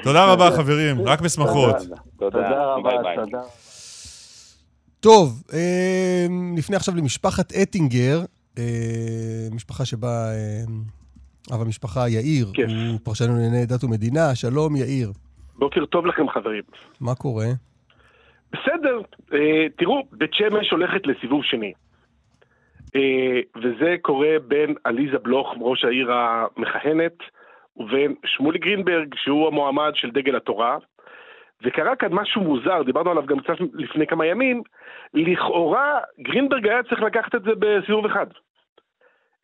תודה 0.02 0.32
רבה 0.32 0.50
חברים, 0.56 1.00
רק 1.08 1.20
בשמחות. 1.20 1.76
תודה 2.18 2.38
רבה, 2.74 2.90
ביי, 2.90 2.98
ביי. 3.02 3.16
תודה. 3.24 3.42
טוב, 5.00 5.42
אה, 5.52 6.26
נפנה 6.30 6.76
עכשיו 6.76 6.96
למשפחת 6.96 7.52
אטינגר, 7.52 8.22
אה, 8.58 8.64
משפחה 9.50 9.84
שבה 9.84 10.30
אה, 10.32 10.62
אב 11.54 11.60
המשפחה 11.62 12.08
יאיר. 12.08 12.52
הוא 12.90 12.98
פרשן 13.02 13.32
לענייני 13.32 13.66
דת 13.66 13.84
ומדינה. 13.84 14.34
שלום, 14.34 14.76
יאיר. 14.76 15.12
בוקר 15.58 15.84
טוב 15.86 16.06
לכם, 16.06 16.22
חברים. 16.34 16.62
מה 17.00 17.14
קורה? 17.14 17.46
בסדר, 18.52 19.00
אה, 19.32 19.66
תראו, 19.76 20.02
בית 20.12 20.34
שמש 20.34 20.70
הולכת 20.70 21.06
לסיבוב 21.06 21.44
שני. 21.44 21.72
אה, 22.96 23.40
וזה 23.56 23.96
קורה 24.02 24.36
בין 24.48 24.74
עליזה 24.84 25.18
בלוך, 25.18 25.54
ראש 25.60 25.84
העיר 25.84 26.12
המכהנת, 26.12 27.16
ובין 27.76 28.14
שמולי 28.24 28.58
גרינברג, 28.58 29.14
שהוא 29.14 29.46
המועמד 29.46 29.92
של 29.94 30.10
דגל 30.10 30.36
התורה. 30.36 30.78
וקרה 31.62 31.96
כאן 31.96 32.08
משהו 32.12 32.40
מוזר, 32.40 32.82
דיברנו 32.82 33.10
עליו 33.10 33.26
גם 33.26 33.40
קצת 33.40 33.54
לפני 33.74 34.06
כמה 34.06 34.26
ימים, 34.26 34.62
לכאורה 35.14 36.00
גרינברג 36.20 36.68
היה 36.68 36.82
צריך 36.82 37.02
לקחת 37.02 37.34
את 37.34 37.42
זה 37.42 37.50
בסיבוב 37.58 38.06
אחד. 38.06 38.26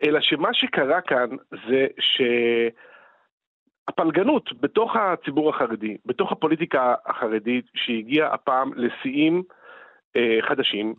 אלא 0.04 0.20
שמה 0.20 0.54
שקרה 0.54 1.00
כאן 1.00 1.28
זה 1.68 1.86
שהפלגנות 3.90 4.50
בתוך 4.60 4.96
הציבור 4.96 5.50
החרדי, 5.50 5.96
בתוך 6.06 6.32
הפוליטיקה 6.32 6.94
החרדית, 7.06 7.64
שהגיעה 7.74 8.34
הפעם 8.34 8.70
לשיאים 8.76 9.42
אה, 10.16 10.38
חדשים. 10.48 10.94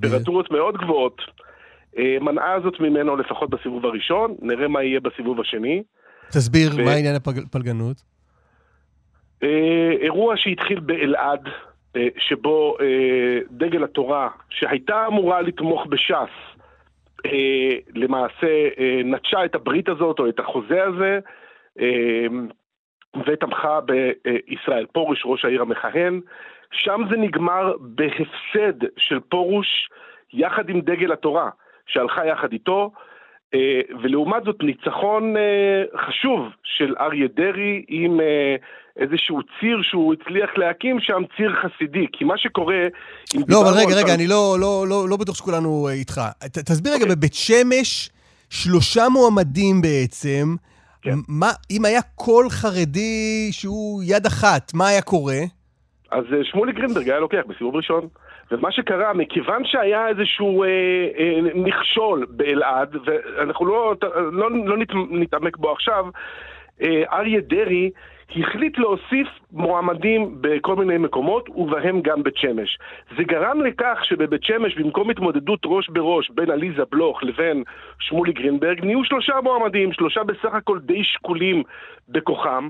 טמפרטורות 0.00 0.50
מאוד 0.50 0.76
גבוהות, 0.76 1.22
אה, 1.98 2.16
מנעה 2.20 2.60
זאת 2.60 2.80
ממנו 2.80 3.16
לפחות 3.16 3.50
בסיבוב 3.50 3.86
הראשון, 3.86 4.34
נראה 4.42 4.68
מה 4.68 4.82
יהיה 4.82 5.00
בסיבוב 5.00 5.40
השני. 5.40 5.82
תסביר, 6.28 6.70
ו- 6.76 6.84
מה 6.84 6.92
עניין 6.92 7.16
הפלגנות? 7.16 7.96
אה, 9.42 9.92
אירוע 10.00 10.34
שהתחיל 10.36 10.80
באלעד, 10.80 11.48
אה, 11.96 12.08
שבו 12.18 12.76
אה, 12.80 13.38
דגל 13.50 13.84
התורה, 13.84 14.28
שהייתה 14.50 15.06
אמורה 15.06 15.42
לתמוך 15.42 15.86
בש"ס, 15.86 16.54
אה, 17.26 17.30
למעשה 17.94 18.68
אה, 18.78 19.00
נטשה 19.04 19.44
את 19.44 19.54
הברית 19.54 19.88
הזאת 19.88 20.18
או 20.18 20.28
את 20.28 20.38
החוזה 20.38 20.84
הזה, 20.84 21.18
ותמכה 23.26 23.78
בישראל 23.80 24.86
פרוש, 24.92 25.22
ראש 25.24 25.44
העיר 25.44 25.62
המכהן. 25.62 26.20
שם 26.72 27.00
זה 27.10 27.16
נגמר 27.16 27.72
בהפסד 27.80 28.86
של 28.96 29.20
פרוש 29.20 29.88
יחד 30.32 30.68
עם 30.68 30.80
דגל 30.80 31.12
התורה, 31.12 31.50
שהלכה 31.86 32.26
יחד 32.26 32.52
איתו. 32.52 32.90
אה, 33.54 33.80
ולעומת 34.02 34.42
זאת 34.44 34.56
ניצחון 34.62 35.36
אה, 35.36 36.00
חשוב 36.06 36.40
של 36.64 36.94
אריה 37.00 37.28
דרעי 37.36 37.84
עם 37.88 38.20
אה, 38.20 38.56
איזשהו 38.96 39.40
ציר 39.42 39.82
שהוא 39.82 40.14
הצליח 40.14 40.50
להקים 40.56 41.00
שם, 41.00 41.22
ציר 41.36 41.52
חסידי. 41.62 42.06
כי 42.12 42.24
מה 42.24 42.38
שקורה... 42.38 42.82
לא, 43.48 43.62
אבל 43.62 43.78
רגע, 43.78 43.96
רגע, 43.96 44.14
אני 44.14 44.26
לא, 44.26 44.56
לא, 44.60 44.84
לא, 44.88 45.08
לא 45.08 45.16
בטוח 45.16 45.34
שכולנו 45.34 45.88
איתך. 45.88 46.20
ת, 46.52 46.58
תסביר 46.58 46.92
רגע, 46.92 47.06
בבית 47.06 47.34
שמש, 47.34 48.10
שלושה 48.50 49.08
מועמדים 49.08 49.82
בעצם. 49.82 50.54
כן. 51.04 51.18
מה, 51.28 51.46
אם 51.70 51.84
היה 51.84 52.00
קול 52.14 52.46
חרדי 52.50 53.48
שהוא 53.52 54.02
יד 54.06 54.26
אחת, 54.26 54.72
מה 54.74 54.88
היה 54.88 55.02
קורה? 55.02 55.40
אז 56.10 56.24
אה, 56.32 56.44
שמולי 56.44 56.72
גרינברג 56.72 57.08
היה 57.10 57.20
לוקח 57.20 57.42
בסיבוב 57.48 57.76
ראשון. 57.76 58.08
ומה 58.50 58.72
שקרה, 58.72 59.12
מכיוון 59.12 59.62
שהיה 59.64 60.08
איזשהו 60.08 60.62
אה, 60.62 60.68
אה, 61.18 61.40
מכשול 61.54 62.26
באלעד, 62.30 62.96
ואנחנו 63.04 63.66
לא, 63.66 63.94
לא, 64.32 64.50
לא 64.66 64.76
נת, 64.78 64.88
נתעמק 65.10 65.56
בו 65.56 65.72
עכשיו, 65.72 66.04
אה, 66.82 67.02
אריה 67.12 67.40
דרעי 67.40 67.90
החליט 68.30 68.78
להוסיף 68.78 69.28
מועמדים 69.52 70.36
בכל 70.40 70.76
מיני 70.76 70.98
מקומות, 70.98 71.48
ובהם 71.56 72.00
גם 72.00 72.22
בית 72.22 72.36
שמש. 72.36 72.78
זה 73.16 73.24
גרם 73.24 73.60
לכך 73.60 73.98
שבבית 74.02 74.44
שמש, 74.44 74.74
במקום 74.74 75.10
התמודדות 75.10 75.60
ראש 75.64 75.88
בראש 75.88 76.30
בין 76.30 76.50
עליזה 76.50 76.82
בלוך 76.90 77.24
לבין 77.24 77.62
שמולי 78.00 78.32
גרינברג, 78.32 78.84
נהיו 78.84 79.04
שלושה 79.04 79.40
מועמדים, 79.42 79.92
שלושה 79.92 80.24
בסך 80.24 80.54
הכל 80.54 80.78
די 80.78 81.04
שקולים 81.04 81.62
בכוחם. 82.08 82.68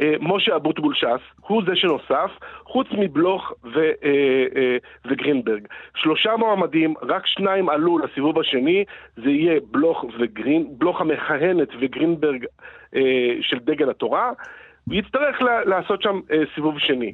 אה, 0.00 0.14
משה 0.20 0.56
אבוטבול 0.56 0.94
ש"ס, 0.94 1.40
הוא 1.40 1.62
זה 1.66 1.76
שנוסף, 1.76 2.30
חוץ 2.64 2.86
מבלוך 2.92 3.52
ו, 3.64 3.78
אה, 3.78 3.90
אה, 4.56 4.76
וגרינברג. 5.04 5.66
שלושה 5.96 6.36
מועמדים, 6.36 6.94
רק 7.02 7.26
שניים 7.26 7.68
עלו 7.68 7.98
לסיבוב 7.98 8.38
השני, 8.38 8.84
זה 9.16 9.30
יהיה 9.30 9.60
בלוך, 9.70 10.04
וגרין, 10.18 10.66
בלוך 10.78 11.00
המכהנת 11.00 11.68
וגרינברג 11.80 12.44
אה, 12.96 13.00
של 13.40 13.58
דגל 13.58 13.90
התורה, 13.90 14.32
ויצטרך 14.88 15.36
לעשות 15.66 16.02
שם 16.02 16.20
אה, 16.32 16.36
סיבוב 16.54 16.74
שני. 16.78 17.12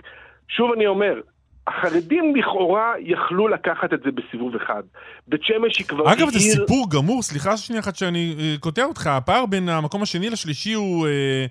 שוב 0.49 0.73
אני 0.77 0.87
אומר, 0.87 1.21
החרדים 1.67 2.37
לכאורה 2.37 2.93
יכלו 3.01 3.49
לקחת 3.49 3.93
את 3.93 4.01
זה 4.05 4.11
בסיבוב 4.11 4.55
אחד. 4.57 4.83
בית 5.29 5.41
שמש 5.43 5.79
היא 5.79 5.87
כבר 5.87 6.13
אגב, 6.13 6.29
זה 6.31 6.39
עיר- 6.39 6.53
סיפור 6.61 6.87
גמור, 6.91 7.23
סליחה 7.23 7.57
שנייה 7.57 7.81
אחת 7.83 7.97
שאני 7.97 8.35
אה, 8.39 8.55
קוטע 8.61 8.85
אותך, 8.85 9.07
הפער 9.07 9.47
בין 9.47 9.69
המקום 9.69 10.03
השני 10.03 10.31
לשלישי 10.31 10.73
הוא 10.73 11.07
אה, 11.07 11.47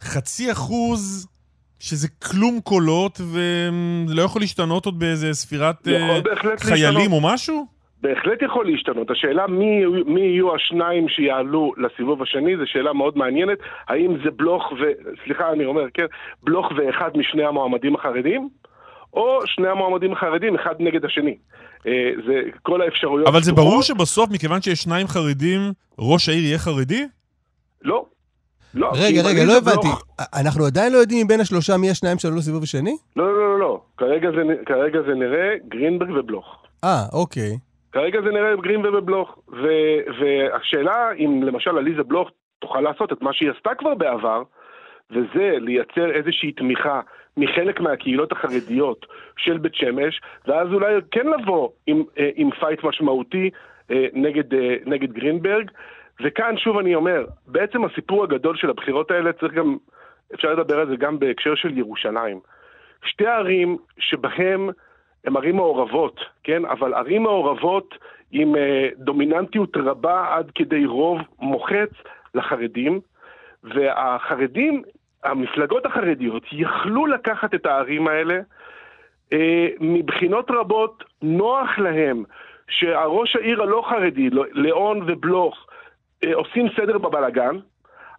חצי 0.00 0.52
אחוז, 0.52 1.28
שזה 1.80 2.08
כלום 2.08 2.60
קולות, 2.60 3.20
וזה 3.20 4.14
לא 4.14 4.22
יכול 4.22 4.42
להשתנות 4.42 4.86
עוד 4.86 4.98
באיזה 4.98 5.32
ספירת 5.34 5.88
אה, 5.88 6.20
חיילים 6.58 6.94
להשתנות. 6.94 7.12
או 7.12 7.20
משהו? 7.20 7.73
בהחלט 8.04 8.42
יכול 8.42 8.66
להשתנות. 8.70 9.10
השאלה 9.10 9.46
מי, 9.46 9.84
מי 10.06 10.20
יהיו 10.20 10.54
השניים 10.54 11.08
שיעלו 11.08 11.72
לסיבוב 11.76 12.22
השני, 12.22 12.56
זו 12.56 12.62
שאלה 12.66 12.92
מאוד 12.92 13.18
מעניינת. 13.18 13.58
האם 13.88 14.16
זה 14.24 14.30
בלוך 14.30 14.72
ו... 14.72 14.82
סליחה, 15.24 15.52
אני 15.52 15.64
אומר, 15.64 15.82
כן, 15.94 16.06
בלוך 16.42 16.66
ואחד 16.76 17.10
משני 17.16 17.44
המועמדים 17.44 17.94
החרדים, 17.94 18.48
או 19.14 19.38
שני 19.46 19.68
המועמדים 19.68 20.12
החרדים, 20.12 20.54
אחד 20.54 20.74
נגד 20.78 21.04
השני. 21.04 21.36
אה, 21.86 21.92
זה 22.26 22.34
כל 22.62 22.82
האפשרויות. 22.82 23.28
אבל 23.28 23.42
זה. 23.42 23.52
ברור 23.52 23.82
שבסוף, 23.82 24.30
מכיוון 24.30 24.62
שיש 24.62 24.78
שניים 24.82 25.06
חרדים, 25.06 25.60
ראש 25.98 26.28
העיר 26.28 26.44
יהיה 26.44 26.58
חרדי? 26.58 27.04
לא. 27.82 28.04
לא. 28.74 28.90
רגע, 28.94 29.22
רגע, 29.22 29.44
לא 29.44 29.56
הבנתי. 29.58 29.88
בלוך- 29.88 30.04
אנחנו 30.40 30.64
עדיין 30.66 30.92
לא 30.92 30.98
יודעים 30.98 31.26
מבין 31.26 31.40
השלושה 31.40 31.76
מי 31.76 31.90
השניים 31.90 32.18
שעלו 32.18 32.36
לסיבוב 32.36 32.62
השני? 32.62 32.96
לא, 33.16 33.26
לא, 33.26 33.48
לא, 33.48 33.58
לא. 33.58 33.80
כרגע 33.96 34.28
זה, 34.30 34.42
כרגע 34.66 34.98
זה 35.06 35.14
נראה 35.14 35.48
גרינברג 35.68 36.10
ובלוך. 36.10 36.46
אה, 36.84 37.02
אוקיי. 37.12 37.56
כרגע 37.94 38.20
זה 38.22 38.30
נראה 38.30 38.56
גרינברג 38.56 38.94
ובלוך. 38.94 39.38
ו, 39.48 39.68
והשאלה 40.18 41.12
אם 41.12 41.42
למשל 41.42 41.78
עליזה 41.78 42.02
בלוך 42.02 42.30
תוכל 42.58 42.80
לעשות 42.80 43.12
את 43.12 43.22
מה 43.22 43.32
שהיא 43.32 43.50
עשתה 43.50 43.74
כבר 43.74 43.94
בעבר, 43.94 44.42
וזה 45.10 45.54
לייצר 45.60 46.10
איזושהי 46.10 46.52
תמיכה 46.52 47.00
מחלק 47.36 47.80
מהקהילות 47.80 48.32
החרדיות 48.32 49.06
של 49.36 49.58
בית 49.58 49.74
שמש, 49.74 50.20
ואז 50.46 50.68
אולי 50.72 50.94
כן 51.10 51.26
לבוא 51.26 51.68
עם, 51.86 52.02
אה, 52.18 52.30
עם 52.34 52.50
fight 52.50 52.84
משמעותי 52.84 53.50
אה, 53.90 54.06
נגד, 54.12 54.54
אה, 54.54 54.76
נגד 54.86 55.12
גרינברג. 55.12 55.70
וכאן 56.22 56.56
שוב 56.58 56.78
אני 56.78 56.94
אומר, 56.94 57.24
בעצם 57.46 57.84
הסיפור 57.84 58.24
הגדול 58.24 58.56
של 58.56 58.70
הבחירות 58.70 59.10
האלה 59.10 59.32
צריך 59.32 59.52
גם, 59.52 59.76
אפשר 60.34 60.52
לדבר 60.52 60.78
על 60.80 60.88
זה 60.88 60.96
גם 60.96 61.18
בהקשר 61.18 61.54
של 61.54 61.78
ירושלים. 61.78 62.40
שתי 63.04 63.26
ערים 63.26 63.76
שבהן 63.98 64.70
הן 65.24 65.36
ערים 65.36 65.56
מעורבות, 65.56 66.20
כן? 66.42 66.64
אבל 66.64 66.94
ערים 66.94 67.22
מעורבות 67.22 67.98
עם 68.32 68.56
אה, 68.56 68.88
דומיננטיות 68.98 69.76
רבה 69.76 70.26
עד 70.36 70.50
כדי 70.54 70.86
רוב 70.86 71.18
מוחץ 71.38 71.90
לחרדים, 72.34 73.00
והחרדים, 73.64 74.82
המפלגות 75.24 75.86
החרדיות, 75.86 76.42
יכלו 76.52 77.06
לקחת 77.06 77.54
את 77.54 77.66
הערים 77.66 78.08
האלה. 78.08 78.40
אה, 79.32 79.68
מבחינות 79.80 80.50
רבות 80.50 81.04
נוח 81.22 81.78
להם 81.78 82.24
שהראש 82.68 83.36
העיר 83.36 83.62
הלא 83.62 83.82
חרדי, 83.88 84.30
לא- 84.30 84.44
ליאון 84.52 85.00
ובלוך, 85.06 85.66
אה, 86.24 86.34
עושים 86.34 86.66
סדר 86.76 86.98
בבלגן, 86.98 87.56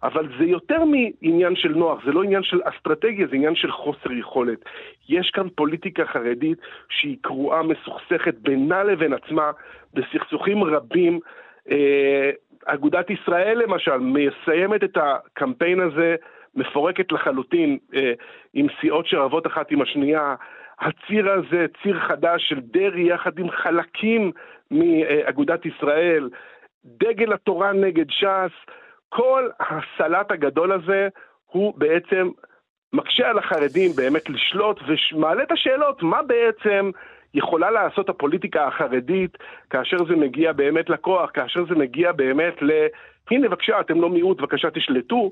אבל 0.06 0.28
זה 0.40 0.46
יותר 0.46 0.84
מעניין 0.86 1.56
של 1.56 1.70
נוח, 1.70 2.06
זה 2.06 2.12
לא 2.12 2.24
עניין 2.24 2.44
של 2.44 2.62
אסטרטגיה, 2.64 3.28
זה 3.28 3.36
עניין 3.36 3.56
של 3.56 3.72
חוסר 3.72 4.12
יכולת. 4.12 4.60
יש 5.10 5.30
כאן 5.30 5.48
פוליטיקה 5.56 6.06
חרדית 6.06 6.58
שהיא 6.90 7.18
קרועה, 7.22 7.64
מסוכסכת 7.64 8.36
בינה 8.36 8.84
לבין 8.84 9.14
עצמה, 9.14 9.52
בסכסוכים 9.94 10.64
רבים. 10.64 11.20
אה, 11.72 12.32
אגודת 12.66 13.10
ישראל 13.10 13.62
למשל 13.64 13.98
מסיימת 13.98 14.84
את 14.84 14.98
הקמפיין 14.98 15.80
הזה, 15.80 16.16
מפורקת 16.56 17.12
לחלוטין, 17.12 17.78
אה, 17.96 18.14
עם 18.54 18.68
סיעות 18.82 19.08
שרבות 19.08 19.48
אחת 19.48 19.72
עם 19.72 19.82
השנייה. 19.82 20.36
הציר 20.80 21.32
הזה, 21.32 21.66
ציר 21.84 22.00
חדש 22.00 22.50
של 22.50 22.60
דרעי 22.60 23.10
יחד 23.10 23.40
עם 23.40 23.50
חלקים 23.50 24.32
מאגודת 24.72 25.66
ישראל, 25.66 26.30
דגל 26.86 27.34
התורה 27.34 27.74
נגד 27.74 28.06
ש"ס, 28.10 28.52
כל 29.10 29.50
הסלט 29.60 30.32
הגדול 30.32 30.72
הזה 30.72 31.08
הוא 31.46 31.74
בעצם 31.78 32.30
מקשה 32.94 33.30
על 33.30 33.38
החרדים 33.38 33.92
באמת 33.96 34.30
לשלוט 34.30 34.80
ומעלה 34.88 35.44
את 35.44 35.52
השאלות 35.52 36.04
מה 36.04 36.22
בעצם 36.24 36.92
יכולה 37.34 37.72
לעשות 37.72 38.10
הפוליטיקה 38.10 38.68
החרדית 38.68 39.38
כאשר 39.70 39.98
זה 40.10 40.16
מגיע 40.16 40.54
באמת 40.54 40.90
לכוח, 40.90 41.30
כאשר 41.34 41.66
זה 41.70 41.76
מגיע 41.76 42.12
באמת 42.12 42.62
ל... 42.62 42.72
הנה 43.32 43.50
בבקשה, 43.50 43.80
אתם 43.80 44.02
לא 44.02 44.10
מיעוט, 44.10 44.38
בבקשה 44.42 44.68
תשלטו, 44.72 45.32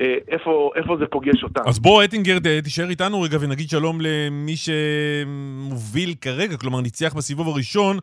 אה, 0.00 0.14
איפה, 0.28 0.70
איפה 0.76 0.96
זה 0.96 1.06
פוגש 1.06 1.42
אותם. 1.42 1.60
אז 1.66 1.78
בוא, 1.78 2.04
אטינגר, 2.04 2.38
תישאר 2.64 2.90
איתנו 2.90 3.22
רגע 3.22 3.38
ונגיד 3.40 3.68
שלום 3.68 3.98
למי 4.00 4.54
שמוביל 4.56 6.14
כרגע, 6.20 6.56
כלומר 6.56 6.80
ניצח 6.80 7.14
בסיבוב 7.14 7.48
הראשון, 7.48 7.96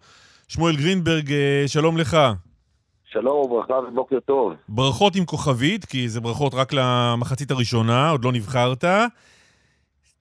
שמואל 0.47 0.75
גרינברג, 0.75 1.31
אה, 1.31 1.63
שלום 1.67 1.97
לך. 1.97 2.17
שלום 3.13 3.35
וברכה 3.51 3.73
ובוקר 3.73 4.19
טוב. 4.19 4.53
ברכות 4.69 5.15
עם 5.15 5.25
כוכבית, 5.25 5.85
כי 5.85 6.09
זה 6.09 6.21
ברכות 6.21 6.53
רק 6.53 6.73
למחצית 6.73 7.51
הראשונה, 7.51 8.09
עוד 8.09 8.25
לא 8.25 8.31
נבחרת. 8.31 8.83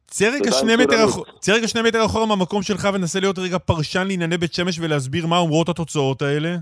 צא 0.06 0.30
רגע 0.34 0.52
שני 0.52 0.76
מטר 0.76 0.94
רבה. 0.94 1.04
אחור- 1.04 1.24
צא 1.38 1.52
רגע 1.52 1.68
שני 1.68 1.82
מטר 1.88 2.04
אחורה 2.06 2.26
מהמקום 2.26 2.62
שלך 2.62 2.88
ונסה 2.94 3.20
להיות 3.20 3.38
רגע 3.38 3.58
פרשן 3.58 4.06
לענייני 4.06 4.36
בית 4.38 4.52
שמש 4.54 4.78
ולהסביר 4.80 5.26
מה 5.26 5.38
אומרות 5.38 5.68
התוצאות 5.68 6.22
האלה. 6.22 6.56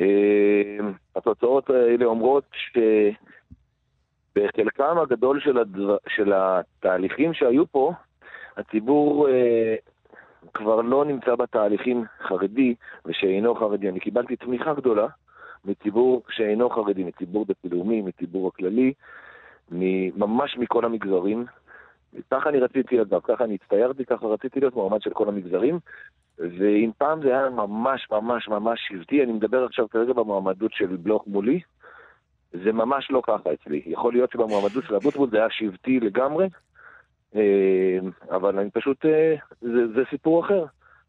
אה, 0.00 0.04
התוצאות 1.16 1.70
האלה 1.70 2.04
אומרות 2.04 2.44
שבחלקם 4.36 4.98
הגדול 5.02 5.40
של, 5.44 5.58
הדבר, 5.58 5.96
של 6.08 6.32
התהליכים 6.34 7.34
שהיו 7.34 7.66
פה, 7.72 7.92
הציבור 8.56 9.28
אה, 9.28 9.74
כבר 10.54 10.80
לא 10.80 11.04
נמצא 11.04 11.34
בתהליכים 11.34 12.04
חרדי 12.22 12.74
ושאינו 13.04 13.54
חרדי. 13.54 13.88
אני 13.88 14.00
קיבלתי 14.00 14.36
תמיכה 14.36 14.74
גדולה 14.74 15.06
מציבור 15.64 16.22
שאינו 16.30 16.70
חרדי, 16.70 17.04
מציבור 17.04 17.44
דתי-לאומי, 17.48 18.02
מציבור 18.02 18.48
הכללי, 18.48 18.92
ממש 20.16 20.56
מכל 20.58 20.84
המגזרים. 20.84 21.44
ככה 22.30 22.48
אני 22.48 22.58
רציתי 22.58 23.02
אגב, 23.02 23.20
ככה 23.24 23.44
אני 23.44 23.54
הצטיירתי, 23.54 24.04
ככה 24.04 24.26
רציתי 24.26 24.60
להיות 24.60 24.74
מועמד 24.74 25.02
של 25.02 25.10
כל 25.10 25.28
המגזרים. 25.28 25.78
ואם 26.38 26.90
פעם 26.98 27.22
זה 27.22 27.28
היה 27.28 27.50
ממש 27.50 28.06
ממש 28.10 28.48
ממש 28.48 28.80
שבטי, 28.88 29.22
אני 29.22 29.32
מדבר 29.32 29.64
עכשיו 29.64 29.88
כרגע 29.88 30.12
במועמדות 30.12 30.72
של 30.72 30.96
בלוך 30.96 31.24
מולי, 31.26 31.60
זה 32.52 32.72
ממש 32.72 33.10
לא 33.10 33.22
ככה 33.26 33.52
אצלי. 33.52 33.82
יכול 33.86 34.12
להיות 34.12 34.32
שבמועמדות 34.32 34.84
של 34.84 34.94
אבוטבול 34.94 35.30
זה 35.30 35.36
היה 35.36 35.50
שבטי 35.50 36.00
לגמרי, 36.00 36.46
אבל 38.30 38.58
אני 38.58 38.70
פשוט, 38.70 39.04
אה, 39.04 39.34
זה, 39.60 39.86
זה 39.94 40.00
סיפור 40.10 40.44
אחר. 40.46 40.64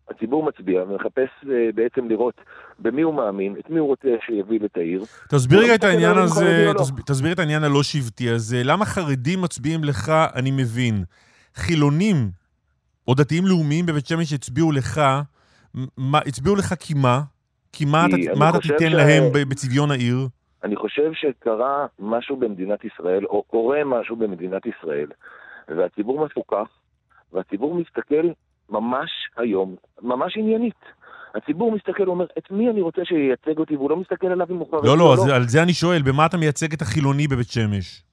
הציבור 0.09 0.43
מצביע 0.43 0.83
ומחפש 0.83 1.29
אה, 1.51 1.69
בעצם 1.75 2.09
לראות 2.09 2.33
במי 2.79 3.01
הוא 3.01 3.13
מאמין, 3.13 3.55
את 3.59 3.69
מי 3.69 3.79
הוא 3.79 3.87
רוצה 3.87 4.07
שיוביל 4.25 4.65
את 4.65 4.77
העיר. 4.77 5.03
תסביר 5.29 5.59
רגע 5.59 5.75
את 5.75 5.83
העניין 5.83 6.17
הזה, 6.17 6.65
לא. 6.67 6.73
תסביר- 6.79 7.03
תסביר 7.05 7.31
את 7.33 7.39
העניין 7.39 7.63
הלא 7.63 7.83
שבטי 7.83 8.29
הזה. 8.29 8.61
למה 8.63 8.85
חרדים 8.85 9.41
מצביעים 9.41 9.83
לך, 9.83 10.11
אני 10.35 10.51
מבין. 10.51 11.03
חילונים 11.55 12.15
או 13.07 13.13
דתיים 13.13 13.45
לאומיים 13.45 13.85
בבית 13.85 14.05
שמש 14.07 14.33
הצביעו 14.33 14.71
לך, 14.71 15.01
מה, 15.97 16.19
הצביעו 16.25 16.55
לך 16.55 16.73
כי 16.79 16.93
מה? 16.93 17.21
כי 17.73 17.85
מה 17.85 18.05
אתה, 18.05 18.15
מה 18.39 18.49
אתה 18.49 18.59
תיתן 18.59 18.89
ש- 18.89 18.93
להם 18.93 19.23
בצביון 19.49 19.91
העיר? 19.91 20.17
אני 20.63 20.75
חושב 20.75 21.11
שקרה 21.13 21.85
משהו 21.99 22.37
במדינת 22.37 22.79
ישראל, 22.85 23.25
או 23.25 23.43
קורה 23.43 23.83
משהו 23.85 24.15
במדינת 24.15 24.61
ישראל, 24.65 25.07
והציבור 25.77 26.25
מפוקח, 26.25 26.67
והציבור 27.33 27.75
מסתכל 27.75 28.27
ממש 28.69 29.09
היום, 29.37 29.75
ממש 30.01 30.37
עניינית. 30.37 30.99
הציבור 31.35 31.71
מסתכל 31.71 32.09
ואומר, 32.09 32.25
את 32.37 32.51
מי 32.51 32.69
אני 32.69 32.81
רוצה 32.81 33.01
שייצג 33.05 33.59
אותי, 33.59 33.75
והוא 33.75 33.89
לא 33.89 33.97
מסתכל 33.97 34.27
עליו 34.27 34.47
אם 34.49 34.55
הוא 34.55 34.67
חרדי 34.71 34.87
לא, 34.87 34.97
לא, 34.97 35.13
אז 35.13 35.27
על 35.27 35.47
זה 35.47 35.63
אני 35.63 35.73
שואל, 35.73 36.01
במה 36.01 36.25
אתה 36.25 36.37
מייצג 36.37 36.73
את 36.73 36.81
החילוני 36.81 37.27
בבית 37.27 37.49
שמש? 37.49 38.03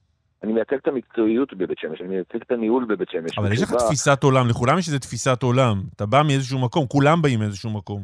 אני 0.43 0.53
מייצג 0.53 0.75
את 0.75 0.87
המקצועיות 0.87 1.53
בבית 1.53 1.77
שמש, 1.79 2.01
אני 2.01 2.09
מייצג 2.09 2.41
את 2.41 2.51
הניהול 2.51 2.85
בבית 2.85 3.09
שמש. 3.09 3.37
אבל 3.37 3.53
יש 3.53 3.63
לך 3.63 3.73
תפיסת 3.73 4.23
עולם, 4.23 4.47
לכולם 4.47 4.77
יש 4.77 4.87
איזו 4.87 4.99
תפיסת 4.99 5.43
עולם. 5.43 5.81
אתה 5.95 6.05
בא 6.05 6.21
מאיזשהו 6.27 6.59
מקום, 6.59 6.87
כולם 6.87 7.21
באים 7.21 7.39
מאיזשהו 7.39 7.69
מקום. 7.69 8.03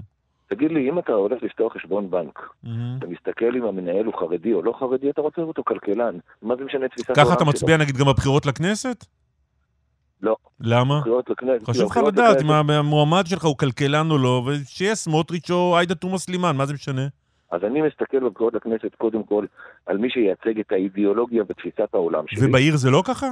תגיד 0.49 0.71
לי, 0.71 0.89
אם 0.89 0.99
אתה 0.99 1.11
הולך 1.11 1.43
לפתוח 1.43 1.73
חשבון 1.73 2.11
בנק, 2.11 2.39
אתה 2.97 3.07
מסתכל 3.07 3.55
אם 3.55 3.65
המנהל 3.65 4.05
הוא 4.05 4.13
חרדי 4.19 4.53
או 4.53 4.61
לא 4.63 4.73
חרדי, 4.79 5.09
אתה 5.09 5.21
רוצה 5.21 5.41
אותו 5.41 5.63
כלכלן. 5.63 6.17
מה 6.41 6.55
זה 6.55 6.63
משנה 6.63 6.87
תפיסת 6.87 7.09
העולם 7.09 7.25
ככה 7.25 7.33
אתה 7.33 7.43
שלו? 7.43 7.49
מצביע 7.49 7.77
נגיד 7.77 7.97
גם 7.97 8.05
בבחירות 8.05 8.45
לכנסת? 8.45 9.05
לא. 10.23 10.35
למה? 10.59 11.01
חשוב 11.63 11.91
לך 11.91 11.99
לדעת 12.07 12.41
אם 12.41 12.51
המועמד 12.71 13.23
שלך 13.25 13.43
הוא 13.43 13.57
כלכלן 13.57 14.11
או 14.11 14.17
לא, 14.17 14.43
ושיהיה 14.45 14.95
סמוטריץ' 14.95 15.51
או 15.51 15.77
עאידה 15.77 15.95
תומא 15.95 16.17
סלימאן, 16.17 16.55
מה 16.55 16.65
זה 16.65 16.73
משנה? 16.73 17.07
אז 17.51 17.63
אני 17.63 17.81
מסתכל 17.81 18.19
בבחירות 18.19 18.53
לכנסת 18.53 18.95
קודם 18.95 19.23
כל 19.23 19.45
על 19.85 19.97
מי 19.97 20.09
שייצג 20.09 20.59
את 20.59 20.71
האידיאולוגיה 20.71 21.43
ותפיסת 21.47 21.89
העולם 21.93 22.23
שלי. 22.27 22.47
ובעיר 22.47 22.75
זה 22.75 22.89
לא 22.89 23.03
ככה? 23.07 23.27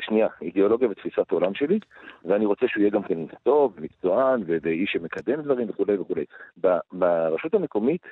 שנייה, 0.00 0.26
אידיאולוגיה 0.42 0.88
ותפיסת 0.88 1.32
העולם 1.32 1.54
שלי, 1.54 1.78
ואני 2.24 2.46
רוצה 2.46 2.66
שהוא 2.68 2.80
יהיה 2.80 2.90
גם 2.90 3.02
כן 3.02 3.18
טוב, 3.42 3.74
מקצוען, 3.78 4.42
ואיש 4.46 4.90
שמקדם 4.92 5.42
דברים 5.42 5.70
וכולי 5.70 5.96
וכולי. 5.96 6.24
ברשות 6.92 7.54
המקומית, 7.54 8.02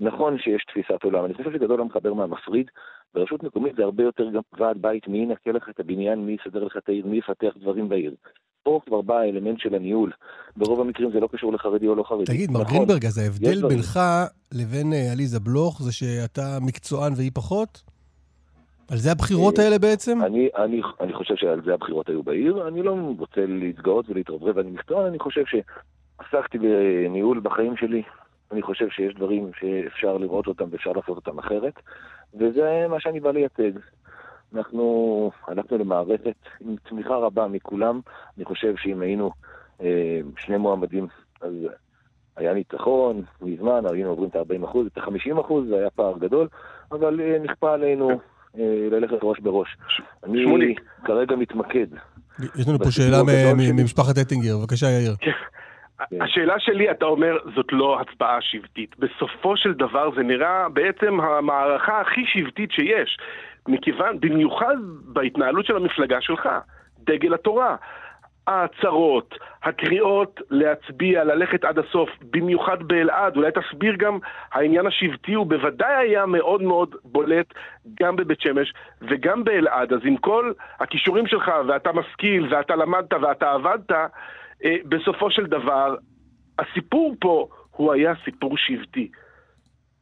נכון 0.00 0.38
שיש 0.38 0.64
תפיסת 0.64 1.02
עולם, 1.04 1.24
אני 1.24 1.34
חושב 1.34 1.52
שגדול 1.52 1.80
המחבר 1.80 2.14
מהמפריד, 2.14 2.70
ברשות 3.14 3.42
מקומית 3.42 3.76
זה 3.76 3.82
הרבה 3.82 4.02
יותר 4.02 4.30
גם 4.30 4.42
ועד 4.58 4.82
בית, 4.82 5.08
מי 5.08 5.18
ינקה 5.18 5.52
לך 5.52 5.68
את 5.68 5.80
הבניין, 5.80 6.26
מי 6.26 6.36
יסדר 6.40 6.64
לך 6.64 6.76
את 6.76 6.88
העיר, 6.88 7.06
מי 7.06 7.16
יפתח 7.16 7.52
דברים 7.60 7.88
בעיר. 7.88 8.14
פה 8.62 8.80
כבר 8.86 9.00
בא 9.00 9.18
האלמנט 9.18 9.58
של 9.58 9.74
הניהול. 9.74 10.12
ברוב 10.56 10.80
המקרים 10.80 11.10
זה 11.12 11.20
לא 11.20 11.28
קשור 11.32 11.52
לחרדי 11.52 11.86
או 11.86 11.94
לא 11.94 12.02
חרדי. 12.02 12.24
תגיד, 12.24 12.50
מר 12.50 12.60
נכון, 12.60 12.74
גרינברג, 12.74 13.06
אז 13.06 13.18
ההבדל. 13.18 13.68
בינך 13.68 14.00
לבין 14.52 14.92
אה, 14.92 15.12
עליזה 15.12 15.40
בלוך 15.40 15.82
זה 15.82 15.92
שאתה 15.92 16.58
מקצוען 16.60 17.12
והיא 17.16 17.30
פחות? 17.34 17.82
על 18.90 18.98
זה 18.98 19.12
הבחירות 19.12 19.58
אה, 19.58 19.64
האלה 19.64 19.78
בעצם? 19.78 20.18
אני, 20.22 20.48
אני, 20.56 20.80
אני 21.00 21.12
חושב 21.12 21.34
שעל 21.36 21.60
זה 21.64 21.74
הבחירות 21.74 22.08
היו 22.08 22.22
בעיר, 22.22 22.68
אני 22.68 22.82
לא 22.82 22.96
רוצה 23.18 23.40
להתגאות 23.46 24.10
ולהתרברב, 24.10 24.58
אני 24.58 24.70
מקצוען, 24.70 25.06
אני 25.06 25.18
חושב 25.18 25.42
שעסקתי 25.46 26.58
בניהול 26.58 27.40
בחיים 27.40 27.76
שלי, 27.76 28.02
אני 28.52 28.62
חושב 28.62 28.88
שיש 28.90 29.14
דברים 29.14 29.50
שאפשר 29.60 30.16
לראות 30.16 30.46
אותם 30.46 30.64
ואפשר 30.70 30.92
לעשות 30.92 31.16
אותם 31.16 31.38
אחרת, 31.38 31.74
וזה 32.34 32.86
מה 32.90 33.00
שאני 33.00 33.20
בא 33.20 33.30
לייצג. 33.30 33.70
אנחנו 34.54 35.30
הלכנו 35.48 35.78
למערכת 35.78 36.36
עם 36.60 36.76
תמיכה 36.88 37.14
רבה 37.14 37.46
מכולם, 37.46 38.00
אני 38.36 38.44
חושב 38.44 38.74
שאם 38.76 39.00
היינו 39.00 39.30
אה, 39.80 40.20
שני 40.38 40.56
מועמדים, 40.56 41.06
אז 41.40 41.52
היה 42.36 42.54
ניצחון 42.54 43.22
מזמן, 43.42 43.82
היינו 43.92 44.10
עוברים 44.10 44.28
את 44.28 44.36
ה-40 44.36 44.64
אחוז, 44.64 44.86
את 44.86 44.98
ה-50 44.98 45.40
אחוז, 45.40 45.68
זה 45.68 45.76
היה 45.76 45.90
פער 45.90 46.18
גדול, 46.18 46.48
אבל 46.92 47.20
אה, 47.20 47.38
נכפה 47.44 47.72
עלינו 47.72 48.10
אה, 48.58 48.88
ללכת 48.90 49.18
ראש 49.22 49.40
בראש. 49.40 49.76
אני 50.24 50.42
שמוליק. 50.42 50.80
כרגע 51.04 51.36
מתמקד. 51.36 51.86
יש 52.56 52.68
לנו 52.68 52.78
פה 52.78 52.90
שאלה 52.90 53.22
ממשפחת 53.72 54.18
אטינגר, 54.18 54.58
בבקשה 54.58 54.86
יאיר. 54.86 55.14
השאלה 56.20 56.54
שלי, 56.58 56.90
אתה 56.90 57.04
אומר, 57.04 57.38
זאת 57.54 57.66
לא 57.72 58.00
הצבעה 58.00 58.40
שבטית. 58.40 58.98
בסופו 58.98 59.56
של 59.56 59.72
דבר 59.72 60.10
זה 60.14 60.22
נראה 60.22 60.68
בעצם 60.68 61.20
המערכה 61.20 62.00
הכי 62.00 62.26
שבטית 62.26 62.72
שיש. 62.72 63.18
מכיוון, 63.68 64.20
במיוחד 64.20 64.76
בהתנהלות 65.04 65.66
של 65.66 65.76
המפלגה 65.76 66.20
שלך, 66.20 66.48
דגל 66.98 67.34
התורה. 67.34 67.76
ההצהרות, 68.46 69.34
הקריאות 69.62 70.40
להצביע, 70.50 71.24
ללכת 71.24 71.64
עד 71.64 71.78
הסוף, 71.78 72.10
במיוחד 72.30 72.82
באלעד, 72.82 73.36
אולי 73.36 73.50
תסביר 73.52 73.94
גם, 73.96 74.18
העניין 74.52 74.86
השבטי 74.86 75.34
הוא 75.34 75.46
בוודאי 75.46 75.94
היה 75.94 76.26
מאוד 76.26 76.62
מאוד 76.62 76.94
בולט 77.04 77.54
גם 78.00 78.16
בבית 78.16 78.40
שמש 78.40 78.72
וגם 79.02 79.44
באלעד, 79.44 79.92
אז 79.92 80.00
עם 80.04 80.16
כל 80.16 80.52
הכישורים 80.80 81.26
שלך, 81.26 81.50
ואתה 81.66 81.92
משכיל, 81.92 82.54
ואתה 82.54 82.76
למדת, 82.76 83.12
ואתה 83.12 83.52
עבדת, 83.52 83.92
בסופו 84.88 85.30
של 85.30 85.46
דבר, 85.46 85.94
הסיפור 86.58 87.14
פה 87.20 87.46
הוא 87.70 87.92
היה 87.92 88.12
סיפור 88.24 88.56
שבטי. 88.56 89.08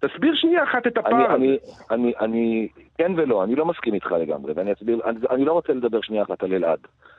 תסביר 0.00 0.34
שנייה 0.34 0.64
אחת 0.64 0.86
את 0.86 0.98
הפער 0.98 1.34
אני. 1.34 1.46
אני, 1.48 1.58
אני, 1.90 2.12
אני, 2.20 2.68
כן 2.98 3.12
ולא, 3.16 3.44
אני 3.44 3.54
לא 3.54 3.66
מסכים 3.66 3.94
איתך 3.94 4.12
לגמרי, 4.12 4.52
ואני 4.56 4.72
אסביר, 4.72 5.00
אני, 5.04 5.18
אני 5.30 5.44
לא 5.44 5.52
רוצה 5.52 5.72
לדבר 5.72 6.00
שנייה 6.00 6.22
אחת 6.22 6.42
על 6.42 6.52
אלעד. 6.52 6.78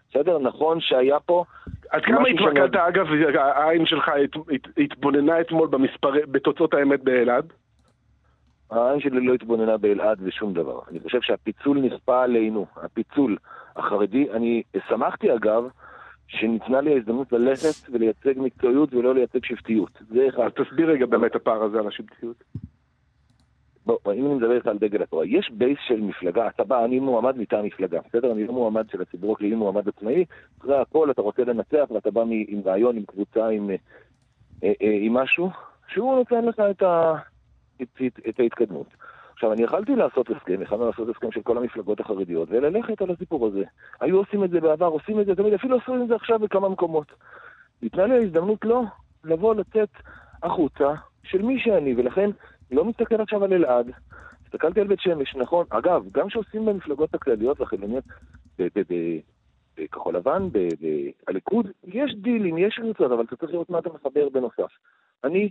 בסדר? 0.10 0.40
נכון 0.40 0.80
שהיה 0.80 1.20
פה... 1.20 1.44
עד 1.90 2.06
כמה 2.06 2.28
התמקדת, 2.28 2.74
שנ- 2.74 2.78
אגב, 2.88 3.08
העין 3.36 3.86
שלך 3.86 4.10
הת- 4.10 4.36
הת- 4.52 4.78
התבוננה 4.78 5.42
אתמול 5.42 5.68
במספר, 5.68 6.12
בתוצאות 6.28 6.74
האמת 6.74 7.04
באלעד? 7.04 7.54
העין 8.72 9.00
שלי 9.00 9.26
לא 9.28 9.34
התבוננה 9.34 9.78
באלעד 9.78 10.18
ושום 10.22 10.54
דבר. 10.54 10.80
אני 10.92 11.00
חושב 11.00 11.22
שהפיצול 11.22 11.78
נכפה 11.80 12.24
עלינו, 12.24 12.66
הפיצול 12.84 13.38
החרדי. 13.76 14.28
אני 14.32 14.64
שמחתי 14.90 15.36
אגב 15.36 15.64
שניתנה 16.40 16.82
לי 16.82 16.94
ההזדמנות 16.94 17.32
ללכת 17.32 17.90
ולייצג 17.90 18.34
מקצועיות 18.38 18.94
ולא 18.94 19.16
לייצג 19.16 19.46
שבטיות. 19.46 20.00
זה 20.10 20.28
אחד. 20.30 20.44
אז 20.44 20.52
תסביר 20.52 20.90
רגע 20.90 21.06
באמת 21.06 21.36
הפער 21.36 21.64
הזה 21.64 21.80
על 21.80 21.88
השבטיות. 21.88 22.44
בוא, 23.86 23.98
אם 24.14 24.26
אני 24.26 24.34
מדבר 24.34 24.56
איתך 24.56 24.68
על 24.68 24.78
דגל 24.78 25.04
התורה, 25.04 25.26
יש 25.26 25.52
בייס 25.54 25.78
של 25.88 26.02
מפלגה, 26.02 26.48
אתה 26.48 26.64
בא, 26.64 26.86
אני 26.86 27.00
מועמד 27.00 27.38
מטעם 27.38 27.66
מפלגה, 27.66 28.00
בסדר? 28.10 28.32
אני 28.32 28.48
לא 28.48 28.54
מועמד 28.54 28.90
של 28.92 29.02
הציבור 29.02 29.34
הכללי, 29.34 29.56
מועמד 29.56 29.88
עצמאי, 29.88 30.26
אחרי 30.60 30.78
הכל 30.78 31.12
אתה 31.12 31.22
רוצה 31.22 31.44
לנצח 31.44 31.92
ואתה 31.92 32.12
בא 32.12 32.22
עם 32.48 32.62
רעיון, 32.66 32.98
עם 32.98 33.04
קבוצה, 33.06 33.48
עם, 33.48 33.70
אה, 33.70 33.76
אה, 34.64 34.74
אה, 34.82 34.98
עם 35.02 35.14
משהו, 35.14 35.50
שהוא 35.88 36.16
נותן 36.16 36.46
לך 36.46 36.60
את, 36.72 36.82
ה, 36.82 37.14
את, 37.82 38.02
את, 38.08 38.20
את 38.30 38.40
ההתקדמות. 38.40 38.88
עכשיו, 39.42 39.54
אני 39.54 39.64
יכלתי 39.64 39.96
לעשות 39.96 40.30
הסכם, 40.30 40.62
יכלנו 40.62 40.86
לעשות 40.86 41.10
הסכם 41.10 41.32
של 41.32 41.42
כל 41.42 41.58
המפלגות 41.58 42.00
החרדיות 42.00 42.50
וללכת 42.52 43.02
על 43.02 43.12
הסיפור 43.12 43.48
הזה. 43.48 43.64
היו 44.02 44.18
עושים 44.18 44.44
את 44.44 44.50
זה 44.50 44.62
בעבר, 44.62 44.86
עושים 44.86 45.20
את 45.20 45.26
זה 45.26 45.36
תמיד, 45.36 45.54
אפילו 45.54 45.78
עשו 45.78 46.04
את 46.04 46.08
זה 46.08 46.16
עכשיו 46.16 46.40
בכמה 46.40 46.70
מקומות. 46.70 47.08
ניתנה 47.82 48.06
לי 48.06 48.16
ההזדמנות 48.16 48.66
לא 48.66 48.84
לבוא 49.24 49.56
לצאת 49.56 49.90
החוצה 50.44 50.94
של 51.24 51.42
מי 51.42 51.60
שאני, 51.60 51.94
ולכן 51.98 52.30
לא 52.72 52.86
מסתכל 52.86 53.22
עכשיו 53.22 53.44
על 53.44 53.54
אלעד, 53.54 53.92
הסתכלתי 54.46 54.82
על 54.82 54.88
בית 54.88 55.00
שמש, 55.00 55.36
נכון. 55.36 55.66
אגב, 55.70 56.04
גם 56.12 56.30
שעושים 56.30 56.66
במפלגות 56.66 57.16
הכלליות 57.16 57.60
והחילוניות, 57.60 58.04
בכחול 59.78 60.16
לבן, 60.16 60.50
ב- 60.52 60.58
ב- 60.58 61.10
הליכוד, 61.28 61.68
יש 61.84 62.16
דילים, 62.16 62.58
יש 62.58 62.76
קבוצות, 62.76 63.12
אבל 63.12 63.24
אתה 63.24 63.36
צריך 63.36 63.52
לראות 63.52 63.70
מה 63.70 63.80
אתה 63.80 63.90
מחבר 63.90 64.30
בנוסף. 64.30 64.72
אני 65.24 65.50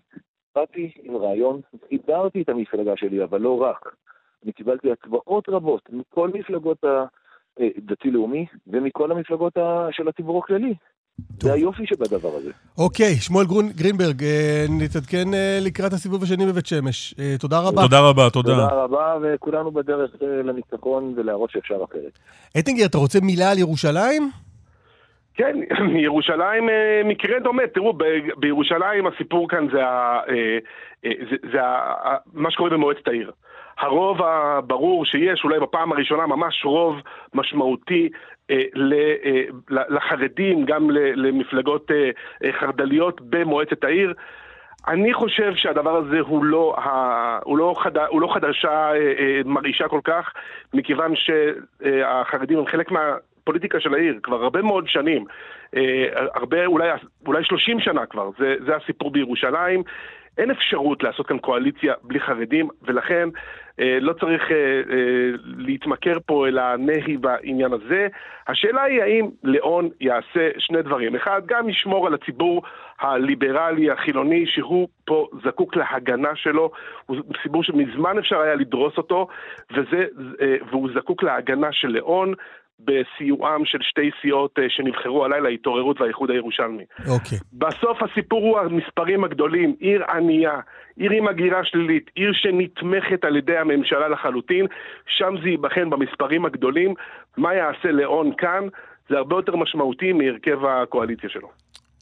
באתי 0.54 0.90
עם 1.02 1.16
רעיון, 1.16 1.60
חיברתי 1.88 2.42
את 2.42 2.48
המפלגה 2.48 2.92
שלי, 2.96 3.24
אבל 3.24 3.40
לא 3.40 3.62
רק. 3.62 3.94
אני 4.44 4.52
קיבלתי 4.52 4.88
הצבעות 4.92 5.48
רבות 5.48 5.82
מכל 5.92 6.30
מפלגות 6.34 6.78
הדתי-לאומי 7.60 8.46
ומכל 8.66 9.12
המפלגות 9.12 9.52
של 9.90 10.08
הציבור 10.08 10.38
הכללי. 10.44 10.74
זה 11.40 11.52
היופי 11.52 11.82
שבדבר 11.86 12.36
הזה. 12.36 12.50
אוקיי, 12.78 13.14
שמואל 13.14 13.46
גרון- 13.46 13.68
גרינברג, 13.68 14.24
אה, 14.24 14.64
נתעדכן 14.68 15.34
אה, 15.34 15.58
לקראת 15.60 15.92
הסיבוב 15.92 16.22
השני 16.22 16.46
בבית 16.46 16.66
שמש. 16.66 17.14
אה, 17.18 17.34
תודה 17.40 17.60
רבה. 17.60 17.82
תודה 17.82 18.00
רבה, 18.00 18.30
תודה. 18.30 18.52
תודה 18.54 18.66
רבה, 18.84 19.16
וכולנו 19.22 19.70
בדרך 19.72 20.10
לניצחון 20.20 21.14
ולהראות 21.16 21.50
שאפשר 21.50 21.84
אחרת. 21.84 22.18
אטינגר, 22.58 22.84
אתה 22.86 22.98
רוצה 22.98 23.18
מילה 23.22 23.50
על 23.50 23.58
ירושלים? 23.58 24.22
כן, 25.40 25.56
ירושלים 26.06 26.68
אה, 26.68 27.02
מקרה 27.04 27.38
דומה. 27.38 27.66
תראו, 27.66 27.92
בירושלים 28.36 29.06
הסיפור 29.06 29.48
כאן 29.48 29.66
זה, 29.72 29.86
ה, 29.86 30.20
אה, 30.28 30.58
אה, 31.04 31.10
זה, 31.30 31.36
זה 31.52 31.62
ה, 31.62 32.16
מה 32.32 32.50
שקורה 32.50 32.70
במועצת 32.70 33.08
העיר. 33.08 33.32
הרוב 33.78 34.22
הברור 34.22 35.04
שיש, 35.04 35.44
אולי 35.44 35.60
בפעם 35.60 35.92
הראשונה 35.92 36.26
ממש 36.26 36.64
רוב 36.64 36.96
משמעותי 37.34 38.08
לחרדים, 39.68 40.64
גם 40.64 40.90
למפלגות 40.90 41.90
חרד"ליות 42.50 43.20
במועצת 43.20 43.84
העיר. 43.84 44.14
אני 44.88 45.14
חושב 45.14 45.54
שהדבר 45.54 45.96
הזה 45.96 46.20
הוא 46.20 46.44
לא. 46.44 46.76
הוא 47.44 47.58
לא, 47.58 47.74
חד... 47.78 47.96
הוא 47.96 48.20
לא 48.20 48.34
חדשה 48.34 48.90
מרעישה 49.44 49.88
כל 49.88 50.00
כך, 50.04 50.32
מכיוון 50.74 51.12
שהחרדים 51.16 52.58
הם 52.58 52.66
חלק 52.66 52.90
מהפוליטיקה 53.50 53.80
של 53.80 53.94
העיר 53.94 54.18
כבר 54.22 54.42
הרבה 54.42 54.62
מאוד 54.62 54.88
שנים, 54.88 55.24
אה, 55.76 56.04
הרבה, 56.34 56.66
אולי, 56.66 56.88
אולי 57.26 57.44
30 57.44 57.80
שנה 57.80 58.06
כבר, 58.06 58.30
זה, 58.38 58.54
זה 58.66 58.76
הסיפור 58.76 59.10
בירושלים. 59.10 59.82
אין 60.38 60.50
אפשרות 60.50 61.02
לעשות 61.02 61.26
כאן 61.26 61.38
קואליציה 61.38 61.94
בלי 62.02 62.20
חרדים, 62.20 62.68
ולכן 62.82 63.28
אה, 63.80 63.98
לא 64.00 64.12
צריך 64.12 64.42
אה, 64.50 64.56
אה, 64.56 65.30
להתמכר 65.56 66.18
פה 66.26 66.48
אל 66.48 66.58
הנהי 66.58 67.16
בעניין 67.16 67.72
הזה. 67.72 68.08
השאלה 68.48 68.82
היא 68.82 69.02
האם 69.02 69.28
ליאון 69.44 69.88
יעשה 70.00 70.48
שני 70.58 70.82
דברים. 70.82 71.16
אחד, 71.16 71.42
גם 71.46 71.68
ישמור 71.68 72.06
על 72.06 72.14
הציבור 72.14 72.62
הליברלי, 73.00 73.90
החילוני, 73.90 74.46
שהוא 74.46 74.88
פה 75.04 75.26
זקוק 75.44 75.76
להגנה 75.76 76.36
שלו. 76.36 76.70
הוא 77.06 77.16
ציבור 77.42 77.62
שמזמן 77.62 78.18
אפשר 78.18 78.40
היה 78.40 78.54
לדרוס 78.54 78.96
אותו, 78.96 79.28
וזה, 79.70 80.04
אה, 80.40 80.56
והוא 80.70 80.90
זקוק 80.94 81.22
להגנה 81.22 81.72
של 81.72 81.88
ליאון. 81.88 82.34
בסיועם 82.84 83.64
של 83.64 83.78
שתי 83.82 84.10
סיעות 84.22 84.58
אה, 84.58 84.64
שנבחרו 84.68 85.24
הלילה, 85.24 85.48
ההתעוררות 85.48 86.00
והאיחוד 86.00 86.30
הירושלמי. 86.30 86.84
אוקיי. 87.08 87.38
בסוף 87.52 87.98
הסיפור 88.02 88.40
הוא 88.40 88.58
המספרים 88.58 89.24
הגדולים, 89.24 89.74
עיר 89.80 90.04
ענייה, 90.10 90.60
עיר 90.96 91.10
עם 91.12 91.28
הגירה 91.28 91.60
שלילית, 91.64 92.10
עיר 92.14 92.32
שנתמכת 92.32 93.24
על 93.24 93.36
ידי 93.36 93.56
הממשלה 93.56 94.08
לחלוטין, 94.08 94.66
שם 95.06 95.34
זה 95.42 95.48
ייבחן 95.48 95.90
במספרים 95.90 96.44
הגדולים. 96.44 96.94
מה 97.36 97.54
יעשה 97.54 97.90
ליאון 97.90 98.32
כאן? 98.38 98.64
זה 99.10 99.16
הרבה 99.16 99.36
יותר 99.36 99.56
משמעותי 99.56 100.12
מהרכב 100.12 100.64
הקואליציה 100.64 101.30
שלו. 101.30 101.48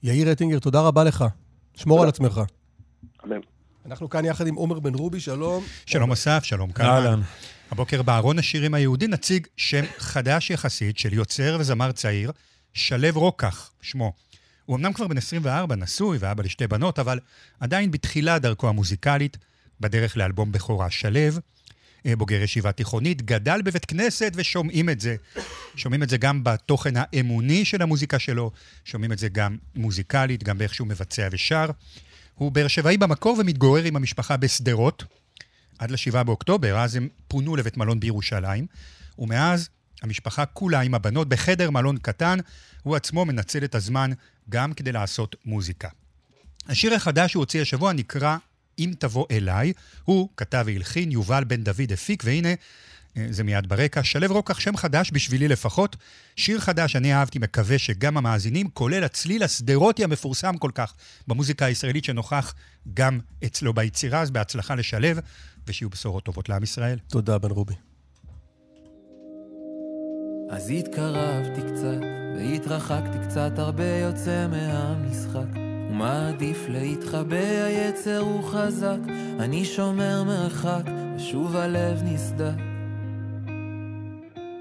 יאיר 0.02 0.32
אטינגר, 0.32 0.59
תודה 0.59 0.78
רבה 0.80 1.05
לך. 1.05 1.24
שמור 1.76 2.02
על 2.02 2.09
עצמך. 2.09 2.40
אמן. 3.24 3.40
אנחנו 3.86 4.09
כאן 4.09 4.24
יחד 4.24 4.46
עם 4.46 4.55
עומר 4.55 4.80
בן 4.80 4.94
רובי, 4.94 5.20
שלום. 5.20 5.62
שלום 5.86 6.12
אסף, 6.12 6.40
שלום 6.42 6.72
כאן. 6.72 6.84
אהלן. 6.84 7.20
הבוקר 7.70 8.02
בארון 8.02 8.38
השירים 8.38 8.74
היהודי 8.74 9.06
נציג 9.06 9.46
שם 9.56 9.84
חדש 9.98 10.50
יחסית 10.50 10.98
של 10.98 11.12
יוצר 11.12 11.56
וזמר 11.60 11.92
צעיר, 11.92 12.32
שלו 12.74 13.08
רוקח, 13.14 13.70
שמו. 13.82 14.12
הוא 14.64 14.76
אמנם 14.76 14.92
כבר 14.92 15.08
בן 15.08 15.18
24, 15.18 15.76
נשוי 15.76 16.18
ואבא 16.20 16.42
לשתי 16.42 16.66
בנות, 16.66 16.98
אבל 16.98 17.18
עדיין 17.60 17.90
בתחילת 17.90 18.42
דרכו 18.42 18.68
המוזיקלית, 18.68 19.36
בדרך 19.80 20.16
לאלבום 20.16 20.52
בכורה 20.52 20.90
שלו, 20.90 21.20
אה, 22.06 22.16
בוגר 22.16 22.42
ישיבה 22.42 22.72
תיכונית, 22.72 23.22
גדל 23.22 23.62
בבית 23.62 23.84
כנסת 23.84 24.32
ושומעים 24.34 24.90
את 24.90 25.00
זה. 25.00 25.16
שומעים 25.76 26.02
את 26.02 26.08
זה 26.08 26.16
גם 26.16 26.44
בתוכן 26.44 26.94
האמוני 26.96 27.64
של 27.64 27.82
המוזיקה 27.82 28.18
שלו, 28.18 28.50
שומעים 28.84 29.12
את 29.12 29.18
זה 29.18 29.28
גם 29.28 29.56
מוזיקלית, 29.74 30.42
גם 30.42 30.58
באיך 30.58 30.74
שהוא 30.74 30.88
מבצע 30.88 31.28
ושר. 31.32 31.66
הוא 32.34 32.52
באר 32.52 32.68
שבעי 32.68 32.96
במקור 32.96 33.36
ומתגורר 33.38 33.84
עם 33.84 33.96
המשפחה 33.96 34.36
בשדרות, 34.36 35.04
עד 35.78 35.90
ל-7 35.90 36.22
באוקטובר, 36.22 36.78
אז 36.78 36.96
הם 36.96 37.09
פונו 37.28 37.56
לבית 37.56 37.76
מלון 37.76 38.00
בירושלים, 38.00 38.66
ומאז 39.18 39.68
המשפחה 40.02 40.46
כולה 40.46 40.80
עם 40.80 40.94
הבנות 40.94 41.28
בחדר 41.28 41.70
מלון 41.70 41.98
קטן, 41.98 42.38
הוא 42.82 42.96
עצמו 42.96 43.24
מנצל 43.24 43.64
את 43.64 43.74
הזמן 43.74 44.10
גם 44.48 44.72
כדי 44.72 44.92
לעשות 44.92 45.36
מוזיקה. 45.44 45.88
השיר 46.68 46.94
החדש 46.94 47.30
שהוא 47.30 47.40
הוציא 47.40 47.62
השבוע 47.62 47.92
נקרא 47.92 48.36
"אם 48.78 48.92
תבוא 48.98 49.26
אליי", 49.30 49.72
הוא 50.05 50.28
כתב 50.36 50.64
והלחין, 50.66 51.12
יובל 51.12 51.44
בן 51.44 51.64
דוד 51.64 51.92
הפיק, 51.92 52.22
והנה, 52.26 52.48
אה, 53.16 53.26
זה 53.30 53.44
מיד 53.44 53.68
ברקע, 53.68 54.02
שלו 54.02 54.34
רוקח, 54.34 54.60
שם 54.60 54.76
חדש 54.76 55.10
בשבילי 55.12 55.48
לפחות, 55.48 55.96
שיר 56.36 56.60
חדש 56.60 56.96
אני 56.96 57.14
אהבתי, 57.14 57.38
מקווה 57.38 57.78
שגם 57.78 58.16
המאזינים, 58.16 58.68
כולל 58.68 59.05
הצליל 59.05 59.42
השדרותי 59.42 60.05
המפורסם 60.05 60.56
כל 60.56 60.70
כך 60.74 60.94
במוזיקה 61.26 61.64
הישראלית 61.64 62.05
שנוכח 62.05 62.55
גם 62.94 63.20
אצלו 63.44 63.74
ביצירה, 63.74 64.20
אז 64.20 64.30
בהצלחה 64.30 64.74
לשלב, 64.74 65.18
ושיהיו 65.68 65.90
בשורות 65.90 66.24
טובות 66.24 66.48
לעם 66.48 66.62
ישראל. 66.62 66.98
תודה, 67.08 67.38
בן 67.38 67.50
רובי. 67.50 67.74
אז 70.50 70.70
התקרבתי 70.70 71.60
קצת, 71.60 72.00
והתרחקתי 72.36 73.18
קצת, 73.28 73.58
הרבה 73.58 73.98
יוצא 74.02 74.46
מהמשחק. 74.50 75.58
ומעדיף 75.90 76.66
להתחבא, 76.68 77.64
היצר 77.64 78.18
הוא 78.18 78.42
חזק, 78.42 78.98
אני 79.40 79.64
שומר 79.64 80.24
מרחק, 80.24 80.82
ושוב 81.16 81.56
הלב 81.56 82.02
נסדק. 82.04 82.62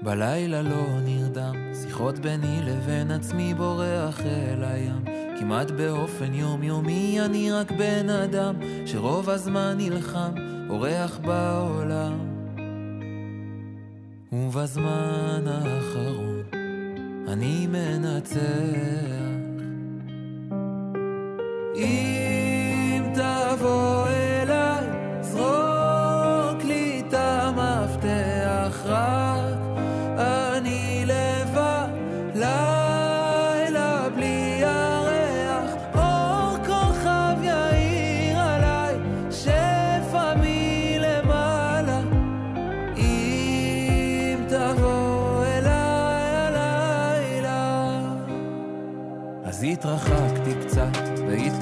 בלילה 0.02 0.62
לא 0.62 1.00
נרדם, 1.04 1.54
שיחות 1.82 2.18
ביני 2.18 2.60
לבין 2.62 3.10
עצמי 3.10 3.54
בורח 3.54 4.20
אל 4.20 4.64
הים. 4.64 5.04
כמעט 5.38 5.70
באופן 5.70 6.34
יומיומי 6.34 7.20
אני 7.20 7.52
רק 7.52 7.72
בן 7.72 8.10
אדם, 8.10 8.54
שרוב 8.86 9.30
הזמן 9.30 9.74
נלחם, 9.78 10.32
אורח 10.68 11.18
בעולם. 11.18 12.18
ובזמן 14.32 15.44
האחרון 15.46 16.42
אני 17.28 17.66
מנצח. 17.66 19.08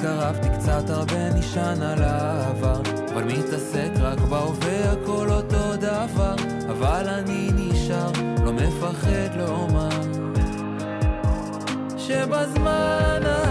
והתקרבתי 0.07 0.49
קצת 0.59 0.91
הרבה 0.91 1.35
נשען 1.35 1.83
על 1.83 2.03
העבר 2.03 2.81
אבל 3.13 3.25
מתעסק 3.25 3.91
רק 4.01 4.19
בהווה 4.19 4.93
הכל 4.93 5.29
אותו 5.31 5.77
דבר 5.77 6.35
אבל 6.71 7.09
אני 7.09 7.51
נשאר, 7.55 8.11
לא 8.45 8.53
מפחד 8.53 9.37
לומר 9.37 9.89
שבזמן 11.99 13.21
האחרון 13.25 13.46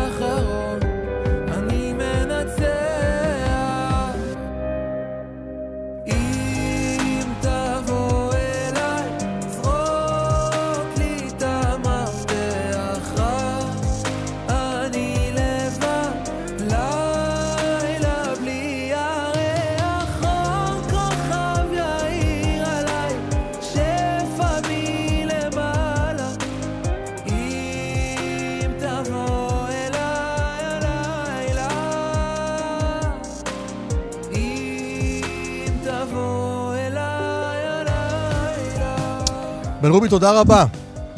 בן 39.85 39.91
רובי, 39.91 40.09
תודה 40.09 40.39
רבה. 40.41 40.65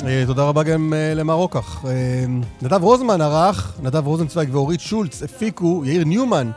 אה, 0.06 0.23
תודה 0.26 0.44
רבה 0.44 0.64
גם 0.64 0.94
אה, 0.94 1.14
למר 1.14 1.34
רוקח. 1.34 1.85
אה, 1.85 1.91
נדב 2.61 2.84
רוזמן 2.84 3.22
ערך, 3.22 3.73
נדב 3.81 4.07
רוזנצוויג 4.07 4.56
ואורית 4.56 4.80
שולץ 4.80 5.23
הפיקו, 5.23 5.81
יאיר 5.85 6.03
ניומן 6.03 6.52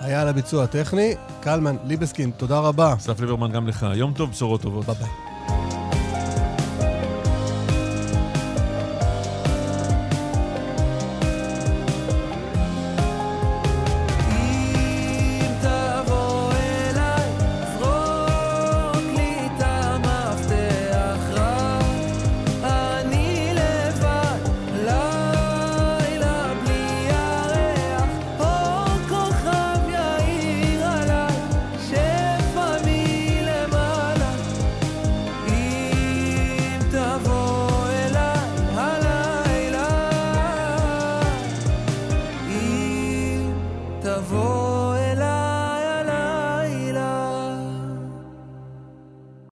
היה 0.00 0.22
על 0.22 0.28
הביצוע 0.28 0.64
הטכני, 0.64 1.14
קלמן 1.40 1.76
ליבסקינד, 1.84 2.30
תודה 2.36 2.58
רבה. 2.58 2.94
אסף 2.94 3.20
ליברמן, 3.20 3.52
גם 3.52 3.68
לך. 3.68 3.86
יום 3.94 4.12
טוב, 4.12 4.30
בשורות 4.30 4.62
טובות. 4.62 4.86
ביי 4.86 4.94
ביי. 4.94 5.31